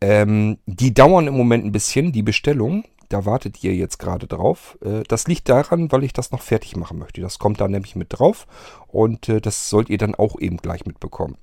ähm, 0.00 0.58
die 0.66 0.94
dauern 0.94 1.26
im 1.26 1.36
Moment 1.36 1.64
ein 1.64 1.72
bisschen, 1.72 2.12
die 2.12 2.22
Bestellung. 2.22 2.84
Da 3.08 3.24
wartet 3.24 3.62
ihr 3.64 3.74
jetzt 3.74 3.98
gerade 3.98 4.26
drauf. 4.26 4.78
Äh, 4.82 5.02
das 5.08 5.26
liegt 5.26 5.48
daran, 5.48 5.90
weil 5.92 6.04
ich 6.04 6.12
das 6.12 6.30
noch 6.30 6.42
fertig 6.42 6.76
machen 6.76 6.98
möchte. 6.98 7.20
Das 7.20 7.38
kommt 7.38 7.60
da 7.60 7.68
nämlich 7.68 7.96
mit 7.96 8.08
drauf 8.10 8.46
und 8.86 9.28
äh, 9.28 9.40
das 9.40 9.70
sollt 9.70 9.88
ihr 9.90 9.98
dann 9.98 10.14
auch 10.14 10.38
eben 10.38 10.58
gleich 10.58 10.84
mitbekommen. 10.86 11.36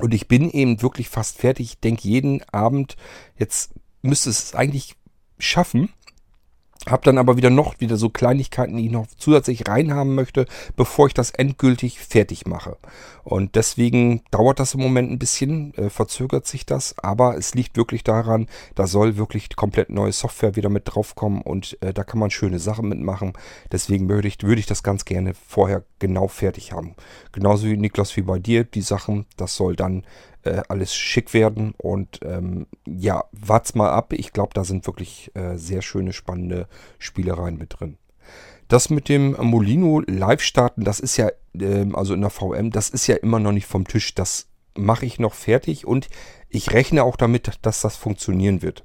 Und 0.00 0.12
ich 0.14 0.26
bin 0.26 0.50
eben 0.50 0.82
wirklich 0.82 1.08
fast 1.08 1.38
fertig. 1.38 1.66
Ich 1.66 1.80
denke 1.80 2.08
jeden 2.08 2.42
Abend, 2.50 2.96
jetzt 3.38 3.72
müsste 4.02 4.30
es 4.30 4.54
eigentlich 4.54 4.96
schaffen, 5.38 5.90
hab 6.86 7.02
dann 7.04 7.18
aber 7.18 7.36
wieder 7.36 7.50
noch 7.50 7.80
wieder 7.80 7.96
so 7.96 8.10
Kleinigkeiten, 8.10 8.76
die 8.76 8.86
ich 8.86 8.92
noch 8.92 9.06
zusätzlich 9.16 9.66
reinhaben 9.66 10.14
möchte, 10.14 10.46
bevor 10.76 11.06
ich 11.06 11.14
das 11.14 11.30
endgültig 11.30 11.98
fertig 11.98 12.46
mache. 12.46 12.76
Und 13.22 13.54
deswegen 13.54 14.22
dauert 14.30 14.60
das 14.60 14.74
im 14.74 14.80
Moment 14.80 15.10
ein 15.10 15.18
bisschen, 15.18 15.72
äh, 15.74 15.88
verzögert 15.88 16.46
sich 16.46 16.66
das, 16.66 16.94
aber 16.98 17.38
es 17.38 17.54
liegt 17.54 17.78
wirklich 17.78 18.04
daran, 18.04 18.48
da 18.74 18.86
soll 18.86 19.16
wirklich 19.16 19.56
komplett 19.56 19.88
neue 19.88 20.12
Software 20.12 20.56
wieder 20.56 20.68
mit 20.68 20.82
draufkommen 20.84 21.40
und 21.40 21.78
äh, 21.80 21.94
da 21.94 22.04
kann 22.04 22.20
man 22.20 22.30
schöne 22.30 22.58
Sachen 22.58 22.88
mitmachen. 22.88 23.32
Deswegen 23.72 24.08
würde 24.10 24.28
ich, 24.28 24.42
würde 24.42 24.60
ich 24.60 24.66
das 24.66 24.82
ganz 24.82 25.06
gerne 25.06 25.32
vorher 25.48 25.84
genau 26.00 26.28
fertig 26.28 26.72
haben. 26.72 26.94
Genauso 27.32 27.66
wie 27.66 27.78
Niklas 27.78 28.14
wie 28.16 28.22
bei 28.22 28.38
dir, 28.38 28.64
die 28.64 28.82
Sachen, 28.82 29.24
das 29.38 29.56
soll 29.56 29.74
dann 29.74 30.04
äh, 30.44 30.62
alles 30.68 30.94
schick 30.94 31.34
werden. 31.34 31.74
Und 31.76 32.20
ähm, 32.24 32.66
ja, 32.86 33.24
wart's 33.32 33.74
mal 33.74 33.90
ab. 33.90 34.12
Ich 34.12 34.32
glaube, 34.32 34.50
da 34.54 34.64
sind 34.64 34.86
wirklich 34.86 35.30
äh, 35.34 35.56
sehr 35.56 35.82
schöne, 35.82 36.12
spannende 36.12 36.68
Spielereien 36.98 37.58
mit 37.58 37.78
drin. 37.78 37.98
Das 38.68 38.90
mit 38.90 39.08
dem 39.08 39.36
Molino 39.40 40.00
live 40.06 40.40
starten, 40.40 40.84
das 40.84 41.00
ist 41.00 41.16
ja, 41.16 41.28
äh, 41.58 41.86
also 41.92 42.14
in 42.14 42.22
der 42.22 42.30
VM, 42.30 42.70
das 42.70 42.88
ist 42.88 43.06
ja 43.06 43.16
immer 43.16 43.38
noch 43.38 43.52
nicht 43.52 43.66
vom 43.66 43.86
Tisch. 43.86 44.14
Das 44.14 44.48
mache 44.76 45.06
ich 45.06 45.18
noch 45.18 45.34
fertig 45.34 45.86
und 45.86 46.08
ich 46.48 46.72
rechne 46.72 47.04
auch 47.04 47.16
damit, 47.16 47.58
dass 47.62 47.80
das 47.80 47.96
funktionieren 47.96 48.62
wird. 48.62 48.84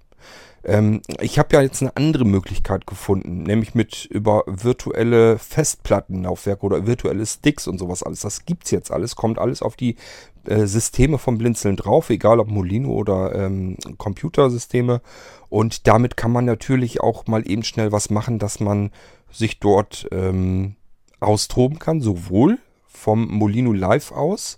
Ähm, 0.64 1.02
ich 1.20 1.40
habe 1.40 1.56
ja 1.56 1.62
jetzt 1.62 1.82
eine 1.82 1.96
andere 1.96 2.26
Möglichkeit 2.26 2.86
gefunden, 2.86 3.44
nämlich 3.44 3.76
mit 3.76 4.06
über 4.06 4.44
virtuelle 4.46 5.38
Festplattenlaufwerke 5.38 6.66
oder 6.66 6.86
virtuelle 6.86 7.26
Sticks 7.26 7.68
und 7.68 7.78
sowas 7.78 8.04
alles. 8.04 8.22
Das 8.22 8.46
gibt's 8.46 8.72
jetzt 8.72 8.92
alles, 8.92 9.16
kommt 9.16 9.40
alles 9.40 9.62
auf 9.62 9.76
die 9.76 9.96
äh, 10.46 10.66
Systeme 10.66 11.18
vom 11.18 11.38
Blinzeln 11.38 11.76
drauf, 11.76 12.10
egal 12.10 12.40
ob 12.40 12.50
Molino 12.50 12.92
oder 12.92 13.34
ähm, 13.36 13.78
Computersysteme. 13.98 15.02
Und 15.50 15.88
damit 15.88 16.18
kann 16.18 16.32
man 16.32 16.46
natürlich 16.46 17.02
auch 17.02 17.28
mal 17.28 17.50
eben 17.50 17.64
schnell 17.64 17.92
was 17.92 18.10
machen, 18.10 18.40
dass 18.40 18.60
man 18.60 18.92
sich 19.32 19.60
dort 19.60 20.08
ähm, 20.12 20.76
austoben 21.20 21.80
kann, 21.80 22.02
sowohl 22.02 22.60
vom 22.88 23.28
Molino 23.28 23.72
Live 23.72 24.12
aus, 24.12 24.58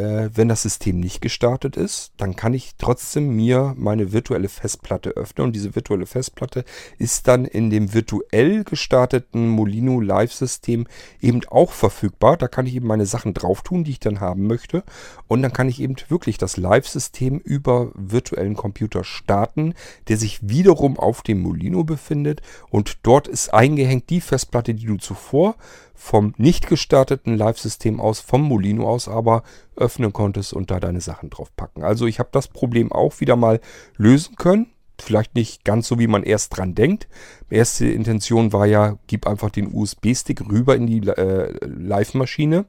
äh, 0.00 0.30
wenn 0.34 0.48
das 0.48 0.62
System 0.62 0.98
nicht 0.98 1.20
gestartet 1.20 1.76
ist, 1.76 2.12
dann 2.16 2.34
kann 2.36 2.54
ich 2.54 2.72
trotzdem 2.78 3.36
mir 3.36 3.74
meine 3.76 4.12
virtuelle 4.12 4.48
Festplatte 4.48 5.10
öffnen. 5.10 5.48
Und 5.48 5.52
diese 5.52 5.74
virtuelle 5.74 6.06
Festplatte 6.06 6.64
ist 6.98 7.28
dann 7.28 7.44
in 7.44 7.70
dem 7.70 7.92
virtuell 7.92 8.64
gestarteten 8.64 9.48
Molino 9.48 10.00
Live-System 10.00 10.86
eben 11.20 11.42
auch 11.48 11.72
verfügbar. 11.72 12.36
Da 12.36 12.48
kann 12.48 12.66
ich 12.66 12.74
eben 12.74 12.86
meine 12.86 13.06
Sachen 13.06 13.34
drauf 13.34 13.62
tun, 13.62 13.84
die 13.84 13.92
ich 13.92 14.00
dann 14.00 14.20
haben 14.20 14.46
möchte. 14.46 14.84
Und 15.28 15.42
dann 15.42 15.52
kann 15.52 15.68
ich 15.68 15.80
eben 15.80 15.96
wirklich 16.08 16.38
das 16.38 16.56
Live-System 16.56 17.38
über 17.38 17.90
virtuellen 17.94 18.54
Computer 18.54 19.04
starten, 19.04 19.74
der 20.08 20.16
sich 20.16 20.48
wiederum 20.48 20.98
auf 20.98 21.22
dem 21.22 21.40
Molino 21.40 21.84
befindet. 21.84 22.40
Und 22.70 22.98
dort 23.02 23.28
ist 23.28 23.52
eingehängt 23.52 24.08
die 24.08 24.20
Festplatte, 24.20 24.74
die 24.74 24.86
du 24.86 24.96
zuvor 24.96 25.56
vom 26.00 26.32
nicht 26.38 26.66
gestarteten 26.66 27.36
Live-System 27.36 28.00
aus, 28.00 28.20
vom 28.20 28.40
Molino 28.40 28.88
aus 28.88 29.06
aber 29.06 29.42
öffnen 29.76 30.14
konntest 30.14 30.54
und 30.54 30.70
da 30.70 30.80
deine 30.80 31.02
Sachen 31.02 31.28
drauf 31.28 31.54
packen. 31.54 31.84
Also 31.84 32.06
ich 32.06 32.18
habe 32.18 32.30
das 32.32 32.48
Problem 32.48 32.90
auch 32.90 33.20
wieder 33.20 33.36
mal 33.36 33.60
lösen 33.98 34.36
können. 34.36 34.68
Vielleicht 34.98 35.34
nicht 35.34 35.62
ganz 35.62 35.86
so, 35.88 35.98
wie 35.98 36.06
man 36.06 36.22
erst 36.22 36.56
dran 36.56 36.74
denkt. 36.74 37.06
Erste 37.50 37.86
Intention 37.86 38.54
war 38.54 38.66
ja, 38.66 38.98
gib 39.08 39.26
einfach 39.26 39.50
den 39.50 39.74
USB-Stick 39.74 40.40
rüber 40.50 40.74
in 40.74 40.86
die 40.86 41.06
äh, 41.06 41.54
Live-Maschine. 41.66 42.64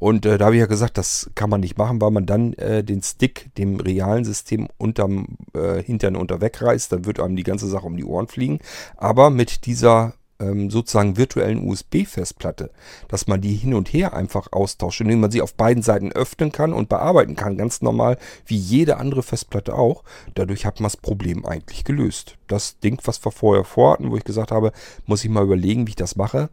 Und 0.00 0.26
äh, 0.26 0.38
da 0.38 0.46
habe 0.46 0.56
ich 0.56 0.60
ja 0.60 0.66
gesagt, 0.66 0.98
das 0.98 1.30
kann 1.36 1.50
man 1.50 1.60
nicht 1.60 1.78
machen, 1.78 2.00
weil 2.00 2.10
man 2.10 2.26
dann 2.26 2.52
äh, 2.54 2.82
den 2.82 3.02
Stick 3.02 3.54
dem 3.54 3.78
realen 3.78 4.24
System 4.24 4.66
unterm 4.76 5.38
äh, 5.54 5.80
Hintern 5.80 6.16
unter 6.16 6.40
wegreißt. 6.40 6.90
Dann 6.90 7.04
wird 7.04 7.20
einem 7.20 7.36
die 7.36 7.44
ganze 7.44 7.68
Sache 7.68 7.86
um 7.86 7.96
die 7.96 8.04
Ohren 8.04 8.26
fliegen. 8.26 8.58
Aber 8.96 9.30
mit 9.30 9.66
dieser 9.66 10.14
ähm, 10.42 10.70
sozusagen 10.70 11.16
virtuellen 11.16 11.68
USB-Festplatte, 11.68 12.70
dass 13.08 13.26
man 13.26 13.40
die 13.40 13.54
hin 13.54 13.74
und 13.74 13.92
her 13.92 14.14
einfach 14.14 14.48
austauscht, 14.52 15.00
indem 15.00 15.20
man 15.20 15.30
sie 15.30 15.42
auf 15.42 15.54
beiden 15.54 15.82
Seiten 15.82 16.12
öffnen 16.12 16.52
kann 16.52 16.72
und 16.72 16.88
bearbeiten 16.88 17.36
kann, 17.36 17.56
ganz 17.56 17.82
normal, 17.82 18.18
wie 18.46 18.56
jede 18.56 18.96
andere 18.96 19.22
Festplatte 19.22 19.74
auch. 19.74 20.04
Dadurch 20.34 20.66
hat 20.66 20.80
man 20.80 20.86
das 20.86 20.96
Problem 20.96 21.46
eigentlich 21.46 21.84
gelöst. 21.84 22.36
Das 22.48 22.78
Ding, 22.80 23.00
was 23.04 23.24
wir 23.24 23.32
vorher 23.32 23.64
vorhatten, 23.64 24.10
wo 24.10 24.16
ich 24.16 24.24
gesagt 24.24 24.50
habe, 24.50 24.72
muss 25.06 25.24
ich 25.24 25.30
mal 25.30 25.44
überlegen, 25.44 25.86
wie 25.86 25.90
ich 25.90 25.96
das 25.96 26.16
mache, 26.16 26.50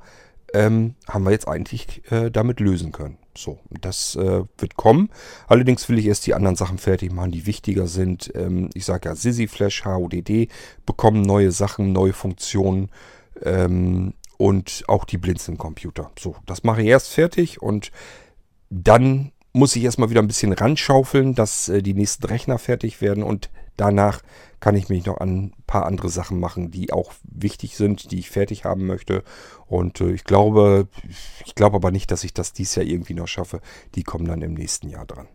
ähm, 0.53 0.95
haben 1.07 1.25
wir 1.25 1.31
jetzt 1.31 1.47
eigentlich 1.47 2.01
äh, 2.11 2.31
damit 2.31 2.59
lösen 2.59 2.91
können. 2.91 3.17
So, 3.37 3.59
das 3.69 4.15
äh, 4.15 4.43
wird 4.57 4.75
kommen. 4.75 5.09
Allerdings 5.47 5.87
will 5.87 5.99
ich 5.99 6.07
erst 6.07 6.27
die 6.27 6.33
anderen 6.33 6.55
Sachen 6.55 6.77
fertig 6.77 7.11
machen, 7.11 7.31
die 7.31 7.45
wichtiger 7.45 7.87
sind. 7.87 8.31
Ähm, 8.35 8.69
ich 8.73 8.85
sage 8.85 9.07
ja, 9.07 9.15
Sisi 9.15 9.47
Flash, 9.47 9.85
HODD 9.85 10.49
bekommen 10.85 11.21
neue 11.21 11.51
Sachen, 11.51 11.91
neue 11.93 12.13
Funktionen 12.13 12.89
ähm, 13.43 14.13
und 14.37 14.83
auch 14.87 15.05
die 15.05 15.17
Blinzeln-Computer. 15.17 16.11
So, 16.17 16.35
das 16.45 16.63
mache 16.63 16.81
ich 16.81 16.87
erst 16.87 17.09
fertig 17.09 17.61
und 17.61 17.91
dann 18.69 19.31
muss 19.51 19.75
ich 19.75 19.83
erstmal 19.83 20.09
wieder 20.09 20.21
ein 20.21 20.27
bisschen 20.27 20.53
ranschaufeln, 20.53 21.35
dass 21.35 21.69
äh, 21.69 21.81
die 21.81 21.93
nächsten 21.93 22.25
Rechner 22.25 22.57
fertig 22.59 23.01
werden 23.01 23.23
und 23.23 23.49
danach 23.77 24.21
kann 24.59 24.75
ich 24.75 24.89
mich 24.89 25.05
noch 25.05 25.17
an 25.19 25.29
ein 25.29 25.53
paar 25.67 25.85
andere 25.85 26.09
Sachen 26.09 26.39
machen, 26.39 26.71
die 26.71 26.91
auch 26.91 27.13
wichtig 27.23 27.75
sind, 27.75 28.11
die 28.11 28.19
ich 28.19 28.29
fertig 28.29 28.65
haben 28.65 28.85
möchte. 28.85 29.23
Und 29.67 30.01
äh, 30.01 30.11
ich 30.11 30.25
glaube, 30.25 30.87
ich 31.45 31.55
glaube 31.55 31.77
aber 31.77 31.91
nicht, 31.91 32.11
dass 32.11 32.23
ich 32.23 32.33
das 32.33 32.53
dieses 32.53 32.75
Jahr 32.75 32.85
irgendwie 32.85 33.13
noch 33.13 33.27
schaffe. 33.27 33.61
Die 33.95 34.03
kommen 34.03 34.25
dann 34.25 34.41
im 34.41 34.53
nächsten 34.53 34.89
Jahr 34.89 35.05
dran. 35.05 35.27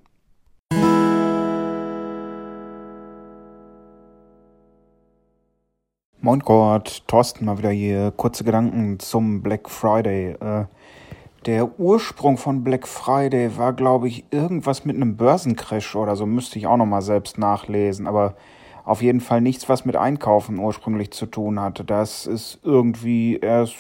Moin 6.25 6.41
Gott, 6.41 7.03
Thorsten 7.07 7.45
mal 7.45 7.59
wieder 7.59 7.69
hier. 7.69 8.11
Kurze 8.11 8.45
Gedanken 8.45 8.99
zum 8.99 9.43
Black 9.43 9.69
Friday. 9.69 10.31
Äh, 10.31 10.65
der 11.45 11.79
Ursprung 11.79 12.39
von 12.39 12.65
Black 12.65 12.89
Friday 12.89 13.59
war, 13.59 13.75
glaube 13.75 14.09
ich, 14.09 14.25
irgendwas 14.31 14.87
mit 14.87 14.97
einem 14.97 15.19
Börsencrash 15.19 15.95
oder 15.95 16.17
so. 16.17 16.25
Müsste 16.25 16.59
ich 16.59 16.67
auch 16.67 16.79
nochmal 16.79 17.03
selbst 17.03 17.37
nachlesen. 17.37 18.07
Aber 18.07 18.37
auf 18.87 19.03
jeden 19.03 19.21
Fall 19.21 19.43
nichts, 19.43 19.69
was 19.69 19.85
mit 19.85 19.97
Einkaufen 19.97 20.59
ursprünglich 20.59 21.11
zu 21.11 21.27
tun 21.27 21.61
hatte. 21.61 21.85
Das 21.85 22.25
ist 22.25 22.59
irgendwie 22.63 23.37
erst 23.37 23.77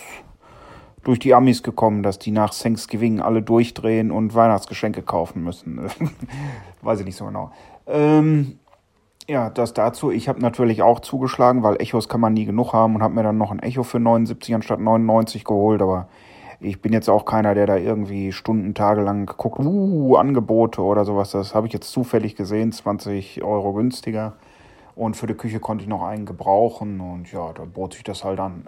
durch 1.02 1.20
die 1.20 1.32
Amis 1.32 1.62
gekommen, 1.62 2.02
dass 2.02 2.18
die 2.18 2.30
nach 2.30 2.52
Thanksgiving 2.52 3.20
alle 3.20 3.40
durchdrehen 3.40 4.10
und 4.10 4.34
Weihnachtsgeschenke 4.34 5.00
kaufen 5.00 5.44
müssen. 5.44 5.80
Weiß 6.82 7.00
ich 7.00 7.06
nicht 7.06 7.16
so 7.16 7.24
genau. 7.24 7.52
Ähm, 7.86 8.58
ja, 9.26 9.50
das 9.50 9.72
dazu. 9.74 10.10
Ich 10.10 10.28
habe 10.28 10.40
natürlich 10.40 10.82
auch 10.82 11.00
zugeschlagen, 11.00 11.62
weil 11.62 11.80
Echos 11.80 12.08
kann 12.08 12.20
man 12.20 12.34
nie 12.34 12.44
genug 12.44 12.72
haben 12.72 12.94
und 12.94 13.02
habe 13.02 13.14
mir 13.14 13.22
dann 13.22 13.38
noch 13.38 13.50
ein 13.50 13.60
Echo 13.60 13.82
für 13.82 14.00
79 14.00 14.54
anstatt 14.54 14.80
99 14.80 15.44
geholt. 15.44 15.80
Aber 15.80 16.08
ich 16.60 16.80
bin 16.82 16.92
jetzt 16.92 17.08
auch 17.08 17.24
keiner, 17.24 17.54
der 17.54 17.66
da 17.66 17.76
irgendwie 17.76 18.32
Stunden, 18.32 18.74
Tage 18.74 19.00
lang 19.02 19.26
guckt, 19.26 19.58
uh, 19.60 20.16
Angebote 20.16 20.82
oder 20.82 21.04
sowas. 21.04 21.30
Das 21.30 21.54
habe 21.54 21.66
ich 21.66 21.72
jetzt 21.72 21.90
zufällig 21.90 22.36
gesehen, 22.36 22.72
20 22.72 23.42
Euro 23.42 23.72
günstiger. 23.72 24.34
Und 24.94 25.16
für 25.16 25.26
die 25.26 25.34
Küche 25.34 25.58
konnte 25.58 25.82
ich 25.82 25.88
noch 25.88 26.02
einen 26.02 26.24
gebrauchen 26.24 27.00
und 27.00 27.32
ja, 27.32 27.52
da 27.52 27.64
bot 27.64 27.94
sich 27.94 28.04
das 28.04 28.24
halt 28.24 28.38
an. 28.38 28.66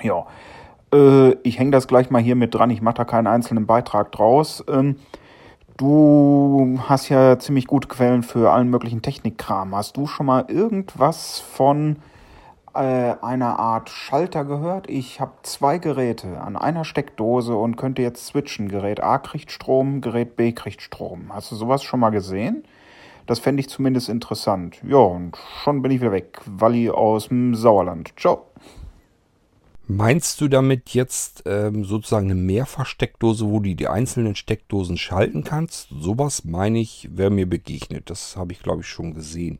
Äh, 0.00 0.06
ja, 0.06 0.26
äh, 0.94 1.32
ich 1.42 1.58
hänge 1.58 1.72
das 1.72 1.88
gleich 1.88 2.10
mal 2.10 2.22
hier 2.22 2.36
mit 2.36 2.54
dran. 2.54 2.70
Ich 2.70 2.80
mache 2.80 2.94
da 2.94 3.04
keinen 3.04 3.26
einzelnen 3.26 3.66
Beitrag 3.66 4.12
draus. 4.12 4.64
Ähm, 4.68 4.96
Du 5.76 6.78
hast 6.88 7.08
ja 7.08 7.36
ziemlich 7.40 7.66
gute 7.66 7.88
Quellen 7.88 8.22
für 8.22 8.52
allen 8.52 8.70
möglichen 8.70 9.02
Technikkram. 9.02 9.74
Hast 9.74 9.96
du 9.96 10.06
schon 10.06 10.26
mal 10.26 10.44
irgendwas 10.46 11.40
von 11.40 11.96
äh, 12.74 13.14
einer 13.20 13.58
Art 13.58 13.90
Schalter 13.90 14.44
gehört? 14.44 14.88
Ich 14.88 15.18
habe 15.20 15.32
zwei 15.42 15.78
Geräte 15.78 16.40
an 16.40 16.56
einer 16.56 16.84
Steckdose 16.84 17.56
und 17.56 17.74
könnte 17.74 18.02
jetzt 18.02 18.24
switchen. 18.24 18.68
Gerät 18.68 19.02
A 19.02 19.18
kriegt 19.18 19.50
Strom, 19.50 20.00
Gerät 20.00 20.36
B 20.36 20.52
kriegt 20.52 20.80
Strom. 20.80 21.34
Hast 21.34 21.50
du 21.50 21.56
sowas 21.56 21.82
schon 21.82 21.98
mal 21.98 22.10
gesehen? 22.10 22.62
Das 23.26 23.40
fände 23.40 23.58
ich 23.58 23.68
zumindest 23.68 24.08
interessant. 24.08 24.78
Ja, 24.86 24.98
und 24.98 25.36
schon 25.64 25.82
bin 25.82 25.90
ich 25.90 26.00
wieder 26.00 26.12
weg. 26.12 26.40
Walli 26.46 26.88
aus 26.88 27.28
dem 27.28 27.56
Sauerland. 27.56 28.12
Ciao. 28.16 28.46
Meinst 29.86 30.40
du 30.40 30.48
damit 30.48 30.90
jetzt 30.90 31.42
ähm, 31.44 31.84
sozusagen 31.84 32.30
eine 32.30 32.40
Mehrfachsteckdose, 32.40 33.46
wo 33.46 33.60
du 33.60 33.74
die 33.74 33.86
einzelnen 33.86 34.34
Steckdosen 34.34 34.96
schalten 34.96 35.44
kannst? 35.44 35.88
Sowas 35.90 36.44
meine 36.44 36.78
ich, 36.78 37.10
wäre 37.12 37.30
mir 37.30 37.46
begegnet. 37.46 38.08
Das 38.08 38.36
habe 38.36 38.52
ich, 38.52 38.60
glaube 38.62 38.80
ich, 38.80 38.88
schon 38.88 39.12
gesehen. 39.12 39.58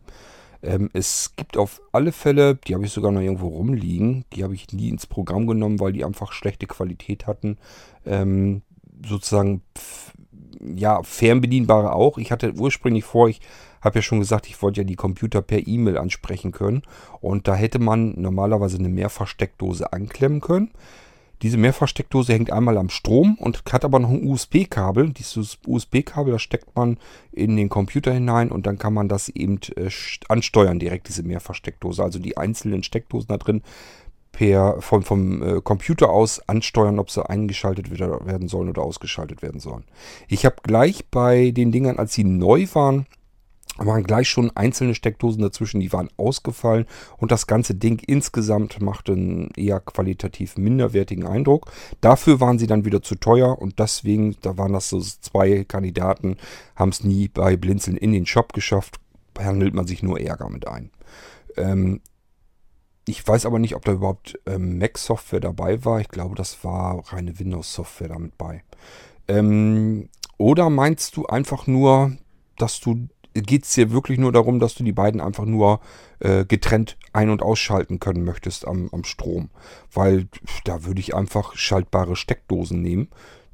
Ähm, 0.63 0.89
es 0.95 1.37
gibt 1.37 1.59
auf 1.59 1.83
alle 1.93 2.11
Fälle, 2.11 2.55
die 2.55 2.75
habe 2.75 2.87
ich 2.87 2.93
sogar 2.93 3.13
noch 3.13 3.21
irgendwo 3.21 3.49
rumliegen, 3.49 4.25
die 4.33 4.45
habe 4.45 4.55
ich 4.55 4.73
nie 4.73 4.89
ins 4.89 5.07
Programm 5.07 5.47
genommen, 5.47 5.79
weil 5.79 5.93
die 5.93 6.07
einfach 6.07 6.33
schlechte 6.33 6.67
Qualität 6.67 7.27
hatten. 7.27 7.59
Ähm, 8.07 8.63
sozusagen, 9.07 9.61
ja, 10.75 11.03
fernbedienbare 11.03 11.93
auch. 11.93 12.17
Ich 12.17 12.33
hatte 12.33 12.55
ursprünglich 12.55 13.05
vor, 13.05 13.29
ich 13.29 13.43
habe 13.85 13.99
ja 13.99 14.03
schon 14.03 14.21
gesagt, 14.21 14.49
ich 14.49 14.61
wollte 14.63 14.81
ja 14.81 14.85
die 14.85 14.97
Computer 14.97 15.43
per 15.43 15.67
E-Mail 15.67 15.99
ansprechen 15.99 16.53
können. 16.53 16.83
Und 17.21 17.49
da 17.49 17.55
hätte 17.55 17.79
man 17.79 18.15
normalerweise 18.21 18.79
eine 18.79 18.89
Mehrfachsteckdose 18.89 19.93
anklemmen 19.93 20.41
können. 20.41 20.71
Diese 21.43 21.59
Mehrfachsteckdose 21.59 22.33
hängt 22.33 22.51
einmal 22.51 22.79
am 22.79 22.89
Strom 22.89 23.35
und 23.35 23.63
hat 23.71 23.85
aber 23.85 23.99
noch 23.99 24.09
ein 24.09 24.27
USB-Kabel. 24.27 25.11
Dieses 25.11 25.59
USB-Kabel, 25.67 26.33
das 26.33 26.43
steckt 26.43 26.75
man 26.75 26.99
in 27.33 27.57
den 27.57 27.69
Computer 27.69 28.13
hinein 28.13 28.51
und 28.51 28.67
dann 28.67 28.79
kann 28.79 28.95
man 28.95 29.09
das 29.09 29.29
eben 29.29 29.59
äh, 29.77 29.91
ansteuern, 30.29 30.79
direkt 30.79 31.09
diese 31.09 31.23
Mehrfachsteckdose. 31.23 32.03
Also 32.03 32.19
die 32.19 32.39
einzelnen 32.39 32.83
Steckdosen 32.83 33.29
da 33.29 33.37
drin 33.37 33.63
per, 34.33 34.81
vom, 34.81 35.03
vom 35.03 35.43
äh, 35.43 35.61
Computer 35.61 36.09
aus 36.09 36.41
ansteuern, 36.49 36.99
ob 36.99 37.11
sie 37.11 37.29
eingeschaltet 37.29 37.91
werden 37.91 38.49
sollen 38.49 38.69
oder 38.69 38.83
ausgeschaltet 38.83 39.43
werden 39.43 39.61
sollen. 39.61 39.85
Ich 40.29 40.47
habe 40.47 40.57
gleich 40.63 41.07
bei 41.11 41.51
den 41.51 41.73
Dingern, 41.73 41.99
als 41.99 42.15
sie 42.15 42.25
neu 42.25 42.67
waren, 42.73 43.07
waren 43.77 44.05
gleich 44.05 44.29
schon 44.29 44.51
einzelne 44.57 44.95
Steckdosen 44.95 45.43
dazwischen, 45.43 45.81
die 45.81 45.93
waren 45.93 46.09
ausgefallen 46.17 46.87
und 47.19 47.33
das 47.33 47.47
ganze 47.47 47.75
Ding 47.75 48.01
insgesamt 48.07 48.81
machte 48.81 49.13
einen 49.13 49.51
eher 49.57 49.81
qualitativ 49.81 50.57
minderwertigen 50.57 51.27
Eindruck. 51.27 51.71
Dafür 52.01 52.41
waren 52.41 52.59
sie 52.59 52.67
dann 52.67 52.85
wieder 52.85 53.03
zu 53.03 53.17
teuer 53.17 53.61
und 53.61 53.79
deswegen, 53.79 54.37
da 54.43 54.57
waren 54.59 54.73
das 54.73 54.89
so 54.89 55.01
zwei 55.01 55.65
Kandidaten, 55.65 56.37
haben 56.77 56.91
es 56.91 57.03
nie 57.03 57.29
bei 57.29 57.57
Blinzeln 57.57 57.97
in 57.97 58.13
den 58.13 58.27
Shop 58.27 58.53
geschafft, 58.53 59.01
handelt 59.39 59.75
man 59.75 59.87
sich 59.87 60.03
nur 60.03 60.21
Ärger 60.21 60.49
mit 60.51 60.69
ein. 60.69 60.91
Ähm, 61.57 62.01
ich 63.07 63.27
weiß 63.27 63.45
aber 63.45 63.59
nicht, 63.59 63.75
ob 63.75 63.85
da 63.85 63.93
überhaupt 63.93 64.39
ähm, 64.47 64.79
Mac-Software 64.79 65.41
dabei 65.41 65.85
war. 65.85 66.01
Ich 66.01 66.09
glaube, 66.09 66.35
das 66.37 66.65
war 66.65 67.03
reine 67.13 67.39
Windows-Software 67.39 68.09
damit 68.09 68.39
bei. 68.39 68.63
Ähm, 69.29 70.09
oder 70.39 70.71
meinst 70.71 71.17
du 71.17 71.27
einfach 71.27 71.67
nur, 71.67 72.17
dass 72.57 72.81
du 72.81 73.09
geht 73.35 73.65
es 73.65 73.75
dir 73.75 73.91
wirklich 73.91 74.19
nur 74.19 74.33
darum, 74.33 74.61
dass 74.61 74.75
du 74.75 74.85
die 74.85 74.93
beiden 74.93 75.21
einfach 75.21 75.45
nur 75.45 75.81
äh, 76.21 76.45
getrennt 76.45 76.97
ein- 77.13 77.31
und 77.31 77.43
ausschalten 77.43 78.01
können 78.01 78.25
möchtest 78.25 78.67
am, 78.67 78.89
am 78.93 79.05
Strom. 79.05 79.51
Weil 79.93 80.29
da 80.65 80.85
würde 80.85 81.01
ich 81.01 81.15
einfach 81.15 81.55
schaltbare 81.57 82.17
Steckdosen 82.17 82.81
nehmen. 82.81 83.09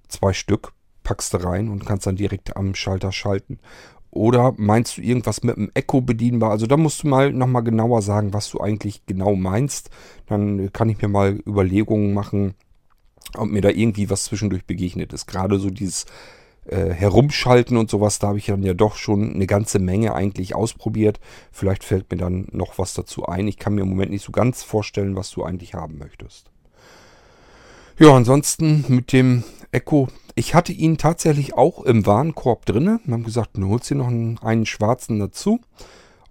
Zwei 0.09 0.33
Stück, 0.33 0.73
packst 1.03 1.35
du 1.35 1.39
rein 1.39 1.69
und 1.69 1.87
kannst 1.87 2.07
dann 2.07 2.17
direkt 2.17 2.57
am 2.57 2.75
Schalter 2.75 3.13
schalten. 3.13 3.59
Oder 4.11 4.55
meinst 4.57 4.99
du 4.99 5.03
irgendwas 5.03 5.43
mit 5.45 5.57
dem 5.57 5.71
Echo 5.75 6.01
bedienbar? 6.01 6.51
Also 6.51 6.67
da 6.67 6.77
musst 6.77 7.03
du 7.03 7.09
mal 7.09 7.33
nochmal 7.33 7.63
genauer 7.63 8.03
sagen, 8.03 8.33
was 8.33 8.51
du 8.51 8.61
eigentlich 8.61 9.07
genau 9.07 9.37
meinst. 9.37 9.91
Dann 10.27 10.73
kann 10.73 10.89
ich 10.89 11.01
mir 11.01 11.09
mal 11.09 11.39
Überlegungen 11.47 12.13
machen, 12.13 12.55
ob 13.37 13.49
mir 13.49 13.63
da 13.63 13.69
irgendwie 13.69 14.11
was 14.11 14.25
zwischendurch 14.25 14.65
begegnet 14.65 15.13
ist. 15.13 15.27
Gerade 15.27 15.59
so 15.61 15.71
dieses 15.71 16.07
äh, 16.67 16.91
Herumschalten 16.91 17.77
und 17.77 17.91
sowas, 17.91 18.19
da 18.19 18.29
habe 18.29 18.39
ich 18.39 18.47
dann 18.47 18.63
ja 18.63 18.75
doch 18.75 18.97
schon 18.97 19.35
eine 19.35 19.47
ganze 19.47 19.79
Menge 19.79 20.15
eigentlich 20.15 20.55
ausprobiert. 20.55 21.21
Vielleicht 21.51 21.85
fällt 21.85 22.11
mir 22.11 22.19
dann 22.19 22.49
noch 22.53 22.79
was 22.79 22.95
dazu 22.95 23.27
ein. 23.27 23.49
Ich 23.49 23.59
kann 23.59 23.75
mir 23.75 23.83
im 23.83 23.89
Moment 23.89 24.11
nicht 24.11 24.25
so 24.25 24.33
ganz 24.33 24.63
vorstellen, 24.63 25.17
was 25.17 25.31
du 25.31 25.45
eigentlich 25.45 25.75
haben 25.75 25.99
möchtest. 25.99 26.51
Ja, 27.99 28.15
ansonsten 28.15 28.85
mit 28.89 29.13
dem 29.13 29.45
Echo. 29.73 30.09
Ich 30.35 30.55
hatte 30.55 30.73
ihn 30.73 30.97
tatsächlich 30.97 31.55
auch 31.55 31.83
im 31.85 32.07
Warenkorb 32.07 32.65
drinne. 32.65 33.01
Wir 33.05 33.15
haben 33.15 33.25
gesagt, 33.25 33.51
du 33.55 33.69
holst 33.69 33.91
dir 33.91 33.97
noch 33.97 34.09
einen, 34.09 34.39
einen 34.39 34.67
schwarzen 34.67 35.19
dazu. 35.19 35.61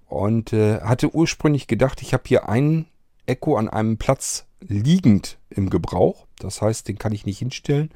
Und 0.07 0.53
äh, 0.53 0.79
hatte 0.81 1.13
ursprünglich 1.13 1.67
gedacht, 1.67 2.01
ich 2.01 2.13
habe 2.13 2.23
hier 2.25 2.49
einen 2.49 2.87
Echo 3.27 3.55
an 3.57 3.69
einem 3.69 3.97
Platz 3.97 4.47
liegend 4.59 5.37
im 5.49 5.69
Gebrauch. 5.69 6.25
Das 6.39 6.61
heißt, 6.61 6.87
den 6.87 6.97
kann 6.97 7.13
ich 7.13 7.25
nicht 7.25 7.39
hinstellen. 7.39 7.91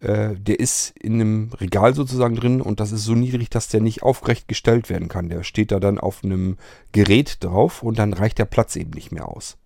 Äh, 0.00 0.36
der 0.36 0.60
ist 0.60 0.94
in 1.00 1.14
einem 1.14 1.50
Regal 1.60 1.94
sozusagen 1.94 2.36
drin 2.36 2.60
und 2.60 2.80
das 2.80 2.92
ist 2.92 3.04
so 3.04 3.14
niedrig, 3.14 3.50
dass 3.50 3.68
der 3.68 3.80
nicht 3.80 4.02
aufrecht 4.02 4.46
gestellt 4.46 4.90
werden 4.90 5.08
kann. 5.08 5.28
Der 5.28 5.42
steht 5.42 5.72
da 5.72 5.80
dann 5.80 5.98
auf 5.98 6.22
einem 6.22 6.56
Gerät 6.92 7.42
drauf 7.42 7.82
und 7.82 7.98
dann 7.98 8.12
reicht 8.12 8.38
der 8.38 8.44
Platz 8.44 8.76
eben 8.76 8.90
nicht 8.90 9.12
mehr 9.12 9.28
aus. 9.28 9.58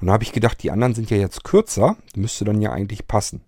Und 0.00 0.08
da 0.08 0.12
habe 0.12 0.24
ich 0.24 0.32
gedacht, 0.32 0.62
die 0.62 0.70
anderen 0.70 0.94
sind 0.94 1.10
ja 1.10 1.16
jetzt 1.16 1.44
kürzer, 1.44 1.96
müsste 2.14 2.44
dann 2.44 2.60
ja 2.60 2.72
eigentlich 2.72 3.06
passen. 3.06 3.42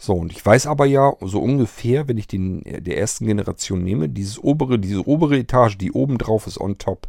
So, 0.00 0.14
und 0.14 0.30
ich 0.30 0.44
weiß 0.44 0.66
aber 0.68 0.86
ja 0.86 1.12
so 1.20 1.40
ungefähr, 1.40 2.06
wenn 2.06 2.18
ich 2.18 2.28
den 2.28 2.62
der 2.62 2.98
ersten 2.98 3.26
Generation 3.26 3.82
nehme, 3.82 4.08
dieses 4.08 4.38
obere, 4.38 4.78
diese 4.78 5.06
obere 5.06 5.38
Etage, 5.38 5.76
die 5.76 5.92
oben 5.92 6.18
drauf 6.18 6.46
ist 6.46 6.60
on 6.60 6.78
top, 6.78 7.08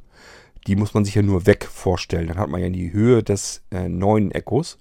die 0.65 0.75
muss 0.75 0.93
man 0.93 1.05
sich 1.05 1.15
ja 1.15 1.21
nur 1.21 1.45
weg 1.45 1.65
vorstellen. 1.65 2.27
Dann 2.27 2.39
hat 2.39 2.49
man 2.49 2.61
ja 2.61 2.69
die 2.69 2.91
Höhe 2.91 3.23
des 3.23 3.63
äh, 3.71 3.87
neuen 3.87 4.31
Echos. 4.31 4.77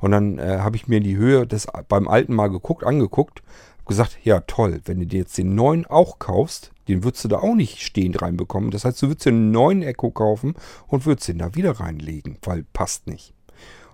Und 0.00 0.12
dann 0.12 0.38
äh, 0.38 0.58
habe 0.60 0.76
ich 0.76 0.88
mir 0.88 1.00
die 1.00 1.16
Höhe 1.16 1.46
des 1.46 1.66
beim 1.88 2.08
alten 2.08 2.34
mal 2.34 2.48
geguckt, 2.48 2.84
angeguckt, 2.84 3.42
gesagt, 3.90 4.18
ja 4.22 4.40
toll, 4.40 4.80
wenn 4.84 5.00
du 5.00 5.06
dir 5.06 5.18
jetzt 5.18 5.36
den 5.36 5.54
neuen 5.54 5.84
auch 5.84 6.18
kaufst, 6.18 6.70
den 6.88 7.04
würdest 7.04 7.24
du 7.24 7.28
da 7.28 7.38
auch 7.38 7.54
nicht 7.54 7.82
stehend 7.82 8.22
reinbekommen. 8.22 8.70
Das 8.70 8.84
heißt, 8.84 9.02
du 9.02 9.08
würdest 9.08 9.26
dir 9.26 9.30
einen 9.30 9.50
neuen 9.50 9.82
Echo 9.82 10.10
kaufen 10.10 10.54
und 10.86 11.06
würdest 11.06 11.28
den 11.28 11.38
da 11.38 11.54
wieder 11.54 11.72
reinlegen, 11.72 12.38
weil 12.42 12.64
passt 12.72 13.06
nicht. 13.06 13.34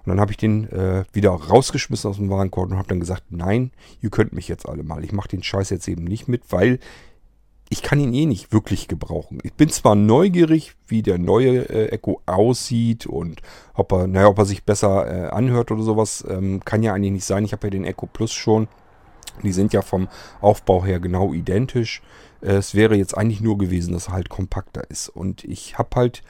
Und 0.05 0.11
dann 0.11 0.21
habe 0.21 0.31
ich 0.31 0.37
den 0.37 0.71
äh, 0.71 1.05
wieder 1.13 1.31
rausgeschmissen 1.31 2.09
aus 2.09 2.19
dem 2.19 2.31
Warenkorb 2.31 2.71
und 2.71 2.77
habe 2.77 2.89
dann 2.89 3.01
gesagt, 3.01 3.25
nein, 3.31 3.73
ihr 4.01 4.11
könnt 4.11 4.35
mich 4.35 4.47
jetzt 4.47 4.69
alle 4.69 4.85
mal. 4.85 5.03
Ich 5.03 5.13
mache 5.13 5.29
den 5.29 5.43
Scheiß 5.43 5.71
jetzt 5.71 5.89
eben 5.89 6.05
nicht 6.05 6.29
mit, 6.29 6.43
weil 6.51 6.79
ich 7.69 7.83
kann 7.83 7.99
ihn 7.99 8.15
eh 8.15 8.27
nicht 8.27 8.53
wirklich 8.53 8.87
gebrauchen. 8.87 9.39
Ich 9.43 9.55
bin 9.55 9.69
zwar 9.69 9.97
neugierig, 9.97 10.75
wie 10.87 11.03
der 11.03 11.19
neue 11.19 11.69
äh, 11.69 11.89
Echo 11.89 12.23
aussieht 12.27 13.07
und 13.07 13.43
ob 13.75 13.93
er, 13.93 14.07
naja, 14.07 14.29
ob 14.29 14.39
er 14.39 14.45
sich 14.45 14.65
besser 14.65 15.07
äh, 15.07 15.29
anhört 15.31 15.73
oder 15.73 15.83
sowas, 15.83 16.25
ähm, 16.29 16.61
kann 16.65 16.83
ja 16.83 16.95
eigentlich 16.95 17.13
nicht 17.13 17.25
sein. 17.25 17.45
Ich 17.45 17.53
habe 17.53 17.67
ja 17.67 17.71
den 17.71 17.85
Echo 17.85 18.07
Plus 18.07 18.33
schon. 18.33 18.69
Die 19.43 19.53
sind 19.53 19.73
ja 19.73 19.83
vom 19.83 20.09
Aufbau 20.41 20.85
her 20.85 21.01
genau 21.01 21.33
identisch. 21.33 22.03
Äh, 22.41 22.53
es 22.53 22.75
wäre 22.75 22.95
jetzt 22.95 23.17
eigentlich 23.17 23.41
nur 23.41 23.59
gewesen, 23.59 23.95
dass 23.95 24.09
er 24.09 24.15
halt 24.15 24.29
kompakter 24.29 24.89
ist. 24.89 25.09
Und 25.09 25.43
ich 25.43 25.77
habe 25.77 25.91
halt 25.97 26.23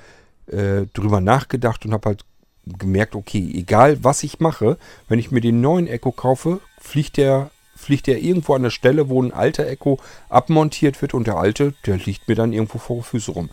äh, 0.46 0.86
drüber 0.94 1.20
nachgedacht 1.20 1.84
und 1.84 1.92
habe 1.92 2.08
halt 2.08 2.24
gemerkt, 2.66 3.14
okay, 3.14 3.52
egal 3.54 4.02
was 4.02 4.22
ich 4.22 4.40
mache, 4.40 4.78
wenn 5.08 5.18
ich 5.18 5.30
mir 5.30 5.40
den 5.40 5.60
neuen 5.60 5.86
Echo 5.86 6.12
kaufe, 6.12 6.60
fliegt 6.80 7.18
der 7.18 7.50
fliegt 7.76 8.08
er 8.08 8.18
irgendwo 8.18 8.54
an 8.54 8.62
der 8.62 8.70
Stelle, 8.70 9.08
wo 9.08 9.22
ein 9.22 9.32
alter 9.32 9.66
Echo 9.66 9.98
abmontiert 10.28 11.00
wird 11.02 11.14
und 11.14 11.26
der 11.26 11.36
alte, 11.36 11.74
der 11.84 11.96
liegt 11.96 12.28
mir 12.28 12.34
dann 12.34 12.52
irgendwo 12.52 12.78
vor 12.78 13.02
Füße 13.02 13.32
rum. 13.32 13.50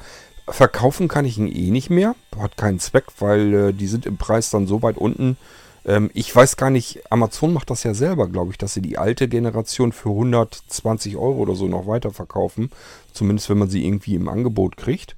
Verkaufen 0.47 1.07
kann 1.07 1.25
ich 1.25 1.37
ihn 1.37 1.47
eh 1.47 1.71
nicht 1.71 1.89
mehr, 1.89 2.15
hat 2.37 2.57
keinen 2.57 2.79
Zweck, 2.79 3.05
weil 3.19 3.53
äh, 3.53 3.73
die 3.73 3.87
sind 3.87 4.05
im 4.05 4.17
Preis 4.17 4.49
dann 4.49 4.67
so 4.67 4.81
weit 4.81 4.97
unten. 4.97 5.37
Ähm, 5.85 6.11
ich 6.13 6.35
weiß 6.35 6.57
gar 6.57 6.69
nicht, 6.69 7.11
Amazon 7.11 7.53
macht 7.53 7.69
das 7.69 7.83
ja 7.83 7.93
selber, 7.93 8.27
glaube 8.27 8.51
ich, 8.51 8.57
dass 8.57 8.73
sie 8.73 8.81
die 8.81 8.97
alte 8.97 9.27
Generation 9.27 9.91
für 9.91 10.09
120 10.09 11.15
Euro 11.15 11.37
oder 11.37 11.55
so 11.55 11.67
noch 11.67 11.87
weiter 11.87 12.11
verkaufen. 12.11 12.71
Zumindest 13.13 13.49
wenn 13.49 13.57
man 13.57 13.69
sie 13.69 13.85
irgendwie 13.85 14.15
im 14.15 14.27
Angebot 14.27 14.77
kriegt. 14.77 15.15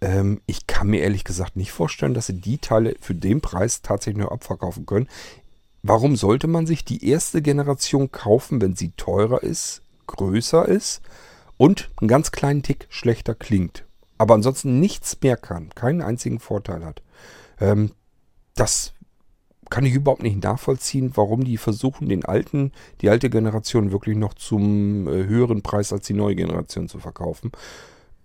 Ähm, 0.00 0.40
ich 0.46 0.66
kann 0.66 0.88
mir 0.88 1.00
ehrlich 1.00 1.24
gesagt 1.24 1.56
nicht 1.56 1.72
vorstellen, 1.72 2.14
dass 2.14 2.26
sie 2.26 2.40
die 2.40 2.58
Teile 2.58 2.96
für 3.00 3.14
den 3.14 3.40
Preis 3.40 3.82
tatsächlich 3.82 4.22
nur 4.22 4.32
abverkaufen 4.32 4.86
können. 4.86 5.08
Warum 5.82 6.16
sollte 6.16 6.48
man 6.48 6.66
sich 6.66 6.84
die 6.84 7.08
erste 7.08 7.40
Generation 7.42 8.10
kaufen, 8.10 8.60
wenn 8.60 8.74
sie 8.74 8.90
teurer 8.96 9.42
ist, 9.42 9.82
größer 10.06 10.66
ist 10.66 11.02
und 11.56 11.90
einen 12.00 12.08
ganz 12.08 12.32
kleinen 12.32 12.62
Tick 12.62 12.86
schlechter 12.90 13.34
klingt, 13.34 13.84
aber 14.16 14.34
ansonsten 14.34 14.80
nichts 14.80 15.16
mehr 15.22 15.36
kann, 15.36 15.70
keinen 15.74 16.02
einzigen 16.02 16.40
Vorteil 16.40 16.84
hat? 16.84 17.02
Ähm, 17.60 17.92
das 18.54 18.92
kann 19.70 19.84
ich 19.84 19.94
überhaupt 19.94 20.22
nicht 20.22 20.42
nachvollziehen, 20.42 21.12
warum 21.14 21.44
die 21.44 21.58
versuchen, 21.58 22.08
den 22.08 22.24
alten, 22.24 22.72
die 23.00 23.10
alte 23.10 23.30
Generation 23.30 23.92
wirklich 23.92 24.16
noch 24.16 24.34
zum 24.34 25.06
äh, 25.06 25.26
höheren 25.26 25.62
Preis 25.62 25.92
als 25.92 26.06
die 26.06 26.14
neue 26.14 26.34
Generation 26.34 26.88
zu 26.88 26.98
verkaufen. 26.98 27.52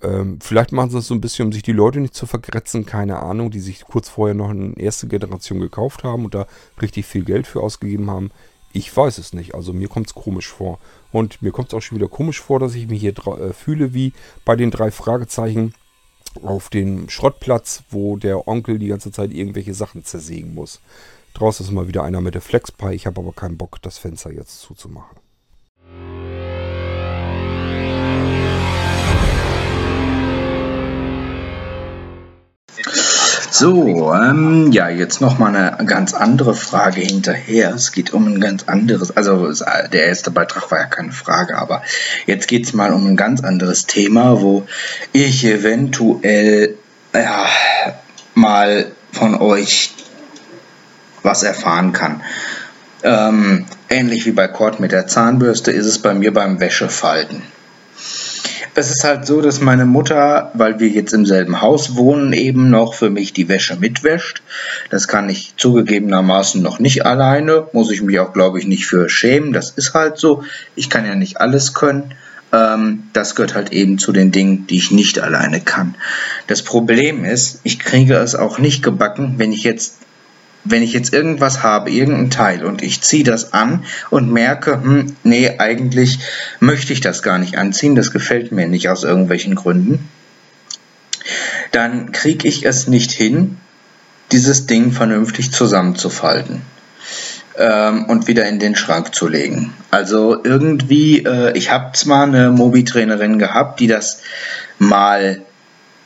Ähm, 0.04 0.40
vielleicht 0.42 0.72
machen 0.74 0.90
sie 0.90 0.98
das 0.98 1.08
so 1.08 1.14
ein 1.14 1.22
bisschen, 1.22 1.48
um 1.48 1.54
sich 1.54 1.64
die 1.64 1.72
Leute 1.72 2.00
nicht 2.00 2.14
zu 2.14 2.26
vergrätzen, 2.26 2.86
keine 2.86 3.20
Ahnung, 3.20 3.52
die 3.52 3.62
sich 3.62 3.86
kurz 3.86 4.10
vorher 4.10 4.36
noch 4.36 4.50
eine 4.50 4.78
erste 4.78 5.08
Generation 5.08 5.60
gekauft 5.60 6.04
haben 6.04 6.26
und 6.26 6.36
da 6.36 6.46
richtig 6.82 7.06
viel 7.06 7.24
Geld 7.24 7.48
für 7.48 7.62
ausgegeben 7.62 8.12
haben. 8.12 8.32
Ich 8.74 8.96
weiß 8.96 9.18
es 9.20 9.34
nicht. 9.34 9.56
Also 9.56 9.72
mir 9.72 9.88
kommt 9.88 10.08
es 10.08 10.16
komisch 10.16 10.48
vor. 10.48 10.80
Und 11.12 11.42
mir 11.42 11.52
kommt 11.52 11.70
es 11.70 11.74
auch 11.74 11.82
schon 11.82 11.98
wieder 11.98 12.10
komisch 12.10 12.42
vor, 12.42 12.60
dass 12.60 12.76
ich 12.76 12.88
mich 12.88 13.02
hier 13.02 13.14
äh, 13.28 13.54
fühle 13.54 13.94
wie 13.94 14.14
bei 14.46 14.56
den 14.56 14.72
drei 14.72 14.92
Fragezeichen 14.92 15.74
auf 16.42 16.70
dem 16.70 17.10
Schrottplatz, 17.10 17.84
wo 17.92 18.18
der 18.18 18.48
Onkel 18.48 18.80
die 18.80 18.88
ganze 18.88 19.12
Zeit 19.12 19.32
irgendwelche 19.32 19.76
Sachen 19.76 20.04
zersägen 20.04 20.56
muss. 20.56 20.82
Draußen 21.36 21.66
ist 21.66 21.72
mal 21.72 21.88
wieder 21.88 22.04
einer 22.04 22.22
mit 22.22 22.34
der 22.34 22.42
Flexpie. 22.42 22.94
Ich 22.94 23.06
habe 23.06 23.22
aber 23.22 23.32
keinen 23.32 23.58
Bock, 23.58 23.82
das 23.82 24.00
Fenster 24.00 24.32
jetzt 24.32 24.60
zuzumachen. 24.60 25.23
So, 33.56 34.12
ähm, 34.16 34.72
ja, 34.72 34.90
jetzt 34.90 35.22
nochmal 35.22 35.56
eine 35.56 35.86
ganz 35.86 36.16
andere 36.16 36.56
Frage 36.56 37.02
hinterher. 37.02 37.76
Es 37.76 37.92
geht 37.92 38.12
um 38.12 38.26
ein 38.26 38.42
ganz 38.42 38.64
anderes, 38.64 39.16
also 39.16 39.54
der 39.54 40.08
erste 40.08 40.32
Beitrag 40.32 40.72
war 40.72 40.80
ja 40.80 40.86
keine 40.86 41.12
Frage, 41.12 41.60
aber 41.60 41.84
jetzt 42.26 42.48
geht 42.48 42.66
es 42.66 42.74
mal 42.74 42.92
um 42.92 43.06
ein 43.06 43.16
ganz 43.16 43.44
anderes 43.44 43.86
Thema, 43.86 44.42
wo 44.42 44.66
ich 45.12 45.46
eventuell 45.46 46.78
ja, 47.14 47.46
mal 48.34 48.92
von 49.12 49.36
euch 49.36 49.94
was 51.22 51.44
erfahren 51.44 51.94
kann. 51.94 52.24
Ähm, 53.04 53.68
ähnlich 53.88 54.26
wie 54.26 54.32
bei 54.32 54.48
Cord 54.48 54.80
mit 54.80 54.92
der 54.92 55.06
Zahnbürste 55.06 55.70
ist 55.70 55.86
es 55.86 56.00
bei 56.00 56.16
mir 56.16 56.34
beim 56.34 56.60
Wäschefalten. 56.60 57.44
Es 58.76 58.90
ist 58.90 59.04
halt 59.04 59.28
so, 59.28 59.42
dass 59.42 59.62
meine 59.62 59.86
Mutter, 59.86 60.50
weil 60.56 60.80
wir 60.80 60.88
jetzt 60.88 61.14
im 61.14 61.28
selben 61.28 61.62
Haus 61.62 61.96
wohnen, 61.96 62.34
eben 62.34 62.72
noch 62.72 62.96
für 62.96 63.12
mich 63.12 63.32
die 63.32 63.48
Wäsche 63.48 63.76
mitwäscht. 63.76 64.42
Das 64.90 65.08
kann 65.08 65.30
ich 65.30 65.54
zugegebenermaßen 65.58 66.62
noch 66.62 66.80
nicht 66.80 67.06
alleine. 67.06 67.68
Muss 67.74 67.92
ich 67.92 68.02
mich 68.02 68.20
auch, 68.20 68.34
glaube 68.34 68.58
ich, 68.58 68.66
nicht 68.66 68.88
für 68.88 69.10
schämen. 69.10 69.54
Das 69.54 69.70
ist 69.70 69.94
halt 69.94 70.18
so. 70.18 70.44
Ich 70.76 70.90
kann 70.90 71.06
ja 71.06 71.14
nicht 71.14 71.40
alles 71.40 71.76
können. 71.76 72.16
Ähm, 72.52 73.04
das 73.14 73.36
gehört 73.36 73.54
halt 73.54 73.72
eben 73.72 74.00
zu 74.00 74.12
den 74.12 74.32
Dingen, 74.32 74.66
die 74.66 74.78
ich 74.78 74.92
nicht 74.92 75.20
alleine 75.20 75.62
kann. 75.62 75.94
Das 76.48 76.64
Problem 76.64 77.26
ist, 77.26 77.60
ich 77.64 77.78
kriege 77.78 78.16
es 78.16 78.34
auch 78.34 78.58
nicht 78.58 78.82
gebacken, 78.82 79.36
wenn 79.38 79.52
ich 79.52 79.64
jetzt 79.64 79.98
wenn 80.66 80.84
ich 80.84 80.94
jetzt 80.94 81.14
irgendwas 81.14 81.64
habe, 81.64 81.92
irgendein 81.92 82.30
Teil 82.30 82.64
und 82.64 82.82
ich 82.82 83.02
ziehe 83.02 83.24
das 83.24 83.54
an 83.54 83.84
und 84.10 84.32
merke, 84.32 84.82
hm, 84.82 85.16
nee, 85.24 85.58
eigentlich 85.58 86.20
möchte 86.60 86.94
ich 86.94 87.02
das 87.02 87.22
gar 87.22 87.38
nicht 87.38 87.58
anziehen, 87.58 87.96
das 87.96 88.12
gefällt 88.12 88.52
mir 88.52 88.68
nicht 88.68 88.90
aus 88.90 89.04
irgendwelchen 89.04 89.56
Gründen, 89.56 90.08
dann 91.72 92.12
kriege 92.12 92.48
ich 92.48 92.66
es 92.66 92.88
nicht 92.88 93.12
hin, 93.12 93.58
dieses 94.32 94.66
Ding 94.66 94.92
vernünftig 94.92 95.52
zusammenzufalten 95.52 96.62
ähm, 97.58 98.06
und 98.06 98.28
wieder 98.28 98.48
in 98.48 98.60
den 98.60 98.76
Schrank 98.76 99.14
zu 99.14 99.28
legen. 99.28 99.74
Also 99.92 100.44
irgendwie, 100.44 101.24
äh, 101.24 101.58
ich 101.58 101.72
habe 101.72 101.92
zwar 101.94 102.24
eine 102.24 102.52
Mobi-Trainerin 102.52 103.38
gehabt, 103.38 103.80
die 103.80 103.88
das 103.88 104.22
mal 104.80 105.42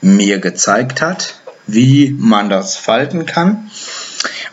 mir 0.01 0.39
gezeigt 0.39 1.01
hat, 1.01 1.35
wie 1.65 2.15
man 2.17 2.49
das 2.49 2.75
falten 2.77 3.25
kann. 3.25 3.69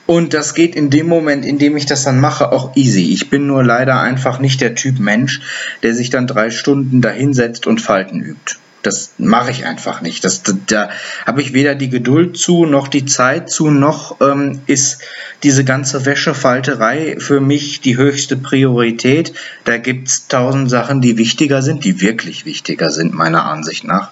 Und 0.07 0.34
das 0.34 0.55
geht 0.55 0.76
in 0.76 0.90
dem 0.90 1.07
Moment, 1.07 1.44
in 1.46 1.59
dem 1.59 1.76
ich 1.76 1.86
das 1.86 2.05
dann 2.05 2.20
mache, 2.20 2.52
auch 2.52 2.76
easy. 2.76 3.12
Ich 3.12 3.30
bin 3.30 3.46
nur 3.46 3.64
leider 3.64 4.00
einfach 4.00 4.38
nicht 4.38 4.61
der 4.61 4.74
Typ 4.74 4.98
Mensch, 4.98 5.40
der 5.82 5.94
sich 5.94 6.11
dann 6.11 6.26
drei 6.26 6.50
Stunden 6.50 7.00
dahinsetzt 7.00 7.66
und 7.66 7.80
Falten 7.80 8.20
übt. 8.20 8.57
Das 8.84 9.12
mache 9.16 9.50
ich 9.50 9.64
einfach 9.64 10.02
nicht. 10.02 10.24
Das, 10.24 10.42
da, 10.42 10.52
da 10.66 10.90
habe 11.26 11.40
ich 11.40 11.55
weder 11.55 11.74
die 11.74 11.88
Geduld 11.88 12.36
zu, 12.36 12.66
noch 12.66 12.86
die 12.86 13.07
Zeit 13.07 13.48
zu, 13.48 13.70
noch 13.70 14.20
ähm, 14.20 14.61
ist 14.66 14.98
diese 15.42 15.64
ganze 15.64 16.05
Wäschefalterei 16.05 17.16
für 17.18 17.40
mich 17.40 17.80
die 17.80 17.96
höchste 17.96 18.36
Priorität. 18.36 19.32
Da 19.64 19.78
gibt 19.78 20.09
es 20.09 20.28
tausend 20.28 20.68
Sachen, 20.68 21.00
die 21.00 21.16
wichtiger 21.16 21.62
sind, 21.62 21.82
die 21.82 22.02
wirklich 22.02 22.44
wichtiger 22.44 22.90
sind, 22.90 23.14
meiner 23.14 23.46
Ansicht 23.46 23.84
nach. 23.84 24.11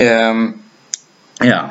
Ähm, 0.00 0.54
ja, 1.40 1.70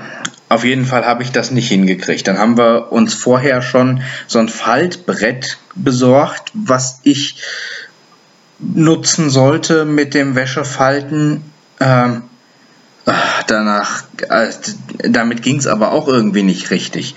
auf 0.52 0.66
jeden 0.66 0.86
Fall 0.86 1.06
habe 1.06 1.24
ich 1.24 1.32
das 1.32 1.52
nicht 1.52 1.70
hingekriegt. 1.70 2.28
Dann 2.28 2.38
haben 2.38 2.58
wir 2.58 2.92
uns 2.92 3.14
vorher 3.14 3.62
schon 3.62 4.04
so 4.28 4.40
ein 4.40 4.50
Faltbrett 4.50 5.58
besorgt, 5.76 6.52
was 6.54 7.00
ich 7.04 7.42
nutzen 8.60 9.30
sollte 9.30 9.86
mit 9.86 10.14
dem 10.14 10.36
Wäschefalten. 10.36 11.42
Ähm, 11.80 12.24
danach, 13.48 14.04
äh, 14.30 14.50
damit 15.00 15.42
ging 15.42 15.58
es 15.58 15.68
aber 15.68 15.92
auch 15.92 16.08
irgendwie 16.08 16.44
nicht 16.44 16.70
richtig. 16.72 17.16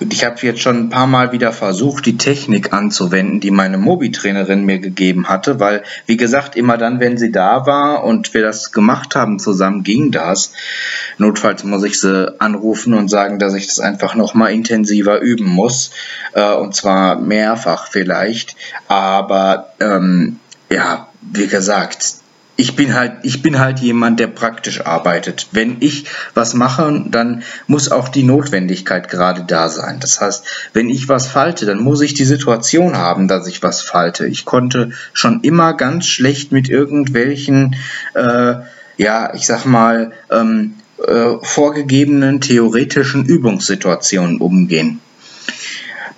Und 0.00 0.12
ich 0.12 0.24
habe 0.24 0.36
jetzt 0.42 0.60
schon 0.60 0.78
ein 0.78 0.90
paar 0.90 1.06
Mal 1.06 1.32
wieder 1.32 1.52
versucht, 1.52 2.06
die 2.06 2.16
Technik 2.16 2.72
anzuwenden, 2.72 3.40
die 3.40 3.50
meine 3.50 3.78
Mobi-Trainerin 3.78 4.64
mir 4.64 4.80
gegeben 4.80 5.28
hatte, 5.28 5.60
weil, 5.60 5.84
wie 6.06 6.16
gesagt, 6.16 6.56
immer 6.56 6.76
dann, 6.78 7.00
wenn 7.00 7.16
sie 7.16 7.30
da 7.30 7.66
war 7.66 8.04
und 8.04 8.34
wir 8.34 8.42
das 8.42 8.72
gemacht 8.72 9.14
haben 9.14 9.38
zusammen, 9.38 9.84
ging 9.84 10.10
das. 10.10 10.52
Notfalls 11.18 11.64
muss 11.64 11.84
ich 11.84 12.00
sie 12.00 12.40
anrufen 12.40 12.94
und 12.94 13.08
sagen, 13.08 13.38
dass 13.38 13.54
ich 13.54 13.68
das 13.68 13.80
einfach 13.80 14.14
nochmal 14.14 14.52
intensiver 14.52 15.20
üben 15.20 15.46
muss. 15.46 15.90
Äh, 16.32 16.54
und 16.54 16.74
zwar 16.74 17.20
mehrfach 17.20 17.86
vielleicht. 17.86 18.56
Aber 18.88 19.72
ähm, 19.78 20.40
ja, 20.70 21.08
wie 21.20 21.46
gesagt, 21.46 22.19
ich 22.60 22.76
bin 22.76 22.92
halt, 22.92 23.12
ich 23.22 23.40
bin 23.40 23.58
halt 23.58 23.78
jemand, 23.78 24.20
der 24.20 24.26
praktisch 24.26 24.84
arbeitet. 24.84 25.48
Wenn 25.52 25.78
ich 25.80 26.04
was 26.34 26.52
mache, 26.52 27.06
dann 27.08 27.42
muss 27.66 27.90
auch 27.90 28.10
die 28.10 28.22
Notwendigkeit 28.22 29.08
gerade 29.08 29.44
da 29.44 29.70
sein. 29.70 29.98
Das 29.98 30.20
heißt, 30.20 30.44
wenn 30.74 30.90
ich 30.90 31.08
was 31.08 31.26
falte, 31.26 31.64
dann 31.64 31.80
muss 31.80 32.02
ich 32.02 32.12
die 32.12 32.26
Situation 32.26 32.98
haben, 32.98 33.28
dass 33.28 33.46
ich 33.46 33.62
was 33.62 33.80
falte. 33.80 34.26
Ich 34.26 34.44
konnte 34.44 34.90
schon 35.14 35.40
immer 35.40 35.72
ganz 35.72 36.06
schlecht 36.06 36.52
mit 36.52 36.68
irgendwelchen, 36.68 37.76
äh, 38.12 38.56
ja, 38.98 39.34
ich 39.34 39.46
sag 39.46 39.64
mal, 39.64 40.12
ähm, 40.30 40.74
äh, 41.02 41.36
vorgegebenen 41.40 42.42
theoretischen 42.42 43.24
Übungssituationen 43.24 44.36
umgehen. 44.36 45.00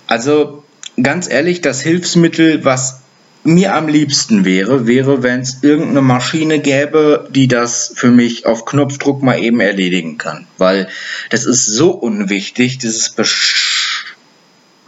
Also 0.07 0.65
ganz 1.01 1.29
ehrlich, 1.29 1.61
das 1.61 1.79
Hilfsmittel, 1.79 2.65
was 2.65 3.02
mir 3.43 3.75
am 3.75 3.87
liebsten 3.87 4.45
wäre, 4.45 4.87
wäre, 4.87 5.21
wenn 5.21 5.41
es 5.41 5.63
irgendeine 5.63 6.01
Maschine 6.01 6.59
gäbe, 6.59 7.27
die 7.31 7.47
das 7.47 7.91
für 7.95 8.09
mich 8.09 8.45
auf 8.45 8.65
Knopfdruck 8.65 9.21
mal 9.21 9.37
eben 9.39 9.59
erledigen 9.59 10.17
kann. 10.17 10.47
Weil 10.57 10.87
das 11.29 11.45
ist 11.45 11.65
so 11.65 11.91
unwichtig, 11.91 12.77
dieses 12.77 13.09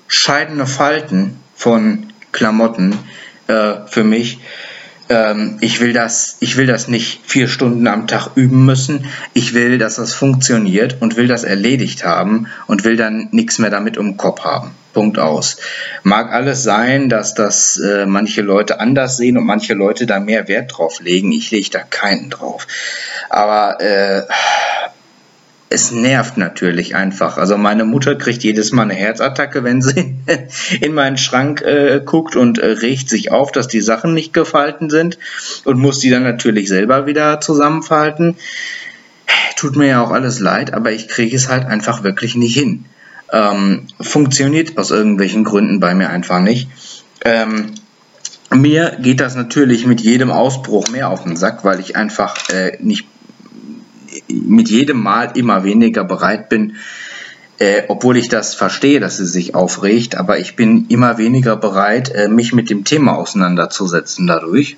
bescheidene 0.07 0.67
Falten 0.67 1.37
von 1.53 2.07
Klamotten 2.31 2.97
äh, 3.47 3.75
für 3.87 4.03
mich. 4.03 4.39
Ähm, 5.09 5.57
ich, 5.61 5.81
will 5.81 5.93
das, 5.93 6.37
ich 6.39 6.55
will 6.57 6.65
das 6.65 6.87
nicht 6.87 7.21
vier 7.25 7.47
Stunden 7.47 7.87
am 7.87 8.07
Tag 8.07 8.31
üben 8.35 8.65
müssen. 8.65 9.05
Ich 9.33 9.53
will, 9.53 9.77
dass 9.77 9.95
das 9.95 10.13
funktioniert 10.13 11.01
und 11.01 11.17
will 11.17 11.27
das 11.27 11.43
erledigt 11.43 12.05
haben 12.05 12.47
und 12.67 12.85
will 12.85 12.95
dann 12.95 13.27
nichts 13.31 13.59
mehr 13.59 13.69
damit 13.69 13.97
den 13.97 14.17
Kopf 14.17 14.45
haben. 14.45 14.71
Punkt 14.95 15.19
aus. 15.19 15.57
Mag 16.03 16.31
alles 16.31 16.63
sein, 16.63 17.09
dass 17.09 17.33
das 17.33 17.77
äh, 17.77 18.05
manche 18.05 18.41
Leute 18.41 18.79
anders 18.79 19.17
sehen 19.17 19.37
und 19.37 19.45
manche 19.45 19.73
Leute 19.73 20.05
da 20.05 20.21
mehr 20.21 20.47
Wert 20.47 20.71
drauf 20.77 21.01
legen. 21.01 21.33
Ich 21.33 21.51
lege 21.51 21.69
da 21.69 21.79
keinen 21.79 22.29
drauf. 22.29 22.65
Aber 23.29 23.81
äh, 23.81 24.23
es 25.67 25.91
nervt 25.91 26.37
natürlich 26.37 26.95
einfach. 26.95 27.37
Also 27.37 27.57
meine 27.57 27.83
Mutter 27.83 28.15
kriegt 28.15 28.41
jedes 28.43 28.71
Mal 28.71 28.83
eine 28.83 28.93
Herzattacke, 28.93 29.65
wenn 29.65 29.81
sie 29.81 30.15
in 30.81 30.93
meinen 30.93 31.17
Schrank 31.17 31.61
äh, 31.61 32.01
guckt 32.05 32.37
und 32.37 32.59
äh, 32.59 32.67
regt 32.67 33.09
sich 33.09 33.33
auf, 33.33 33.51
dass 33.51 33.67
die 33.67 33.81
Sachen 33.81 34.13
nicht 34.13 34.31
gefalten 34.31 34.89
sind 34.89 35.19
und 35.65 35.77
muss 35.77 35.99
die 35.99 36.09
dann 36.09 36.23
natürlich 36.23 36.69
selber 36.69 37.05
wieder 37.05 37.41
zusammenfalten. 37.41 38.37
Tut 39.57 39.75
mir 39.75 39.87
ja 39.87 40.01
auch 40.01 40.11
alles 40.11 40.39
leid, 40.39 40.73
aber 40.73 40.93
ich 40.93 41.09
kriege 41.09 41.35
es 41.35 41.49
halt 41.49 41.65
einfach 41.65 42.03
wirklich 42.03 42.35
nicht 42.35 42.57
hin. 42.57 42.85
Ähm, 43.31 43.87
funktioniert 43.99 44.77
aus 44.77 44.91
irgendwelchen 44.91 45.43
Gründen 45.43 45.79
bei 45.79 45.95
mir 45.95 46.09
einfach 46.09 46.39
nicht. 46.39 46.69
Ähm, 47.23 47.71
mir 48.51 48.97
geht 49.01 49.19
das 49.19 49.35
natürlich 49.35 49.85
mit 49.85 50.01
jedem 50.01 50.31
Ausbruch 50.31 50.87
mehr 50.89 51.09
auf 51.09 51.23
den 51.23 51.35
Sack, 51.35 51.63
weil 51.63 51.79
ich 51.79 51.95
einfach 51.95 52.49
äh, 52.49 52.77
nicht 52.81 53.07
mit 54.29 54.69
jedem 54.69 55.01
Mal 55.01 55.31
immer 55.35 55.63
weniger 55.63 56.03
bereit 56.03 56.49
bin, 56.49 56.75
äh, 57.57 57.83
obwohl 57.87 58.17
ich 58.17 58.29
das 58.29 58.53
verstehe, 58.53 58.99
dass 58.99 59.17
sie 59.17 59.25
sich 59.25 59.55
aufregt, 59.55 60.15
aber 60.15 60.39
ich 60.39 60.55
bin 60.55 60.87
immer 60.89 61.17
weniger 61.17 61.55
bereit, 61.55 62.09
äh, 62.09 62.27
mich 62.27 62.53
mit 62.53 62.69
dem 62.69 62.83
Thema 62.83 63.15
auseinanderzusetzen 63.17 64.27
dadurch. 64.27 64.77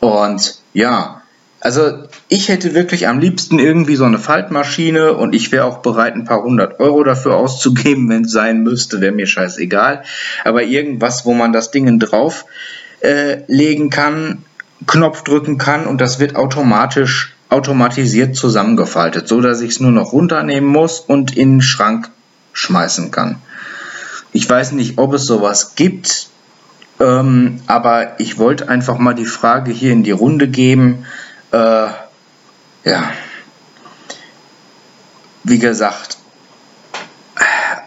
Und 0.00 0.60
ja, 0.72 1.17
also 1.60 2.04
ich 2.28 2.48
hätte 2.48 2.74
wirklich 2.74 3.08
am 3.08 3.18
liebsten 3.18 3.58
irgendwie 3.58 3.96
so 3.96 4.04
eine 4.04 4.18
Faltmaschine 4.18 5.14
und 5.14 5.34
ich 5.34 5.50
wäre 5.50 5.64
auch 5.64 5.78
bereit, 5.78 6.14
ein 6.14 6.24
paar 6.24 6.42
hundert 6.42 6.78
Euro 6.80 7.02
dafür 7.02 7.36
auszugeben, 7.36 8.08
wenn 8.10 8.22
es 8.22 8.32
sein 8.32 8.62
müsste, 8.62 9.00
wäre 9.00 9.12
mir 9.12 9.26
scheißegal. 9.26 10.04
Aber 10.44 10.62
irgendwas, 10.62 11.24
wo 11.24 11.34
man 11.34 11.52
das 11.52 11.70
Ding 11.70 11.98
drauf 11.98 12.44
äh, 13.00 13.38
legen 13.48 13.90
kann, 13.90 14.44
Knopf 14.86 15.22
drücken 15.22 15.58
kann 15.58 15.86
und 15.86 16.00
das 16.00 16.20
wird 16.20 16.36
automatisch 16.36 17.34
automatisiert 17.48 18.36
zusammengefaltet, 18.36 19.26
so 19.26 19.40
dass 19.40 19.60
ich 19.60 19.70
es 19.70 19.80
nur 19.80 19.90
noch 19.90 20.12
runternehmen 20.12 20.68
muss 20.68 21.00
und 21.00 21.36
in 21.36 21.54
den 21.54 21.62
Schrank 21.62 22.10
schmeißen 22.52 23.10
kann. 23.10 23.36
Ich 24.32 24.48
weiß 24.48 24.72
nicht, 24.72 24.98
ob 24.98 25.14
es 25.14 25.24
sowas 25.24 25.74
gibt, 25.74 26.28
ähm, 27.00 27.60
aber 27.66 28.20
ich 28.20 28.38
wollte 28.38 28.68
einfach 28.68 28.98
mal 28.98 29.14
die 29.14 29.24
Frage 29.24 29.72
hier 29.72 29.92
in 29.92 30.02
die 30.02 30.10
Runde 30.10 30.48
geben, 30.48 31.06
äh, 31.52 31.88
ja. 32.84 33.12
Wie 35.44 35.58
gesagt, 35.58 36.18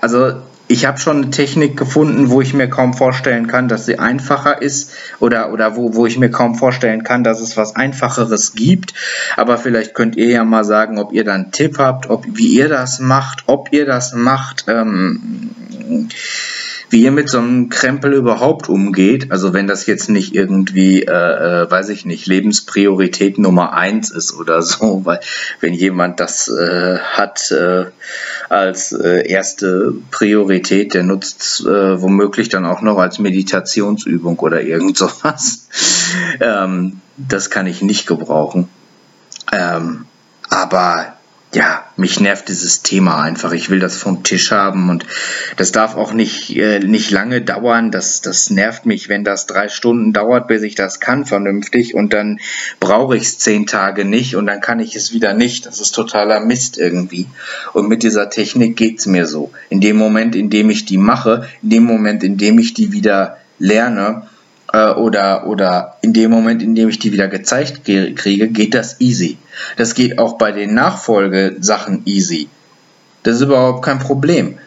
also 0.02 0.42
ich 0.72 0.86
habe 0.86 0.98
schon 0.98 1.18
eine 1.18 1.30
Technik 1.32 1.76
gefunden, 1.76 2.30
wo 2.30 2.40
ich 2.40 2.54
mir 2.54 2.70
kaum 2.70 2.94
vorstellen 2.94 3.48
kann, 3.48 3.68
dass 3.68 3.86
sie 3.86 4.00
einfacher 4.00 4.62
ist 4.62 4.94
oder, 5.20 5.52
oder 5.52 5.76
wo, 5.76 5.96
wo 5.96 6.06
ich 6.06 6.18
mir 6.18 6.32
kaum 6.32 6.56
vorstellen 6.56 7.04
kann, 7.04 7.26
dass 7.26 7.42
es 7.42 7.58
was 7.58 7.76
Einfacheres 7.76 8.54
gibt. 8.54 8.94
Aber 9.36 9.58
vielleicht 9.58 9.94
könnt 9.94 10.16
ihr 10.16 10.28
ja 10.28 10.46
mal 10.46 10.64
sagen, 10.64 10.98
ob 10.98 11.12
ihr 11.12 11.26
da 11.26 11.34
einen 11.34 11.52
Tipp 11.52 11.78
habt, 11.78 12.10
ob, 12.10 12.26
wie 12.26 12.56
ihr 12.56 12.70
das 12.70 13.00
macht, 13.00 13.44
ob 13.48 13.74
ihr 13.74 13.86
das 13.86 14.14
macht. 14.14 14.66
Ähm, 14.70 16.10
wie 16.92 17.04
ihr 17.04 17.12
mit 17.12 17.30
so 17.30 17.40
einem 17.40 17.70
Krempel 17.70 18.14
überhaupt 18.14 18.68
umgeht. 18.68 19.32
Also 19.32 19.54
wenn 19.54 19.66
das 19.66 19.86
jetzt 19.86 20.10
nicht 20.10 20.36
irgendwie, 20.36 21.04
äh, 21.04 21.64
äh, 21.64 21.72
weiß 21.72 21.88
ich 21.88 22.06
nicht, 22.06 22.28
Lebenspriorität 22.28 23.38
Nummer 23.40 23.74
eins 23.74 24.12
ist 24.12 24.34
oder 24.34 24.62
so, 24.62 25.02
weil 25.06 25.22
wenn 25.62 25.74
jemand 25.74 26.20
das 26.20 26.50
äh, 26.50 27.00
hat 27.00 27.50
äh, 27.52 27.86
als 28.50 28.92
äh, 28.92 29.26
erste 29.26 29.94
Priorität, 30.12 30.94
der 30.94 31.04
nutzt 31.04 31.62
äh, 31.62 32.02
womöglich 32.02 32.50
dann 32.50 32.66
auch 32.66 32.82
noch 32.82 32.98
als 32.98 33.20
Meditationsübung 33.20 34.38
oder 34.40 34.62
irgend 34.62 34.98
sowas. 34.98 35.68
ähm, 36.42 37.00
das 37.16 37.50
kann 37.50 37.68
ich 37.68 37.82
nicht 37.82 38.06
gebrauchen. 38.06 38.68
Ähm, 39.54 40.06
aber 40.50 41.14
ja, 41.54 41.86
mich 41.98 42.20
nervt 42.20 42.48
dieses 42.48 42.82
Thema 42.82 43.22
einfach. 43.22 43.52
Ich 43.52 43.70
will 43.70 43.80
das 43.80 43.98
vom 43.98 44.24
Tisch 44.24 44.52
haben 44.52 44.90
und 44.90 45.06
das 45.58 45.74
darf 45.74 45.96
auch 45.96 46.14
nicht, 46.14 46.56
äh, 46.56 46.80
nicht 46.80 47.12
lange 47.12 47.42
dauern. 47.42 47.92
Das, 47.92 48.22
das 48.22 48.50
nervt 48.50 48.86
mich, 48.86 49.10
wenn 49.10 49.26
das 49.26 49.48
drei 49.48 49.68
Stunden 49.68 50.14
dauert, 50.14 50.48
bis 50.48 50.64
ich 50.64 50.76
das 50.76 51.02
kann 51.02 51.26
vernünftig 51.26 51.94
und 51.94 52.14
dann 52.14 52.40
brauche 52.80 53.18
ich 53.18 53.24
es 53.24 53.40
zehn 53.40 53.68
Tage 53.68 54.06
nicht 54.06 54.36
und 54.36 54.48
dann 54.48 54.62
kann 54.62 54.80
ich 54.80 54.96
es 54.96 55.12
wieder 55.12 55.34
nicht. 55.34 55.66
Das 55.66 55.82
ist 55.82 55.92
totaler 55.92 56.40
Mist 56.40 56.78
irgendwie. 56.78 57.28
Und 57.74 57.90
mit 57.90 58.04
dieser 58.04 58.30
Technik 58.30 58.78
geht's 58.78 59.06
mir 59.06 59.26
so. 59.26 59.52
In 59.70 59.82
dem 59.82 59.98
Moment, 59.98 60.36
in 60.36 60.50
dem 60.50 60.70
ich 60.70 60.86
die 60.86 60.98
mache, 60.98 61.50
in 61.62 61.70
dem 61.70 61.84
Moment, 61.84 62.24
in 62.24 62.38
dem 62.38 62.60
ich 62.60 62.74
die 62.74 62.94
wieder 62.94 63.38
lerne, 63.60 64.28
äh, 64.74 64.92
oder, 64.92 65.48
oder 65.48 65.98
in 66.02 66.14
dem 66.14 66.32
Moment, 66.32 66.62
in 66.62 66.76
dem 66.76 66.90
ich 66.90 67.00
die 67.00 67.12
wieder 67.12 67.28
gezeigt 67.28 67.84
kriege, 67.84 68.50
geht 68.50 68.74
das 68.74 69.00
easy. 69.00 69.38
Das 69.78 69.96
geht 69.96 70.20
auch 70.20 70.38
bei 70.38 70.52
den 70.52 70.74
Nachfolgesachen 70.74 72.04
easy. 72.06 72.50
Das 73.24 73.36
ist 73.36 73.42
überhaupt 73.42 73.84
kein 73.84 74.00
Problem. 74.00 74.58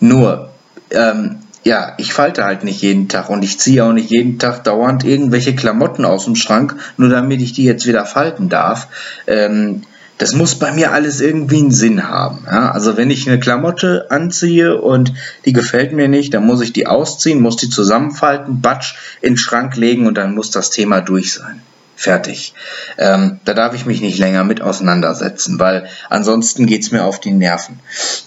Nur, 0.00 0.50
ähm, 0.90 1.36
ja, 1.62 1.92
ich 1.98 2.12
falte 2.12 2.44
halt 2.44 2.64
nicht 2.64 2.80
jeden 2.80 3.08
Tag 3.08 3.28
und 3.28 3.42
ich 3.42 3.60
ziehe 3.60 3.84
auch 3.84 3.92
nicht 3.92 4.10
jeden 4.10 4.38
Tag 4.38 4.64
dauernd 4.64 5.04
irgendwelche 5.04 5.54
Klamotten 5.54 6.06
aus 6.06 6.24
dem 6.24 6.36
Schrank, 6.36 6.76
nur 6.96 7.10
damit 7.10 7.42
ich 7.42 7.52
die 7.52 7.64
jetzt 7.64 7.86
wieder 7.86 8.06
falten 8.06 8.48
darf. 8.48 8.88
Ähm, 9.26 9.82
das 10.20 10.34
muss 10.34 10.54
bei 10.54 10.70
mir 10.70 10.92
alles 10.92 11.22
irgendwie 11.22 11.60
einen 11.60 11.70
Sinn 11.70 12.06
haben. 12.06 12.44
Ja? 12.46 12.72
Also 12.72 12.98
wenn 12.98 13.10
ich 13.10 13.26
eine 13.26 13.40
Klamotte 13.40 14.06
anziehe 14.10 14.78
und 14.78 15.14
die 15.46 15.54
gefällt 15.54 15.92
mir 15.92 16.08
nicht, 16.08 16.34
dann 16.34 16.44
muss 16.44 16.60
ich 16.60 16.74
die 16.74 16.86
ausziehen, 16.86 17.40
muss 17.40 17.56
die 17.56 17.70
zusammenfalten, 17.70 18.60
batsch, 18.60 18.96
in 19.22 19.32
den 19.32 19.38
Schrank 19.38 19.76
legen 19.76 20.06
und 20.06 20.18
dann 20.18 20.34
muss 20.34 20.50
das 20.50 20.68
Thema 20.68 21.00
durch 21.00 21.32
sein. 21.32 21.62
Fertig. 21.96 22.52
Ähm, 22.98 23.40
da 23.46 23.54
darf 23.54 23.74
ich 23.74 23.86
mich 23.86 24.02
nicht 24.02 24.18
länger 24.18 24.44
mit 24.44 24.60
auseinandersetzen, 24.60 25.58
weil 25.58 25.88
ansonsten 26.10 26.66
geht's 26.66 26.92
mir 26.92 27.04
auf 27.04 27.18
die 27.20 27.32
Nerven. 27.32 27.80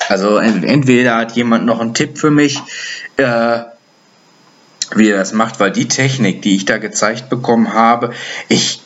Also 0.09 0.37
entweder 0.37 1.15
hat 1.15 1.33
jemand 1.33 1.65
noch 1.65 1.79
einen 1.79 1.93
Tipp 1.93 2.17
für 2.17 2.31
mich, 2.31 2.59
äh, 3.17 3.59
wie 4.95 5.09
er 5.09 5.17
das 5.17 5.33
macht, 5.33 5.59
weil 5.59 5.71
die 5.71 5.87
Technik, 5.87 6.41
die 6.41 6.55
ich 6.55 6.65
da 6.65 6.79
gezeigt 6.79 7.29
bekommen 7.29 7.73
habe, 7.73 8.13
ich 8.47 8.81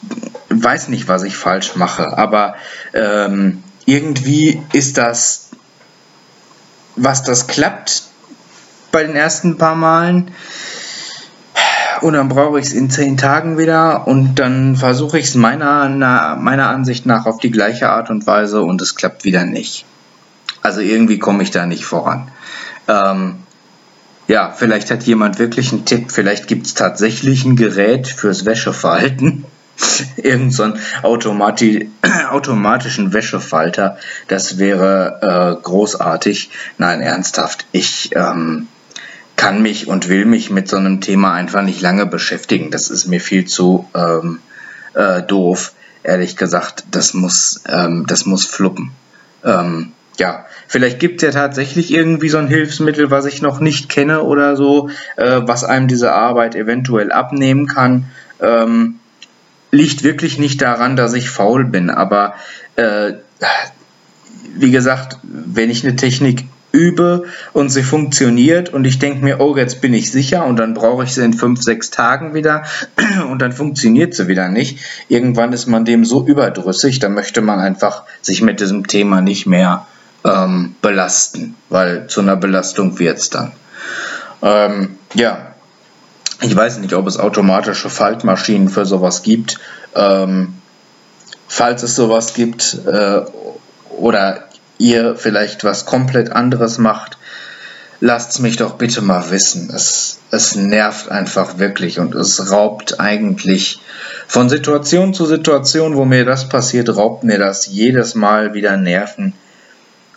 weiß 0.49 0.89
nicht, 0.89 1.07
was 1.07 1.23
ich 1.23 1.35
falsch 1.35 1.75
mache, 1.75 2.17
aber 2.17 2.55
ähm, 2.93 3.63
irgendwie 3.85 4.61
ist 4.73 4.97
das, 4.97 5.49
was 6.95 7.23
das 7.23 7.47
klappt 7.47 8.03
bei 8.91 9.03
den 9.03 9.15
ersten 9.15 9.57
paar 9.57 9.75
Malen. 9.75 10.31
Und 12.01 12.13
dann 12.13 12.29
brauche 12.29 12.59
ich 12.59 12.67
es 12.67 12.73
in 12.73 12.91
zehn 12.91 13.17
Tagen 13.17 13.57
wieder 13.57 14.07
und 14.07 14.35
dann 14.35 14.75
versuche 14.75 15.17
ich 15.17 15.25
es 15.25 15.35
meiner, 15.35 15.89
meiner 16.35 16.69
Ansicht 16.69 17.07
nach 17.07 17.25
auf 17.25 17.39
die 17.39 17.49
gleiche 17.49 17.89
Art 17.89 18.11
und 18.11 18.27
Weise 18.27 18.61
und 18.61 18.81
es 18.81 18.95
klappt 18.95 19.23
wieder 19.23 19.45
nicht. 19.45 19.85
Also 20.61 20.81
irgendwie 20.81 21.17
komme 21.17 21.41
ich 21.41 21.49
da 21.49 21.65
nicht 21.65 21.85
voran. 21.85 22.27
Ähm, 22.87 23.37
ja, 24.27 24.51
vielleicht 24.51 24.91
hat 24.91 25.03
jemand 25.03 25.39
wirklich 25.39 25.71
einen 25.71 25.85
Tipp. 25.85 26.11
Vielleicht 26.11 26.47
gibt 26.47 26.67
es 26.67 26.73
tatsächlich 26.73 27.45
ein 27.45 27.55
Gerät 27.55 28.07
fürs 28.07 28.45
Wäscheverhalten. 28.45 29.45
Irgend 30.17 30.53
so 30.53 30.63
einen 30.63 30.79
Automati 31.03 31.91
automatischen 32.29 33.13
Wäschefalter. 33.13 33.97
Das 34.27 34.57
wäre 34.57 35.57
äh, 35.59 35.63
großartig. 35.63 36.49
Nein, 36.77 37.01
ernsthaft. 37.01 37.65
Ich 37.71 38.11
ähm, 38.15 38.67
kann 39.35 39.61
mich 39.61 39.87
und 39.87 40.09
will 40.09 40.25
mich 40.25 40.49
mit 40.49 40.67
so 40.67 40.77
einem 40.77 41.01
Thema 41.01 41.33
einfach 41.33 41.61
nicht 41.61 41.81
lange 41.81 42.05
beschäftigen. 42.05 42.71
Das 42.71 42.89
ist 42.89 43.07
mir 43.07 43.21
viel 43.21 43.45
zu 43.45 43.87
ähm, 43.95 44.39
äh, 44.93 45.21
doof. 45.21 45.73
Ehrlich 46.03 46.37
gesagt, 46.37 46.85
das 46.91 47.13
muss, 47.13 47.61
ähm, 47.67 48.05
das 48.07 48.25
muss 48.25 48.45
fluppen. 48.45 48.91
Ähm, 49.43 49.91
ja, 50.17 50.45
vielleicht 50.67 50.99
gibt 50.99 51.21
es 51.21 51.27
ja 51.27 51.39
tatsächlich 51.39 51.93
irgendwie 51.93 52.29
so 52.29 52.39
ein 52.39 52.47
Hilfsmittel, 52.47 53.11
was 53.11 53.25
ich 53.25 53.41
noch 53.41 53.59
nicht 53.59 53.89
kenne 53.89 54.23
oder 54.23 54.55
so, 54.55 54.89
äh, 55.15 55.41
was 55.43 55.63
einem 55.63 55.87
diese 55.87 56.13
Arbeit 56.13 56.55
eventuell 56.55 57.11
abnehmen 57.11 57.67
kann. 57.67 58.05
Ähm, 58.39 58.99
liegt 59.77 60.03
wirklich 60.03 60.39
nicht 60.39 60.61
daran, 60.61 60.95
dass 60.95 61.13
ich 61.13 61.29
faul 61.29 61.63
bin, 61.63 61.89
aber 61.89 62.33
äh, 62.75 63.13
wie 64.55 64.71
gesagt, 64.71 65.19
wenn 65.23 65.69
ich 65.69 65.85
eine 65.85 65.95
Technik 65.95 66.45
übe 66.71 67.25
und 67.53 67.69
sie 67.69 67.83
funktioniert 67.83 68.73
und 68.73 68.85
ich 68.85 68.99
denke 68.99 69.23
mir, 69.23 69.39
oh, 69.39 69.55
jetzt 69.55 69.79
bin 69.79 69.93
ich 69.93 70.11
sicher 70.11 70.45
und 70.45 70.57
dann 70.57 70.73
brauche 70.73 71.03
ich 71.03 71.13
sie 71.13 71.23
in 71.23 71.33
fünf, 71.33 71.61
sechs 71.61 71.91
Tagen 71.91 72.33
wieder 72.33 72.63
und 73.29 73.41
dann 73.41 73.51
funktioniert 73.51 74.13
sie 74.15 74.27
wieder 74.27 74.49
nicht. 74.49 74.79
Irgendwann 75.07 75.53
ist 75.53 75.67
man 75.67 75.85
dem 75.85 76.03
so 76.03 76.25
überdrüssig, 76.25 76.99
da 76.99 77.09
möchte 77.09 77.41
man 77.41 77.59
einfach 77.59 78.03
sich 78.21 78.41
mit 78.41 78.59
diesem 78.59 78.87
Thema 78.87 79.21
nicht 79.21 79.45
mehr 79.45 79.85
ähm, 80.25 80.75
belasten, 80.81 81.55
weil 81.69 82.07
zu 82.07 82.21
einer 82.21 82.35
Belastung 82.35 82.99
wird 82.99 83.19
es 83.19 83.29
dann. 83.29 83.51
Ähm, 84.41 84.97
ja, 85.13 85.46
ich 86.41 86.55
weiß 86.55 86.77
nicht, 86.79 86.93
ob 86.93 87.07
es 87.07 87.17
automatische 87.17 87.89
Faltmaschinen 87.89 88.69
für 88.69 88.85
sowas 88.85 89.23
gibt. 89.23 89.59
Ähm, 89.95 90.53
falls 91.47 91.83
es 91.83 91.95
sowas 91.95 92.33
gibt 92.33 92.77
äh, 92.85 93.21
oder 93.89 94.43
ihr 94.77 95.15
vielleicht 95.15 95.63
was 95.63 95.85
komplett 95.85 96.31
anderes 96.31 96.77
macht, 96.77 97.17
lasst 97.99 98.31
es 98.31 98.39
mich 98.39 98.57
doch 98.57 98.75
bitte 98.75 99.01
mal 99.01 99.31
wissen. 99.31 99.71
Es, 99.73 100.19
es 100.29 100.55
nervt 100.55 101.09
einfach 101.09 101.57
wirklich 101.57 101.99
und 101.99 102.13
es 102.13 102.51
raubt 102.51 102.99
eigentlich 102.99 103.79
von 104.27 104.49
Situation 104.49 105.13
zu 105.13 105.25
Situation, 105.25 105.95
wo 105.95 106.05
mir 106.05 106.25
das 106.25 106.49
passiert, 106.49 106.95
raubt 106.95 107.23
mir 107.23 107.39
das 107.39 107.65
jedes 107.65 108.13
Mal 108.13 108.53
wieder 108.53 108.77
Nerven 108.77 109.33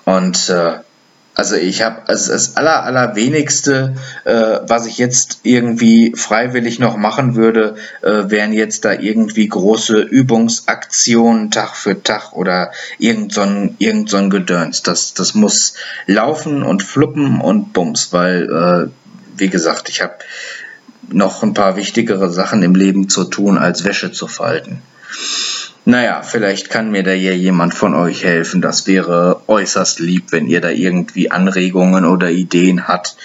und 0.04 0.50
äh, 0.50 0.80
also 1.40 1.56
ich 1.56 1.80
habe 1.80 2.06
also 2.06 2.32
das 2.32 2.58
aller 2.58 2.84
allerwenigste, 2.84 3.94
äh, 4.26 4.58
was 4.66 4.84
ich 4.84 4.98
jetzt 4.98 5.40
irgendwie 5.42 6.12
freiwillig 6.14 6.78
noch 6.78 6.98
machen 6.98 7.34
würde, 7.34 7.76
äh, 8.02 8.28
wären 8.28 8.52
jetzt 8.52 8.84
da 8.84 8.92
irgendwie 8.92 9.48
große 9.48 10.02
Übungsaktionen 10.02 11.50
Tag 11.50 11.76
für 11.76 12.02
Tag 12.02 12.34
oder 12.34 12.72
irgend 12.98 13.32
so 13.32 13.40
ein, 13.40 13.74
irgend 13.78 14.10
so 14.10 14.18
ein 14.18 14.28
Gedöns. 14.28 14.82
Das, 14.82 15.14
das 15.14 15.34
muss 15.34 15.72
laufen 16.04 16.62
und 16.62 16.82
fluppen 16.82 17.40
und 17.40 17.72
bums, 17.72 18.12
weil, 18.12 18.90
äh, 18.90 18.90
wie 19.38 19.48
gesagt, 19.48 19.88
ich 19.88 20.02
habe 20.02 20.16
noch 21.08 21.42
ein 21.42 21.54
paar 21.54 21.74
wichtigere 21.76 22.28
Sachen 22.28 22.62
im 22.62 22.74
Leben 22.74 23.08
zu 23.08 23.24
tun, 23.24 23.56
als 23.56 23.84
Wäsche 23.84 24.12
zu 24.12 24.26
falten. 24.26 24.82
Naja, 25.84 26.22
vielleicht 26.22 26.70
kann 26.70 26.90
mir 26.90 27.02
da 27.02 27.12
ja 27.12 27.32
jemand 27.32 27.74
von 27.74 27.94
euch 27.94 28.24
helfen. 28.24 28.60
Das 28.60 28.86
wäre 28.86 29.42
äußerst 29.46 29.98
lieb, 30.00 30.30
wenn 30.30 30.46
ihr 30.46 30.60
da 30.60 30.68
irgendwie 30.68 31.30
Anregungen 31.30 32.04
oder 32.04 32.30
Ideen 32.30 32.86
hat, 32.86 33.16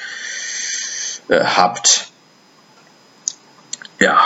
äh, 1.28 1.44
habt. 1.44 2.08
Ja. 4.00 4.20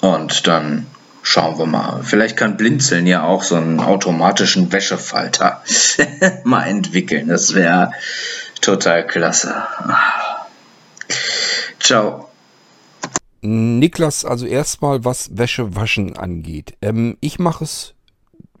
Und 0.00 0.46
dann 0.46 0.86
schauen 1.22 1.58
wir 1.58 1.66
mal. 1.66 2.02
Vielleicht 2.02 2.36
kann 2.36 2.56
Blinzeln 2.56 3.06
ja 3.06 3.22
auch 3.22 3.42
so 3.42 3.56
einen 3.56 3.80
automatischen 3.80 4.72
Wäschefalter 4.72 5.62
mal 6.44 6.64
entwickeln. 6.64 7.28
Das 7.28 7.54
wäre 7.54 7.92
total 8.60 9.06
klasse. 9.06 9.54
Ciao. 11.80 12.31
Niklas, 13.42 14.24
also 14.24 14.46
erstmal 14.46 15.04
was 15.04 15.36
Wäsche 15.36 15.74
waschen 15.74 16.16
angeht. 16.16 16.74
Ähm, 16.80 17.16
ich 17.20 17.38
mache 17.38 17.64
es 17.64 17.94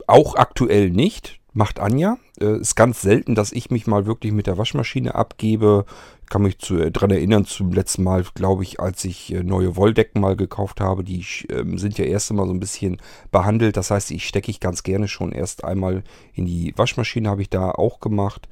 auch 0.08 0.34
aktuell 0.34 0.90
nicht, 0.90 1.38
macht 1.52 1.78
Anja. 1.78 2.18
Äh, 2.40 2.58
ist 2.58 2.74
ganz 2.74 3.00
selten, 3.00 3.36
dass 3.36 3.52
ich 3.52 3.70
mich 3.70 3.86
mal 3.86 4.06
wirklich 4.06 4.32
mit 4.32 4.48
der 4.48 4.58
Waschmaschine 4.58 5.14
abgebe. 5.14 5.86
Kann 6.28 6.42
mich 6.42 6.58
zu, 6.58 6.78
äh, 6.78 6.90
dran 6.90 7.12
erinnern, 7.12 7.44
zum 7.44 7.72
letzten 7.72 8.02
Mal, 8.02 8.24
glaube 8.34 8.64
ich, 8.64 8.80
als 8.80 9.04
ich 9.04 9.32
äh, 9.32 9.44
neue 9.44 9.76
Wolldecken 9.76 10.20
mal 10.20 10.34
gekauft 10.34 10.80
habe. 10.80 11.04
Die 11.04 11.24
äh, 11.48 11.78
sind 11.78 11.96
ja 11.98 12.04
erst 12.04 12.30
einmal 12.30 12.46
so 12.46 12.52
ein 12.52 12.60
bisschen 12.60 12.96
behandelt. 13.30 13.76
Das 13.76 13.92
heißt, 13.92 14.10
ich 14.10 14.26
stecke 14.26 14.50
ich 14.50 14.58
ganz 14.58 14.82
gerne 14.82 15.06
schon 15.06 15.30
erst 15.30 15.62
einmal 15.62 16.02
in 16.34 16.46
die 16.46 16.74
Waschmaschine, 16.76 17.30
habe 17.30 17.42
ich 17.42 17.50
da 17.50 17.70
auch 17.70 18.00
gemacht. 18.00 18.48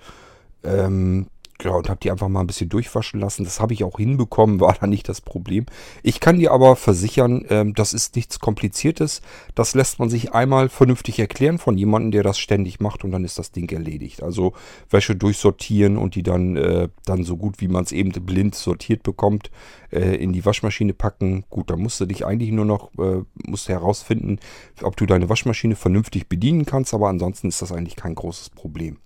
Ähm, 0.63 1.27
ja, 1.65 1.73
und 1.73 1.89
habe 1.89 2.01
die 2.03 2.11
einfach 2.11 2.29
mal 2.29 2.41
ein 2.41 2.47
bisschen 2.47 2.69
durchwaschen 2.69 3.21
lassen. 3.21 3.45
Das 3.45 3.61
habe 3.61 3.73
ich 3.73 3.85
auch 3.85 3.99
hinbekommen, 3.99 4.61
war 4.61 4.77
da 4.79 4.87
nicht 4.87 5.09
das 5.09 5.21
Problem. 5.21 5.67
Ich 6.03 6.21
kann 6.21 6.39
dir 6.39 6.53
aber 6.53 6.77
versichern, 6.77 7.45
ähm, 7.49 7.75
das 7.75 7.93
ist 7.93 8.17
nichts 8.17 8.41
Kompliziertes. 8.41 9.23
Das 9.55 9.75
lässt 9.75 9.99
man 9.99 10.09
sich 10.09 10.33
einmal 10.33 10.69
vernünftig 10.69 11.19
erklären 11.19 11.59
von 11.59 11.77
jemandem, 11.77 12.13
der 12.13 12.23
das 12.23 12.39
ständig 12.39 12.81
macht 12.81 13.05
und 13.05 13.11
dann 13.11 13.25
ist 13.25 13.39
das 13.39 13.53
Ding 13.53 13.71
erledigt. 13.71 14.23
Also 14.23 14.53
Wäsche 14.89 15.17
durchsortieren 15.17 15.97
und 15.97 16.15
die 16.15 16.23
dann, 16.23 16.57
äh, 16.57 16.89
dann 17.05 17.25
so 17.25 17.37
gut 17.37 17.61
wie 17.61 17.69
man 17.69 17.85
es 17.85 17.93
eben 17.93 18.11
blind 18.11 18.55
sortiert 18.55 19.03
bekommt, 19.03 19.51
äh, 19.91 20.17
in 20.17 20.33
die 20.33 20.45
Waschmaschine 20.45 20.95
packen. 20.95 21.45
Gut, 21.51 21.71
da 21.71 21.77
musst 21.77 22.01
du 22.01 22.07
dich 22.07 22.27
eigentlich 22.27 22.53
nur 22.53 22.65
noch, 22.65 22.91
äh, 22.99 23.23
musst 23.47 23.69
herausfinden, 23.69 24.39
ob 24.83 24.97
du 24.97 25.07
deine 25.07 25.29
Waschmaschine 25.29 25.77
vernünftig 25.77 26.29
bedienen 26.29 26.67
kannst, 26.67 26.95
aber 26.95 27.09
ansonsten 27.09 27.49
ist 27.49 27.63
das 27.63 27.73
eigentlich 27.73 27.97
kein 27.97 28.15
großes 28.15 28.51
Problem. 28.51 28.99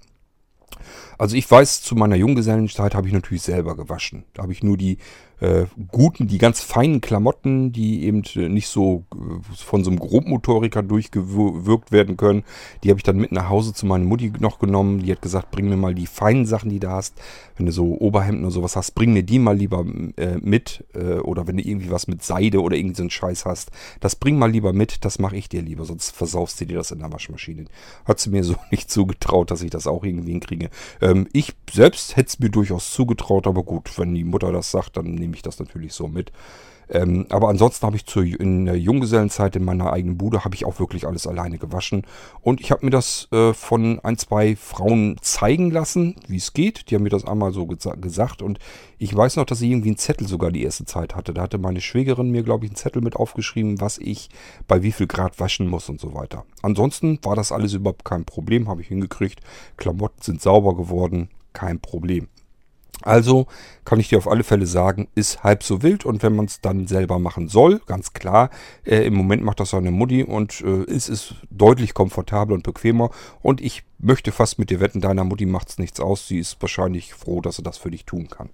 Also 1.18 1.36
ich 1.36 1.50
weiß, 1.50 1.82
zu 1.82 1.94
meiner 1.94 2.16
Junggesellenzeit 2.16 2.94
habe 2.94 3.06
ich 3.06 3.12
natürlich 3.12 3.42
selber 3.42 3.76
gewaschen. 3.76 4.24
Da 4.34 4.42
habe 4.42 4.52
ich 4.52 4.62
nur 4.62 4.76
die 4.76 4.98
äh, 5.44 5.66
guten, 5.92 6.26
die 6.26 6.38
ganz 6.38 6.60
feinen 6.60 7.02
Klamotten, 7.02 7.70
die 7.70 8.04
eben 8.04 8.22
nicht 8.52 8.68
so 8.68 9.04
äh, 9.12 9.54
von 9.54 9.84
so 9.84 9.90
einem 9.90 9.98
Grobmotoriker 9.98 10.82
durchgewirkt 10.82 11.92
werden 11.92 12.16
können, 12.16 12.44
die 12.82 12.88
habe 12.88 12.98
ich 12.98 13.02
dann 13.02 13.18
mit 13.18 13.30
nach 13.30 13.50
Hause 13.50 13.74
zu 13.74 13.84
meiner 13.84 14.04
Mutti 14.04 14.32
noch 14.38 14.58
genommen. 14.58 15.02
Die 15.02 15.12
hat 15.12 15.20
gesagt, 15.20 15.50
bring 15.50 15.68
mir 15.68 15.76
mal 15.76 15.94
die 15.94 16.06
feinen 16.06 16.46
Sachen, 16.46 16.70
die 16.70 16.80
du 16.80 16.88
hast. 16.88 17.14
Wenn 17.56 17.66
du 17.66 17.72
so 17.72 17.98
Oberhemden 18.00 18.44
oder 18.44 18.52
sowas 18.52 18.74
hast, 18.74 18.92
bring 18.94 19.12
mir 19.12 19.22
die 19.22 19.38
mal 19.38 19.56
lieber 19.56 19.84
äh, 20.16 20.38
mit. 20.40 20.84
Äh, 20.94 21.18
oder 21.18 21.46
wenn 21.46 21.58
du 21.58 21.62
irgendwie 21.62 21.90
was 21.90 22.08
mit 22.08 22.22
Seide 22.22 22.62
oder 22.62 22.76
irgendeinen 22.76 23.10
so 23.10 23.14
Scheiß 23.14 23.44
hast, 23.44 23.70
das 24.00 24.16
bring 24.16 24.38
mal 24.38 24.50
lieber 24.50 24.72
mit, 24.72 25.04
das 25.04 25.18
mache 25.18 25.36
ich 25.36 25.50
dir 25.50 25.60
lieber, 25.60 25.84
sonst 25.84 26.16
versaust 26.16 26.60
du 26.60 26.66
dir 26.66 26.78
das 26.78 26.90
in 26.90 27.00
der 27.00 27.12
Waschmaschine. 27.12 27.66
Hat 28.06 28.18
sie 28.18 28.30
mir 28.30 28.44
so 28.44 28.54
nicht 28.70 28.90
zugetraut, 28.90 29.50
dass 29.50 29.62
ich 29.62 29.70
das 29.70 29.86
auch 29.86 30.04
irgendwie 30.04 30.32
hinkriege. 30.32 30.70
Ähm, 31.02 31.28
ich 31.32 31.52
selbst 31.70 32.16
hätte 32.16 32.28
es 32.28 32.38
mir 32.38 32.48
durchaus 32.48 32.92
zugetraut, 32.92 33.46
aber 33.46 33.62
gut, 33.62 33.98
wenn 33.98 34.14
die 34.14 34.24
Mutter 34.24 34.50
das 34.50 34.70
sagt, 34.70 34.96
dann 34.96 35.14
nehme 35.14 35.33
ich 35.34 35.42
das 35.42 35.58
natürlich 35.58 35.92
so 35.92 36.08
mit. 36.08 36.32
Ähm, 36.88 37.26
aber 37.30 37.48
ansonsten 37.48 37.86
habe 37.86 37.96
ich 37.96 38.06
zur, 38.06 38.24
in 38.24 38.66
der 38.66 38.78
Junggesellenzeit 38.78 39.56
in 39.56 39.64
meiner 39.64 39.92
eigenen 39.92 40.18
Bude 40.18 40.44
habe 40.44 40.54
ich 40.54 40.64
auch 40.64 40.78
wirklich 40.78 41.06
alles 41.06 41.26
alleine 41.26 41.58
gewaschen. 41.58 42.02
Und 42.42 42.60
ich 42.60 42.70
habe 42.70 42.84
mir 42.84 42.90
das 42.90 43.28
äh, 43.32 43.54
von 43.54 44.00
ein, 44.00 44.18
zwei 44.18 44.56
Frauen 44.56 45.16
zeigen 45.20 45.70
lassen, 45.70 46.16
wie 46.28 46.36
es 46.36 46.52
geht. 46.52 46.90
Die 46.90 46.94
haben 46.94 47.02
mir 47.02 47.10
das 47.10 47.26
einmal 47.26 47.52
so 47.52 47.66
gesa 47.66 47.94
gesagt. 47.94 48.42
Und 48.42 48.58
ich 48.98 49.14
weiß 49.14 49.36
noch, 49.36 49.46
dass 49.46 49.60
ich 49.60 49.70
irgendwie 49.70 49.90
einen 49.90 49.98
Zettel 49.98 50.28
sogar 50.28 50.50
die 50.50 50.62
erste 50.62 50.84
Zeit 50.84 51.16
hatte. 51.16 51.32
Da 51.32 51.42
hatte 51.42 51.58
meine 51.58 51.80
Schwägerin 51.80 52.30
mir, 52.30 52.42
glaube 52.42 52.64
ich, 52.64 52.70
einen 52.70 52.76
Zettel 52.76 53.02
mit 53.02 53.16
aufgeschrieben, 53.16 53.80
was 53.80 53.98
ich 53.98 54.28
bei 54.68 54.82
wie 54.82 54.92
viel 54.92 55.06
Grad 55.06 55.40
waschen 55.40 55.68
muss 55.68 55.88
und 55.88 56.00
so 56.00 56.14
weiter. 56.14 56.44
Ansonsten 56.62 57.18
war 57.22 57.36
das 57.36 57.52
alles 57.52 57.72
überhaupt 57.72 58.04
kein 58.04 58.24
Problem, 58.24 58.68
habe 58.68 58.82
ich 58.82 58.88
hingekriegt. 58.88 59.40
Klamotten 59.76 60.22
sind 60.22 60.42
sauber 60.42 60.76
geworden, 60.76 61.28
kein 61.52 61.80
Problem. 61.80 62.28
Also 63.04 63.46
kann 63.84 64.00
ich 64.00 64.08
dir 64.08 64.16
auf 64.16 64.26
alle 64.26 64.44
Fälle 64.44 64.64
sagen, 64.64 65.08
ist 65.14 65.44
halb 65.44 65.62
so 65.62 65.82
wild 65.82 66.06
und 66.06 66.22
wenn 66.22 66.34
man 66.34 66.46
es 66.46 66.62
dann 66.62 66.86
selber 66.86 67.18
machen 67.18 67.48
soll, 67.48 67.82
ganz 67.84 68.14
klar, 68.14 68.48
äh, 68.84 69.04
im 69.06 69.14
Moment 69.14 69.42
macht 69.42 69.60
das 69.60 69.70
seine 69.70 69.90
Mutti 69.90 70.24
und 70.24 70.62
äh, 70.62 70.90
es 70.90 71.10
ist 71.10 71.34
deutlich 71.50 71.92
komfortabler 71.92 72.54
und 72.54 72.62
bequemer 72.62 73.10
und 73.42 73.60
ich 73.60 73.82
möchte 73.98 74.32
fast 74.32 74.58
mit 74.58 74.70
dir 74.70 74.80
wetten, 74.80 75.02
deiner 75.02 75.24
Mutti 75.24 75.44
macht 75.44 75.68
es 75.68 75.78
nichts 75.78 76.00
aus, 76.00 76.26
sie 76.26 76.38
ist 76.38 76.56
wahrscheinlich 76.62 77.12
froh, 77.12 77.42
dass 77.42 77.56
sie 77.56 77.62
das 77.62 77.76
für 77.76 77.90
dich 77.90 78.06
tun 78.06 78.28
kann. 78.28 78.48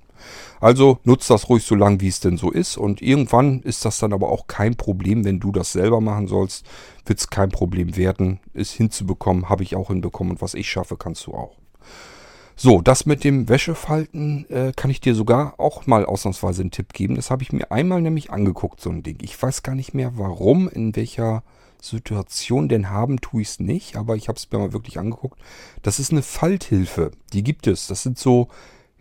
Also 0.61 0.99
nutzt 1.05 1.31
das 1.31 1.49
ruhig 1.49 1.63
so 1.63 1.77
lange, 1.77 2.01
wie 2.01 2.09
es 2.09 2.19
denn 2.19 2.37
so 2.37 2.51
ist 2.51 2.77
und 2.77 3.03
irgendwann 3.03 3.63
ist 3.63 3.85
das 3.85 4.01
dann 4.01 4.13
aber 4.13 4.31
auch 4.31 4.49
kein 4.49 4.75
Problem, 4.75 5.25
wenn 5.25 5.39
du 5.39 5.53
das 5.53 5.71
selber 5.71 6.01
machen 6.01 6.27
sollst, 6.27 6.67
wird 7.07 7.21
es 7.21 7.31
kein 7.31 7.51
Problem 7.51 7.97
werden, 7.97 8.41
es 8.53 8.73
hinzubekommen, 8.73 9.49
habe 9.49 9.63
ich 9.63 9.77
auch 9.77 9.89
hinbekommen 9.89 10.33
und 10.33 10.43
was 10.43 10.55
ich 10.55 10.69
schaffe, 10.69 10.97
kannst 10.97 11.29
du 11.29 11.35
auch. 11.35 11.57
So, 12.63 12.83
das 12.83 13.07
mit 13.07 13.25
dem 13.25 13.49
Wäschefalten 13.49 14.45
äh, 14.51 14.75
kann 14.77 14.91
ich 14.91 15.01
dir 15.01 15.15
sogar 15.15 15.55
auch 15.57 15.87
mal 15.87 16.05
ausnahmsweise 16.05 16.61
einen 16.61 16.71
Tipp 16.71 16.93
geben. 16.93 17.15
Das 17.15 17.31
habe 17.31 17.43
ich 17.43 17.55
mir 17.55 17.73
einmal 17.73 18.03
nämlich 18.03 18.31
angeguckt, 18.31 18.83
so 18.83 18.91
ein 18.91 19.03
Ding. 19.03 19.17
Ich 19.23 19.43
weiß 19.43 19.63
gar 19.63 19.75
nicht 19.75 19.95
mehr 19.95 20.19
warum, 20.19 20.69
in 20.69 20.95
welcher 20.95 21.43
Situation 21.81 22.69
denn 22.69 22.91
haben, 22.91 23.23
tue 23.23 23.41
ich 23.41 23.49
es 23.49 23.61
nicht, 23.61 23.97
aber 23.97 24.15
ich 24.15 24.29
habe 24.29 24.37
es 24.37 24.53
mir 24.53 24.59
mal 24.59 24.75
wirklich 24.75 24.99
angeguckt. 24.99 25.41
Das 25.81 25.99
ist 25.99 26.13
eine 26.13 26.21
Falthilfe, 26.21 27.13
die 27.33 27.43
gibt 27.43 27.67
es. 27.67 27.87
Das 27.87 28.03
sind 28.03 28.19
so, 28.19 28.49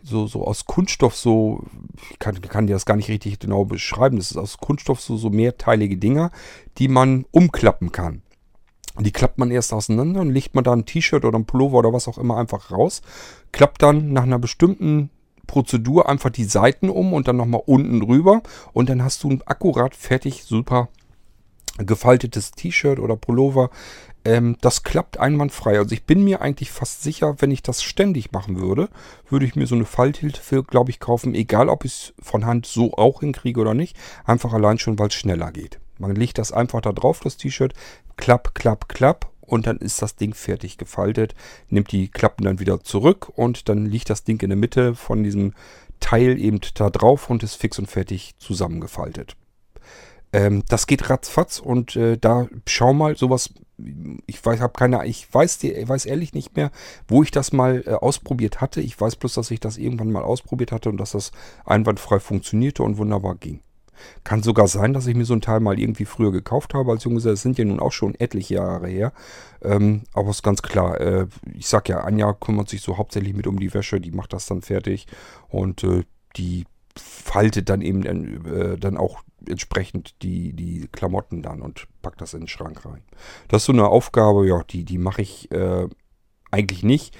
so, 0.03 0.25
so 0.25 0.47
aus 0.47 0.65
Kunststoff, 0.65 1.17
so, 1.17 1.65
ich 2.11 2.19
kann, 2.19 2.39
kann 2.39 2.65
dir 2.65 2.75
das 2.75 2.85
gar 2.85 2.95
nicht 2.95 3.09
richtig 3.09 3.39
genau 3.39 3.65
beschreiben. 3.65 4.15
Das 4.15 4.31
ist 4.31 4.37
aus 4.37 4.59
Kunststoff 4.59 5.01
so, 5.01 5.17
so 5.17 5.29
mehrteilige 5.31 5.97
Dinger, 5.97 6.31
die 6.77 6.87
man 6.87 7.25
umklappen 7.31 7.91
kann. 7.91 8.21
Die 8.99 9.11
klappt 9.11 9.37
man 9.37 9.51
erst 9.51 9.73
auseinander 9.73 10.21
und 10.21 10.29
legt 10.29 10.55
man 10.55 10.63
da 10.63 10.73
ein 10.73 10.85
T-Shirt 10.85 11.23
oder 11.23 11.39
ein 11.39 11.45
Pullover 11.45 11.79
oder 11.79 11.93
was 11.93 12.07
auch 12.07 12.17
immer 12.17 12.37
einfach 12.37 12.71
raus. 12.71 13.01
Klappt 13.51 13.81
dann 13.81 14.11
nach 14.11 14.23
einer 14.23 14.39
bestimmten 14.39 15.09
Prozedur 15.47 16.09
einfach 16.09 16.29
die 16.29 16.43
Seiten 16.43 16.89
um 16.89 17.13
und 17.13 17.27
dann 17.27 17.37
nochmal 17.37 17.63
unten 17.65 18.01
drüber. 18.01 18.41
Und 18.73 18.89
dann 18.89 19.03
hast 19.03 19.23
du 19.23 19.29
ein 19.29 19.41
akkurat 19.45 19.95
fertig 19.95 20.43
super 20.43 20.89
gefaltetes 21.77 22.51
T-Shirt 22.51 22.99
oder 22.99 23.15
Pullover. 23.15 23.69
Ähm, 24.25 24.57
das 24.61 24.83
klappt 24.83 25.19
einwandfrei. 25.19 25.77
Also 25.77 25.93
ich 25.93 26.05
bin 26.05 26.23
mir 26.23 26.41
eigentlich 26.41 26.71
fast 26.71 27.01
sicher, 27.03 27.35
wenn 27.39 27.51
ich 27.51 27.63
das 27.63 27.81
ständig 27.81 28.31
machen 28.31 28.59
würde, 28.59 28.89
würde 29.29 29.45
ich 29.45 29.55
mir 29.55 29.65
so 29.65 29.75
eine 29.75 29.85
Falthilfe, 29.85 30.63
glaube 30.63 30.91
ich, 30.91 30.99
kaufen. 30.99 31.33
Egal, 31.35 31.69
ob 31.69 31.85
ich 31.85 31.93
es 31.93 32.13
von 32.21 32.45
Hand 32.45 32.65
so 32.65 32.93
auch 32.93 33.21
hinkriege 33.21 33.61
oder 33.61 33.73
nicht. 33.73 33.97
Einfach 34.25 34.53
allein 34.53 34.77
schon, 34.77 34.99
weil 34.99 35.07
es 35.07 35.15
schneller 35.15 35.51
geht. 35.51 35.79
Man 35.99 36.15
legt 36.15 36.37
das 36.37 36.51
einfach 36.51 36.81
da 36.81 36.91
drauf, 36.91 37.19
das 37.19 37.37
T-Shirt, 37.37 37.73
klapp, 38.17 38.55
klapp, 38.55 38.89
klapp 38.89 39.31
und 39.41 39.67
dann 39.67 39.77
ist 39.77 40.01
das 40.01 40.15
Ding 40.15 40.33
fertig 40.33 40.77
gefaltet. 40.77 41.35
Nimmt 41.69 41.91
die 41.91 42.07
Klappen 42.07 42.45
dann 42.45 42.59
wieder 42.59 42.81
zurück 42.83 43.31
und 43.35 43.69
dann 43.69 43.85
liegt 43.85 44.09
das 44.09 44.23
Ding 44.23 44.41
in 44.41 44.49
der 44.49 44.57
Mitte 44.57 44.95
von 44.95 45.23
diesem 45.23 45.53
Teil 45.99 46.39
eben 46.39 46.61
da 46.75 46.89
drauf 46.89 47.29
und 47.29 47.43
ist 47.43 47.55
fix 47.55 47.77
und 47.77 47.87
fertig 47.87 48.35
zusammengefaltet. 48.37 49.35
Ähm, 50.31 50.63
das 50.67 50.87
geht 50.87 51.09
ratzfatz 51.09 51.59
und 51.59 51.95
äh, 51.95 52.17
da 52.17 52.47
schau 52.67 52.93
mal, 52.93 53.17
sowas, 53.17 53.51
ich 54.27 54.45
weiß, 54.45 54.59
habe 54.59 54.73
keine, 54.73 55.05
ich 55.05 55.33
weiß, 55.33 55.63
ich 55.63 55.87
weiß 55.87 56.05
ehrlich 56.05 56.33
nicht 56.33 56.55
mehr, 56.55 56.71
wo 57.07 57.23
ich 57.23 57.31
das 57.31 57.51
mal 57.51 57.83
äh, 57.85 57.93
ausprobiert 57.93 58.61
hatte. 58.61 58.81
Ich 58.81 58.99
weiß 58.99 59.15
bloß, 59.15 59.33
dass 59.33 59.51
ich 59.51 59.59
das 59.59 59.77
irgendwann 59.77 60.11
mal 60.11 60.23
ausprobiert 60.23 60.71
hatte 60.71 60.89
und 60.89 60.97
dass 60.97 61.11
das 61.11 61.31
einwandfrei 61.65 62.19
funktionierte 62.19 62.83
und 62.83 62.97
wunderbar 62.97 63.35
ging. 63.35 63.61
Kann 64.23 64.43
sogar 64.43 64.67
sein, 64.67 64.93
dass 64.93 65.07
ich 65.07 65.15
mir 65.15 65.25
so 65.25 65.33
ein 65.33 65.41
Teil 65.41 65.59
mal 65.59 65.79
irgendwie 65.79 66.05
früher 66.05 66.31
gekauft 66.31 66.73
habe 66.73 66.91
als 66.91 67.03
Junggeselle. 67.03 67.33
Das 67.33 67.41
sind 67.41 67.57
ja 67.57 67.65
nun 67.65 67.79
auch 67.79 67.91
schon 67.91 68.15
etliche 68.15 68.55
Jahre 68.55 68.87
her. 68.87 69.13
Ähm, 69.61 70.03
aber 70.13 70.29
ist 70.29 70.43
ganz 70.43 70.61
klar, 70.61 70.99
äh, 70.99 71.27
ich 71.53 71.67
sag 71.67 71.89
ja, 71.89 72.01
Anja 72.01 72.33
kümmert 72.33 72.69
sich 72.69 72.81
so 72.81 72.97
hauptsächlich 72.97 73.35
mit 73.35 73.47
um 73.47 73.59
die 73.59 73.73
Wäsche, 73.73 73.99
die 73.99 74.11
macht 74.11 74.33
das 74.33 74.45
dann 74.45 74.61
fertig 74.61 75.07
und 75.49 75.83
äh, 75.83 76.03
die 76.37 76.65
faltet 76.95 77.69
dann 77.69 77.81
eben 77.81 78.03
äh, 78.45 78.77
dann 78.77 78.97
auch 78.97 79.21
entsprechend 79.47 80.21
die, 80.21 80.53
die 80.53 80.87
Klamotten 80.91 81.41
dann 81.41 81.61
und 81.61 81.87
packt 82.01 82.21
das 82.21 82.33
in 82.33 82.41
den 82.41 82.47
Schrank 82.47 82.85
rein. 82.85 83.03
Das 83.47 83.61
ist 83.61 83.65
so 83.67 83.73
eine 83.73 83.87
Aufgabe, 83.87 84.47
ja, 84.47 84.63
die, 84.63 84.83
die 84.83 84.97
mache 84.97 85.21
ich 85.21 85.51
äh, 85.51 85.87
eigentlich 86.51 86.83
nicht. 86.83 87.17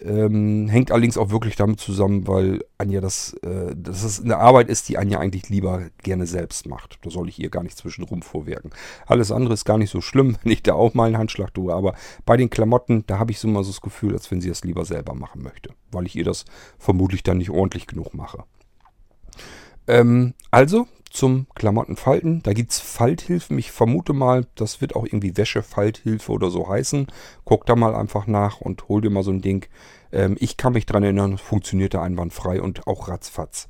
Ähm, 0.00 0.68
hängt 0.68 0.92
allerdings 0.92 1.18
auch 1.18 1.30
wirklich 1.30 1.56
damit 1.56 1.80
zusammen, 1.80 2.28
weil 2.28 2.64
Anja 2.78 3.00
das, 3.00 3.34
äh, 3.42 3.74
dass 3.74 4.04
es 4.04 4.22
eine 4.22 4.36
Arbeit 4.36 4.68
ist, 4.68 4.88
die 4.88 4.96
Anja 4.96 5.18
eigentlich 5.18 5.48
lieber 5.48 5.88
gerne 6.02 6.26
selbst 6.26 6.68
macht. 6.68 6.98
Da 7.02 7.10
soll 7.10 7.28
ich 7.28 7.38
ihr 7.40 7.50
gar 7.50 7.62
nicht 7.64 7.76
zwischenrum 7.76 8.22
vorwerken. 8.22 8.70
Alles 9.06 9.32
andere 9.32 9.54
ist 9.54 9.64
gar 9.64 9.78
nicht 9.78 9.90
so 9.90 10.00
schlimm, 10.00 10.36
wenn 10.42 10.52
ich 10.52 10.62
da 10.62 10.74
auch 10.74 10.94
mal 10.94 11.06
einen 11.06 11.18
Handschlag 11.18 11.52
tue. 11.52 11.74
Aber 11.74 11.94
bei 12.24 12.36
den 12.36 12.50
Klamotten, 12.50 13.04
da 13.06 13.18
habe 13.18 13.32
ich 13.32 13.40
so 13.40 13.48
mal 13.48 13.64
so 13.64 13.70
das 13.70 13.80
Gefühl, 13.80 14.12
als 14.12 14.30
wenn 14.30 14.40
sie 14.40 14.48
das 14.48 14.64
lieber 14.64 14.84
selber 14.84 15.14
machen 15.14 15.42
möchte. 15.42 15.70
Weil 15.90 16.06
ich 16.06 16.14
ihr 16.14 16.24
das 16.24 16.44
vermutlich 16.78 17.22
dann 17.22 17.38
nicht 17.38 17.50
ordentlich 17.50 17.86
genug 17.86 18.14
mache. 18.14 18.44
Ähm, 19.88 20.34
also, 20.50 20.86
zum 21.10 21.46
Klamottenfalten. 21.54 22.42
Da 22.42 22.52
gibt 22.52 22.72
es 22.72 22.80
Falthilfen. 22.80 23.58
Ich 23.58 23.70
vermute 23.70 24.12
mal, 24.12 24.46
das 24.54 24.80
wird 24.80 24.96
auch 24.96 25.04
irgendwie 25.04 25.36
Wäschefalthilfe 25.36 26.32
oder 26.32 26.50
so 26.50 26.68
heißen. 26.68 27.06
Guck 27.44 27.66
da 27.66 27.76
mal 27.76 27.94
einfach 27.94 28.26
nach 28.26 28.60
und 28.60 28.88
hol 28.88 29.00
dir 29.00 29.10
mal 29.10 29.22
so 29.22 29.30
ein 29.30 29.40
Ding. 29.40 29.66
Ähm, 30.12 30.36
ich 30.38 30.56
kann 30.56 30.72
mich 30.72 30.86
dran 30.86 31.02
erinnern, 31.02 31.38
funktionierte 31.38 32.00
einwandfrei 32.00 32.60
und 32.60 32.86
auch 32.86 33.08
ratzfatz. 33.08 33.68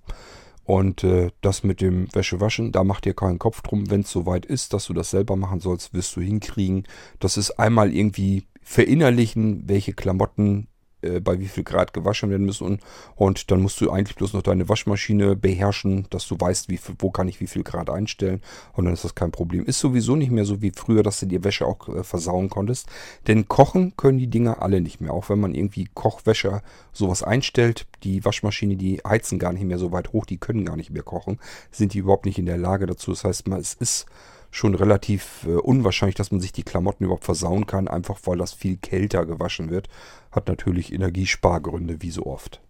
Und 0.64 1.02
äh, 1.02 1.30
das 1.40 1.64
mit 1.64 1.80
dem 1.80 2.14
Wäschewaschen, 2.14 2.72
da 2.72 2.84
macht 2.84 3.06
dir 3.06 3.14
keinen 3.14 3.38
Kopf 3.38 3.62
drum. 3.62 3.90
Wenn 3.90 4.02
es 4.02 4.10
soweit 4.10 4.44
ist, 4.44 4.74
dass 4.74 4.84
du 4.86 4.92
das 4.92 5.10
selber 5.10 5.34
machen 5.34 5.60
sollst, 5.60 5.94
wirst 5.94 6.14
du 6.14 6.20
hinkriegen. 6.20 6.86
Das 7.20 7.38
ist 7.38 7.52
einmal 7.52 7.94
irgendwie 7.94 8.46
verinnerlichen, 8.62 9.66
welche 9.66 9.94
Klamotten 9.94 10.68
äh, 11.02 11.20
bei 11.20 11.38
wie 11.38 11.46
viel 11.46 11.64
Grad 11.64 11.92
gewaschen 11.92 12.30
werden 12.30 12.46
müssen. 12.46 12.66
Und, 12.66 12.80
und 13.16 13.50
dann 13.50 13.62
musst 13.62 13.80
du 13.80 13.90
eigentlich 13.90 14.16
bloß 14.16 14.32
noch 14.32 14.42
deine 14.42 14.68
Waschmaschine 14.68 15.36
beherrschen, 15.36 16.06
dass 16.10 16.26
du 16.26 16.36
weißt, 16.38 16.68
wie 16.68 16.80
wo 16.98 17.10
kann 17.10 17.28
ich 17.28 17.40
wie 17.40 17.46
viel 17.46 17.62
Grad 17.62 17.90
einstellen. 17.90 18.42
Und 18.72 18.84
dann 18.84 18.94
ist 18.94 19.04
das 19.04 19.14
kein 19.14 19.30
Problem. 19.30 19.64
Ist 19.64 19.78
sowieso 19.78 20.16
nicht 20.16 20.30
mehr 20.30 20.44
so 20.44 20.60
wie 20.60 20.72
früher, 20.74 21.02
dass 21.02 21.20
du 21.20 21.26
dir 21.26 21.44
Wäsche 21.44 21.66
auch 21.66 21.88
äh, 21.88 22.02
versauen 22.02 22.48
konntest. 22.50 22.86
Denn 23.26 23.48
kochen 23.48 23.96
können 23.96 24.18
die 24.18 24.28
Dinger 24.28 24.62
alle 24.62 24.80
nicht 24.80 25.00
mehr. 25.00 25.12
Auch 25.12 25.28
wenn 25.28 25.40
man 25.40 25.54
irgendwie 25.54 25.88
Kochwäsche 25.94 26.62
sowas 26.92 27.22
einstellt. 27.22 27.86
Die 28.02 28.24
Waschmaschine, 28.24 28.76
die 28.76 29.00
heizen 29.06 29.38
gar 29.38 29.52
nicht 29.52 29.64
mehr 29.64 29.78
so 29.78 29.92
weit 29.92 30.12
hoch. 30.12 30.26
Die 30.26 30.38
können 30.38 30.64
gar 30.64 30.76
nicht 30.76 30.90
mehr 30.90 31.02
kochen. 31.02 31.38
Sind 31.70 31.94
die 31.94 31.98
überhaupt 31.98 32.26
nicht 32.26 32.38
in 32.38 32.46
der 32.46 32.58
Lage 32.58 32.86
dazu. 32.86 33.12
Das 33.12 33.24
heißt, 33.24 33.48
es 33.48 33.74
ist 33.74 34.06
schon 34.50 34.74
relativ 34.74 35.44
äh, 35.46 35.56
unwahrscheinlich, 35.56 36.16
dass 36.16 36.30
man 36.30 36.40
sich 36.40 36.52
die 36.52 36.62
Klamotten 36.62 37.04
überhaupt 37.04 37.24
versauen 37.24 37.66
kann, 37.66 37.88
einfach 37.88 38.18
weil 38.24 38.38
das 38.38 38.52
viel 38.52 38.76
kälter 38.76 39.26
gewaschen 39.26 39.70
wird. 39.70 39.88
Hat 40.32 40.48
natürlich 40.48 40.92
Energiespargründe, 40.92 42.00
wie 42.00 42.10
so 42.10 42.26
oft. 42.26 42.60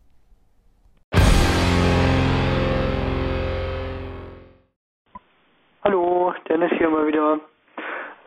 Hallo, 5.85 6.35
Dennis 6.49 6.71
hier 6.77 6.91
mal 6.91 7.07
wieder. 7.07 7.41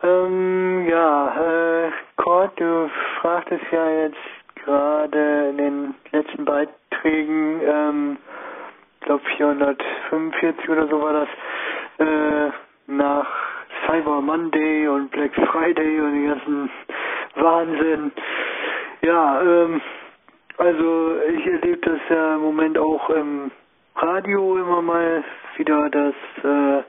Ähm, 0.02 0.88
ja, 0.88 1.86
äh, 1.86 1.90
Kurt, 2.16 2.58
du 2.58 2.90
fragtest 3.20 3.62
ja 3.70 3.88
jetzt 3.88 4.16
gerade 4.64 5.50
in 5.50 5.58
den 5.58 5.94
letzten 6.10 6.44
Beiträgen, 6.44 7.60
ähm, 7.64 8.16
ich 9.00 9.06
glaube 9.06 9.22
445 9.36 10.68
oder 10.68 10.88
so 10.88 11.00
war 11.00 11.12
das, 11.12 11.28
äh, 11.98 12.50
nach 12.86 13.26
Cyber 13.86 14.20
Monday 14.20 14.86
und 14.88 15.10
Black 15.10 15.34
Friday 15.34 16.00
und 16.00 16.12
den 16.12 16.28
ganzen 16.28 16.70
Wahnsinn. 17.36 18.12
Ja, 19.02 19.42
ähm, 19.42 19.80
also 20.58 21.16
ich 21.36 21.46
erlebe 21.46 21.78
das 21.78 22.00
ja 22.08 22.34
im 22.34 22.42
Moment 22.42 22.78
auch 22.78 23.10
im 23.10 23.50
Radio 23.96 24.56
immer 24.58 24.82
mal 24.82 25.24
wieder, 25.56 25.90
dass 25.90 26.14
äh, 26.44 26.82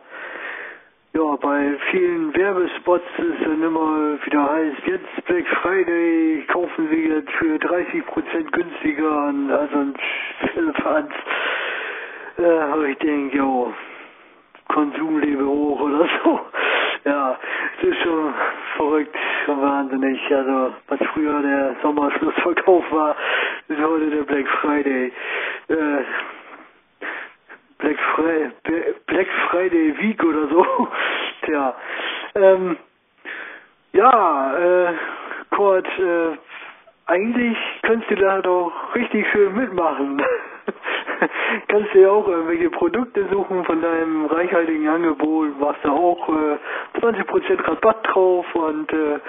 ja 1.14 1.36
bei 1.42 1.78
vielen 1.92 2.36
Werbespots 2.36 3.06
es 3.18 3.44
dann 3.44 3.64
immer 3.64 4.18
wieder 4.26 4.52
heißt, 4.52 4.88
jetzt 4.88 5.26
Black 5.26 5.48
Friday 5.62 6.46
kaufen 6.52 6.88
Sie 6.92 7.08
jetzt 7.08 7.32
für 7.32 7.56
30% 7.56 8.52
günstiger 8.52 9.28
und 9.28 9.52
also 9.52 9.76
ein 9.78 9.94
Firlefanz. 10.54 11.12
Äh, 12.38 12.46
aber 12.46 12.86
ich 12.86 12.98
denke, 12.98 13.38
jo, 13.38 13.74
Konsum 14.74 15.20
lebe 15.20 15.46
hoch 15.46 15.80
oder 15.82 16.08
so. 16.24 16.40
Ja, 17.06 17.38
es 17.78 17.88
ist 17.90 18.02
schon 18.02 18.34
verrückt, 18.76 19.16
schon 19.46 19.62
wahnsinnig. 19.62 20.20
Also, 20.34 20.74
was 20.88 21.00
früher 21.14 21.42
der 21.42 21.76
Sommerschlussverkauf 21.82 22.84
war, 22.92 23.16
ist 23.68 23.80
heute 23.80 24.10
der 24.10 24.24
Black 24.24 24.48
Friday. 24.62 25.12
Äh, 25.70 26.04
Black, 27.78 27.98
Fri 28.16 28.50
Black 29.08 29.28
Friday 29.50 29.94
Week 30.00 30.24
oder 30.24 30.48
so. 30.48 30.88
Tja, 31.46 31.76
ähm, 32.36 32.78
ja, 33.92 34.58
äh, 34.58 34.94
Kurt, 35.52 35.88
äh, 36.00 36.38
eigentlich 37.08 37.58
könntest 37.82 38.10
du 38.10 38.16
da 38.16 38.42
doch 38.42 38.72
richtig 38.96 39.28
schön 39.32 39.54
mitmachen. 39.56 40.24
kannst 41.68 41.94
du 41.94 42.00
ja 42.00 42.10
auch 42.10 42.28
irgendwelche 42.28 42.70
Produkte 42.70 43.28
suchen 43.32 43.64
von 43.66 43.82
deinem 43.82 44.26
reichhaltigen 44.26 44.88
Angebot, 44.88 45.60
machst 45.60 45.84
da 45.84 45.92
auch 45.92 46.30
äh, 46.30 47.00
20% 47.00 47.68
Rabatt 47.68 48.08
drauf 48.08 48.46
und 48.56 48.92
äh, 48.94 49.20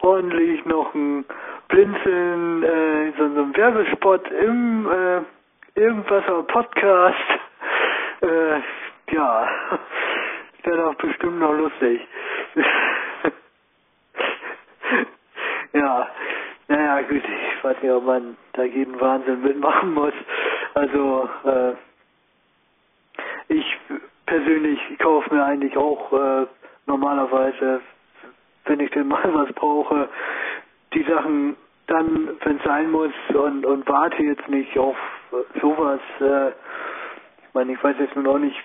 ordentlich 0.00 0.64
noch 0.64 0.94
ein 0.94 1.24
Blinzeln, 1.68 2.62
äh, 2.62 3.12
so, 3.18 3.34
so 3.34 3.42
ein 3.42 3.56
Werbespot 3.56 4.30
im 4.30 4.90
äh, 4.90 5.80
Irgendwasser 5.80 6.42
Podcast. 6.44 7.16
Äh, 8.22 8.60
ja, 9.12 9.48
wäre 10.62 10.76
doch 10.76 10.94
bestimmt 10.94 11.40
noch 11.40 11.52
lustig. 11.54 12.06
ja, 15.72 16.08
naja, 16.72 17.02
gut, 17.02 17.22
ich 17.22 17.64
weiß 17.64 17.82
nicht, 17.82 17.92
ob 17.92 18.04
man 18.04 18.36
da 18.54 18.62
jeden 18.62 18.98
Wahnsinn 18.98 19.42
mitmachen 19.42 19.92
muss. 19.92 20.14
Also, 20.74 21.28
äh, 21.44 21.72
ich 23.48 23.78
persönlich 24.24 24.80
kaufe 24.98 25.34
mir 25.34 25.44
eigentlich 25.44 25.76
auch 25.76 26.12
äh, 26.12 26.46
normalerweise, 26.86 27.82
wenn 28.64 28.80
ich 28.80 28.90
denn 28.92 29.08
mal 29.08 29.22
was 29.34 29.52
brauche, 29.52 30.08
die 30.94 31.02
Sachen 31.02 31.56
dann, 31.88 32.30
wenn 32.44 32.56
es 32.56 32.64
sein 32.64 32.90
muss 32.90 33.12
und, 33.34 33.66
und 33.66 33.86
warte 33.86 34.22
jetzt 34.22 34.48
nicht 34.48 34.78
auf 34.78 34.96
sowas. 35.60 36.00
Äh, 36.20 36.48
ich 36.48 37.54
meine, 37.54 37.72
ich 37.72 37.84
weiß 37.84 37.96
jetzt 37.98 38.14
nur 38.14 38.24
noch 38.24 38.38
nicht 38.38 38.58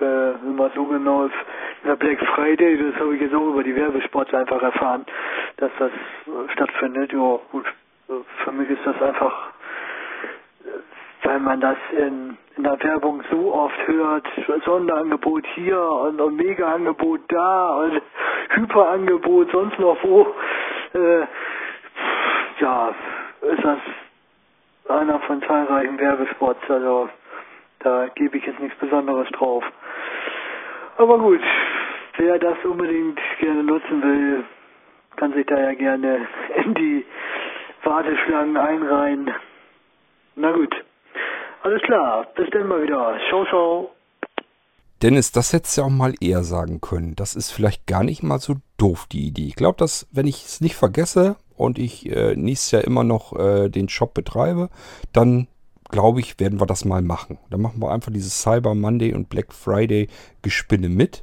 äh, 0.00 0.30
immer 0.46 0.70
so 0.74 0.84
genau, 0.84 1.28
dieser 1.82 1.96
Black 1.96 2.18
Friday, 2.34 2.78
das 2.78 3.00
habe 3.00 3.14
ich 3.14 3.22
jetzt 3.22 3.34
auch 3.34 3.48
über 3.48 3.62
die 3.62 3.74
Werbespots 3.74 4.32
einfach 4.34 4.62
erfahren, 4.62 5.04
dass 5.56 5.70
das 5.78 5.90
äh, 5.90 6.52
stattfindet. 6.52 7.12
Ja, 7.12 7.38
gut, 7.50 7.66
für 8.44 8.52
mich 8.52 8.70
ist 8.70 8.84
das 8.84 9.00
einfach, 9.02 9.50
weil 11.22 11.40
man 11.40 11.60
das 11.60 11.76
in, 11.92 12.36
in 12.56 12.62
der 12.62 12.82
Werbung 12.82 13.22
so 13.30 13.54
oft 13.54 13.86
hört, 13.86 14.26
Sonderangebot 14.64 15.46
hier 15.54 15.80
und, 15.80 16.20
und 16.20 16.36
Mega-Angebot 16.36 17.20
da 17.28 17.80
und 17.80 18.02
Hyperangebot 18.50 19.50
sonst 19.50 19.78
noch 19.78 19.96
wo. 20.02 20.34
Äh, 20.92 21.26
ja, 22.60 22.94
ist 23.42 23.64
das 23.64 23.78
einer 24.88 25.20
von 25.20 25.42
zahlreichen 25.42 25.98
Werbespots, 25.98 26.68
also 26.68 27.08
da 27.80 28.08
gebe 28.14 28.38
ich 28.38 28.46
jetzt 28.46 28.60
nichts 28.60 28.78
Besonderes 28.78 29.28
drauf. 29.32 29.64
Aber 30.96 31.18
gut, 31.18 31.40
wer 32.16 32.38
das 32.38 32.56
unbedingt 32.64 33.18
gerne 33.40 33.64
nutzen 33.64 34.02
will, 34.02 34.44
kann 35.16 35.32
sich 35.32 35.46
da 35.46 35.58
ja 35.58 35.74
gerne 35.74 36.26
in 36.64 36.74
die 36.74 37.04
Warteschlangen 37.82 38.56
einreihen. 38.56 39.30
Na 40.36 40.52
gut, 40.52 40.74
alles 41.62 41.82
klar, 41.82 42.26
bis 42.36 42.48
dann 42.50 42.68
mal 42.68 42.82
wieder. 42.82 43.18
Ciao, 43.28 43.44
ciao. 43.46 43.90
Dennis, 45.02 45.32
das 45.32 45.54
hättest 45.54 45.78
du 45.78 45.80
ja 45.80 45.86
auch 45.86 45.90
mal 45.90 46.12
eher 46.20 46.42
sagen 46.42 46.82
können. 46.82 47.14
Das 47.16 47.34
ist 47.34 47.50
vielleicht 47.50 47.86
gar 47.86 48.04
nicht 48.04 48.22
mal 48.22 48.38
so 48.38 48.56
doof, 48.76 49.06
die 49.10 49.26
Idee. 49.26 49.46
Ich 49.46 49.56
glaube, 49.56 49.78
dass, 49.78 50.06
wenn 50.12 50.26
ich 50.26 50.44
es 50.44 50.60
nicht 50.60 50.76
vergesse 50.76 51.36
und 51.56 51.78
ich 51.78 52.10
äh, 52.14 52.36
nächstes 52.36 52.72
Jahr 52.72 52.84
immer 52.84 53.04
noch 53.04 53.34
äh, 53.38 53.70
den 53.70 53.88
Shop 53.88 54.12
betreibe, 54.12 54.68
dann 55.14 55.48
glaube 55.90 56.20
ich, 56.20 56.38
werden 56.38 56.60
wir 56.60 56.66
das 56.66 56.84
mal 56.84 57.02
machen. 57.02 57.38
Dann 57.50 57.60
machen 57.60 57.80
wir 57.80 57.90
einfach 57.90 58.12
dieses 58.12 58.40
Cyber 58.42 58.74
Monday 58.74 59.14
und 59.14 59.28
Black 59.28 59.52
Friday 59.52 60.08
Gespinne 60.42 60.88
mit. 60.88 61.22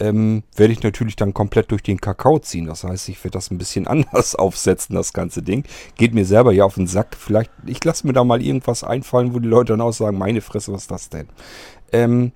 Ähm, 0.00 0.44
werde 0.54 0.72
ich 0.72 0.82
natürlich 0.82 1.16
dann 1.16 1.34
komplett 1.34 1.72
durch 1.72 1.82
den 1.82 2.00
Kakao 2.00 2.38
ziehen. 2.38 2.66
Das 2.66 2.84
heißt, 2.84 3.08
ich 3.08 3.22
werde 3.24 3.36
das 3.36 3.50
ein 3.50 3.58
bisschen 3.58 3.86
anders 3.88 4.34
aufsetzen, 4.34 4.94
das 4.94 5.12
ganze 5.12 5.42
Ding. 5.42 5.64
Geht 5.96 6.14
mir 6.14 6.24
selber 6.24 6.52
ja 6.52 6.64
auf 6.64 6.74
den 6.74 6.86
Sack. 6.86 7.16
Vielleicht, 7.18 7.50
ich 7.66 7.82
lasse 7.84 8.06
mir 8.06 8.12
da 8.12 8.22
mal 8.24 8.42
irgendwas 8.42 8.84
einfallen, 8.84 9.34
wo 9.34 9.40
die 9.40 9.48
Leute 9.48 9.72
dann 9.72 9.80
auch 9.80 9.92
sagen, 9.92 10.18
meine 10.18 10.40
Fresse, 10.40 10.72
was 10.72 10.82
ist 10.82 10.90
das 10.90 11.08
denn? 11.08 11.28
Ähm, 11.92 12.32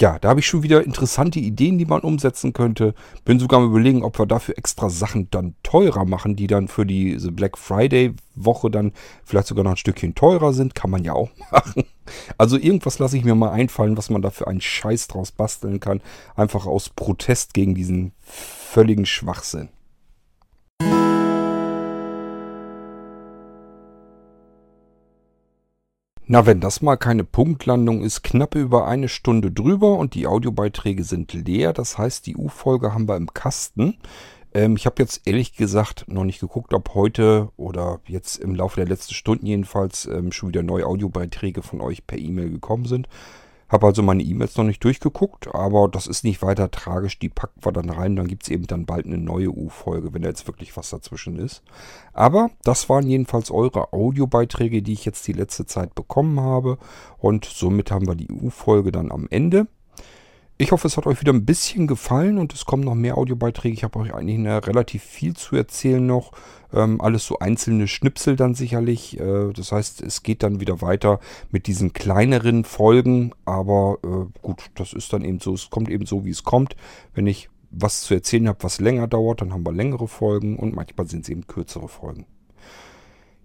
ja, 0.00 0.18
da 0.18 0.30
habe 0.30 0.40
ich 0.40 0.46
schon 0.46 0.62
wieder 0.62 0.84
interessante 0.84 1.38
Ideen, 1.38 1.78
die 1.78 1.84
man 1.84 2.00
umsetzen 2.00 2.52
könnte. 2.52 2.94
Bin 3.24 3.38
sogar 3.38 3.60
mal 3.60 3.66
überlegen, 3.66 4.02
ob 4.02 4.18
wir 4.18 4.26
dafür 4.26 4.56
extra 4.56 4.88
Sachen 4.88 5.30
dann 5.30 5.54
teurer 5.62 6.06
machen, 6.06 6.36
die 6.36 6.46
dann 6.46 6.68
für 6.68 6.86
diese 6.86 7.30
Black 7.32 7.58
Friday 7.58 8.14
Woche 8.34 8.70
dann 8.70 8.92
vielleicht 9.24 9.48
sogar 9.48 9.64
noch 9.64 9.72
ein 9.72 9.76
Stückchen 9.76 10.14
teurer 10.14 10.52
sind. 10.52 10.74
Kann 10.74 10.90
man 10.90 11.04
ja 11.04 11.12
auch 11.12 11.30
machen. 11.50 11.84
Also 12.38 12.56
irgendwas 12.56 12.98
lasse 12.98 13.16
ich 13.16 13.24
mir 13.24 13.34
mal 13.34 13.50
einfallen, 13.50 13.96
was 13.96 14.10
man 14.10 14.22
dafür 14.22 14.48
einen 14.48 14.60
Scheiß 14.60 15.08
draus 15.08 15.32
basteln 15.32 15.80
kann. 15.80 16.00
Einfach 16.34 16.66
aus 16.66 16.88
Protest 16.88 17.52
gegen 17.52 17.74
diesen 17.74 18.12
völligen 18.22 19.06
Schwachsinn. 19.06 19.68
Na, 26.32 26.46
wenn 26.46 26.60
das 26.60 26.80
mal 26.80 26.94
keine 26.94 27.24
Punktlandung 27.24 28.02
ist, 28.02 28.22
knapp 28.22 28.54
über 28.54 28.86
eine 28.86 29.08
Stunde 29.08 29.50
drüber 29.50 29.98
und 29.98 30.14
die 30.14 30.28
Audiobeiträge 30.28 31.02
sind 31.02 31.32
leer. 31.32 31.72
Das 31.72 31.98
heißt, 31.98 32.24
die 32.24 32.36
U-Folge 32.36 32.94
haben 32.94 33.08
wir 33.08 33.16
im 33.16 33.34
Kasten. 33.34 33.98
Ähm, 34.54 34.76
ich 34.76 34.86
habe 34.86 35.02
jetzt 35.02 35.22
ehrlich 35.26 35.56
gesagt 35.56 36.04
noch 36.06 36.22
nicht 36.22 36.38
geguckt, 36.38 36.72
ob 36.72 36.94
heute 36.94 37.48
oder 37.56 37.98
jetzt 38.06 38.36
im 38.36 38.54
Laufe 38.54 38.76
der 38.76 38.86
letzten 38.86 39.14
Stunden 39.14 39.44
jedenfalls 39.44 40.06
ähm, 40.06 40.30
schon 40.30 40.50
wieder 40.50 40.62
neue 40.62 40.86
Audiobeiträge 40.86 41.62
von 41.62 41.80
euch 41.80 42.06
per 42.06 42.16
E-Mail 42.18 42.50
gekommen 42.50 42.84
sind. 42.84 43.08
Habe 43.70 43.86
also 43.86 44.02
meine 44.02 44.22
E-Mails 44.22 44.56
noch 44.56 44.64
nicht 44.64 44.82
durchgeguckt, 44.82 45.54
aber 45.54 45.88
das 45.88 46.08
ist 46.08 46.24
nicht 46.24 46.42
weiter 46.42 46.70
tragisch. 46.72 47.20
Die 47.20 47.28
packen 47.28 47.64
wir 47.64 47.70
dann 47.70 47.88
rein. 47.88 48.16
Dann 48.16 48.26
gibt 48.26 48.42
es 48.42 48.48
eben 48.48 48.66
dann 48.66 48.84
bald 48.84 49.06
eine 49.06 49.16
neue 49.16 49.50
U-Folge, 49.50 50.12
wenn 50.12 50.22
da 50.22 50.28
jetzt 50.28 50.48
wirklich 50.48 50.76
was 50.76 50.90
dazwischen 50.90 51.38
ist. 51.38 51.62
Aber 52.12 52.50
das 52.64 52.88
waren 52.88 53.06
jedenfalls 53.06 53.50
eure 53.52 53.92
Audiobeiträge, 53.92 54.82
die 54.82 54.92
ich 54.92 55.04
jetzt 55.04 55.26
die 55.28 55.32
letzte 55.32 55.66
Zeit 55.66 55.94
bekommen 55.94 56.40
habe. 56.40 56.78
Und 57.18 57.44
somit 57.44 57.92
haben 57.92 58.08
wir 58.08 58.16
die 58.16 58.30
U-Folge 58.30 58.90
dann 58.90 59.12
am 59.12 59.28
Ende. 59.30 59.68
Ich 60.60 60.72
hoffe, 60.72 60.88
es 60.88 60.98
hat 60.98 61.06
euch 61.06 61.18
wieder 61.22 61.32
ein 61.32 61.46
bisschen 61.46 61.86
gefallen 61.86 62.36
und 62.36 62.52
es 62.52 62.66
kommen 62.66 62.84
noch 62.84 62.94
mehr 62.94 63.16
Audiobeiträge. 63.16 63.72
Ich 63.72 63.82
habe 63.82 63.98
euch 63.98 64.12
eigentlich 64.12 64.46
relativ 64.46 65.02
viel 65.02 65.34
zu 65.34 65.56
erzählen 65.56 66.06
noch. 66.06 66.32
Ähm, 66.70 67.00
alles 67.00 67.24
so 67.24 67.38
einzelne 67.38 67.88
Schnipsel 67.88 68.36
dann 68.36 68.54
sicherlich. 68.54 69.18
Äh, 69.18 69.54
das 69.54 69.72
heißt, 69.72 70.02
es 70.02 70.22
geht 70.22 70.42
dann 70.42 70.60
wieder 70.60 70.82
weiter 70.82 71.18
mit 71.50 71.66
diesen 71.66 71.94
kleineren 71.94 72.64
Folgen. 72.64 73.32
Aber 73.46 74.00
äh, 74.04 74.38
gut, 74.42 74.70
das 74.74 74.92
ist 74.92 75.14
dann 75.14 75.24
eben 75.24 75.40
so. 75.40 75.54
Es 75.54 75.70
kommt 75.70 75.88
eben 75.88 76.04
so, 76.04 76.26
wie 76.26 76.30
es 76.30 76.44
kommt. 76.44 76.76
Wenn 77.14 77.26
ich 77.26 77.48
was 77.70 78.02
zu 78.02 78.12
erzählen 78.12 78.48
habe, 78.48 78.62
was 78.62 78.80
länger 78.80 79.06
dauert, 79.06 79.40
dann 79.40 79.54
haben 79.54 79.64
wir 79.64 79.72
längere 79.72 80.08
Folgen 80.08 80.58
und 80.58 80.76
manchmal 80.76 81.06
sind 81.06 81.22
es 81.22 81.30
eben 81.30 81.46
kürzere 81.46 81.88
Folgen. 81.88 82.26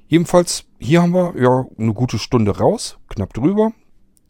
Jedenfalls, 0.09 0.65
hier 0.79 1.01
haben 1.01 1.13
wir 1.13 1.33
ja 1.41 1.65
eine 1.79 1.93
gute 1.93 2.19
Stunde 2.19 2.57
raus, 2.57 2.97
knapp 3.07 3.33
drüber. 3.33 3.71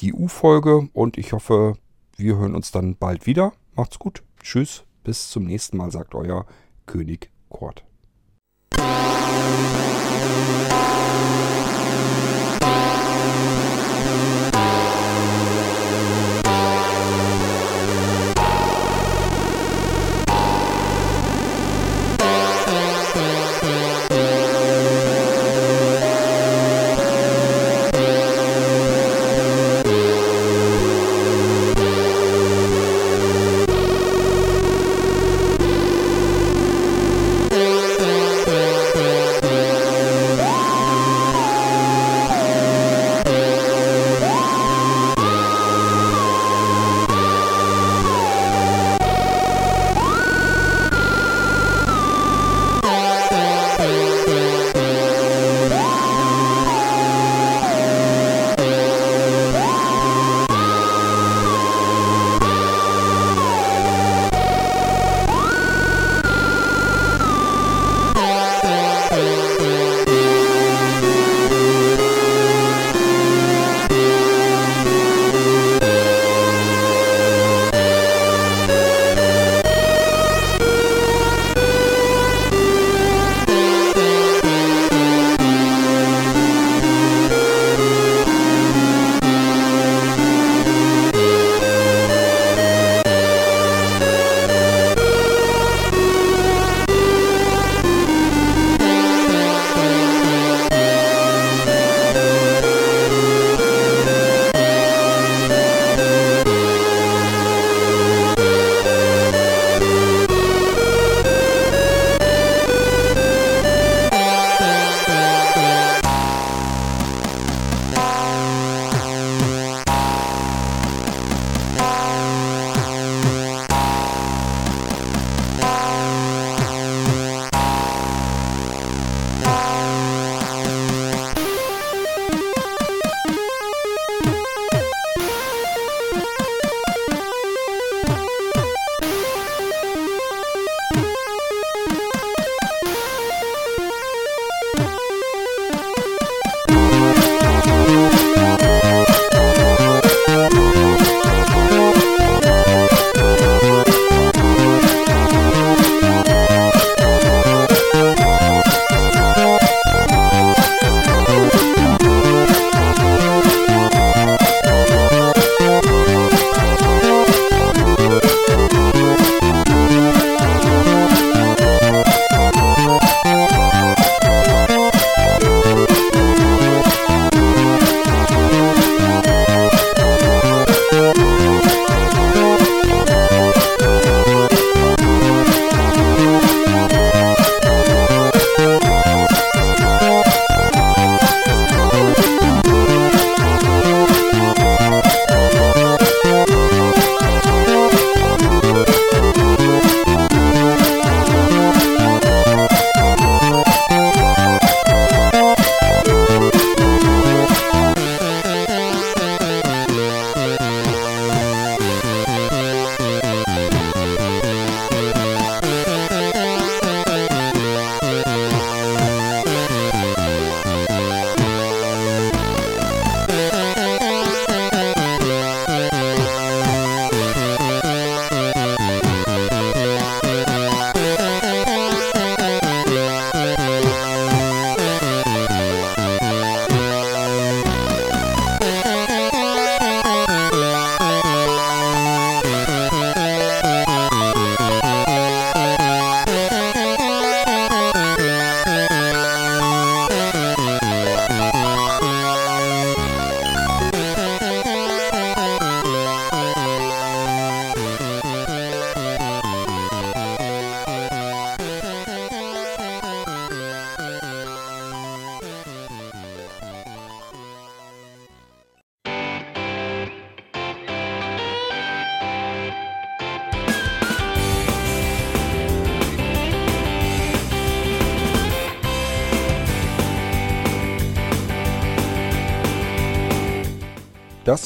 Die 0.02 0.14
U-Folge 0.14 0.88
und 0.94 1.18
ich 1.18 1.34
hoffe, 1.34 1.78
wir 2.18 2.38
hören 2.38 2.56
uns 2.56 2.72
dann 2.72 2.96
bald 2.96 3.26
wieder. 3.26 3.54
Macht's 3.76 4.00
gut. 4.00 4.24
Tschüss. 4.42 4.84
Bis 5.04 5.30
zum 5.30 5.46
nächsten 5.46 5.78
Mal, 5.78 5.92
sagt 5.92 6.16
euer 6.16 6.46
König 6.86 7.30
Kort. 7.50 7.86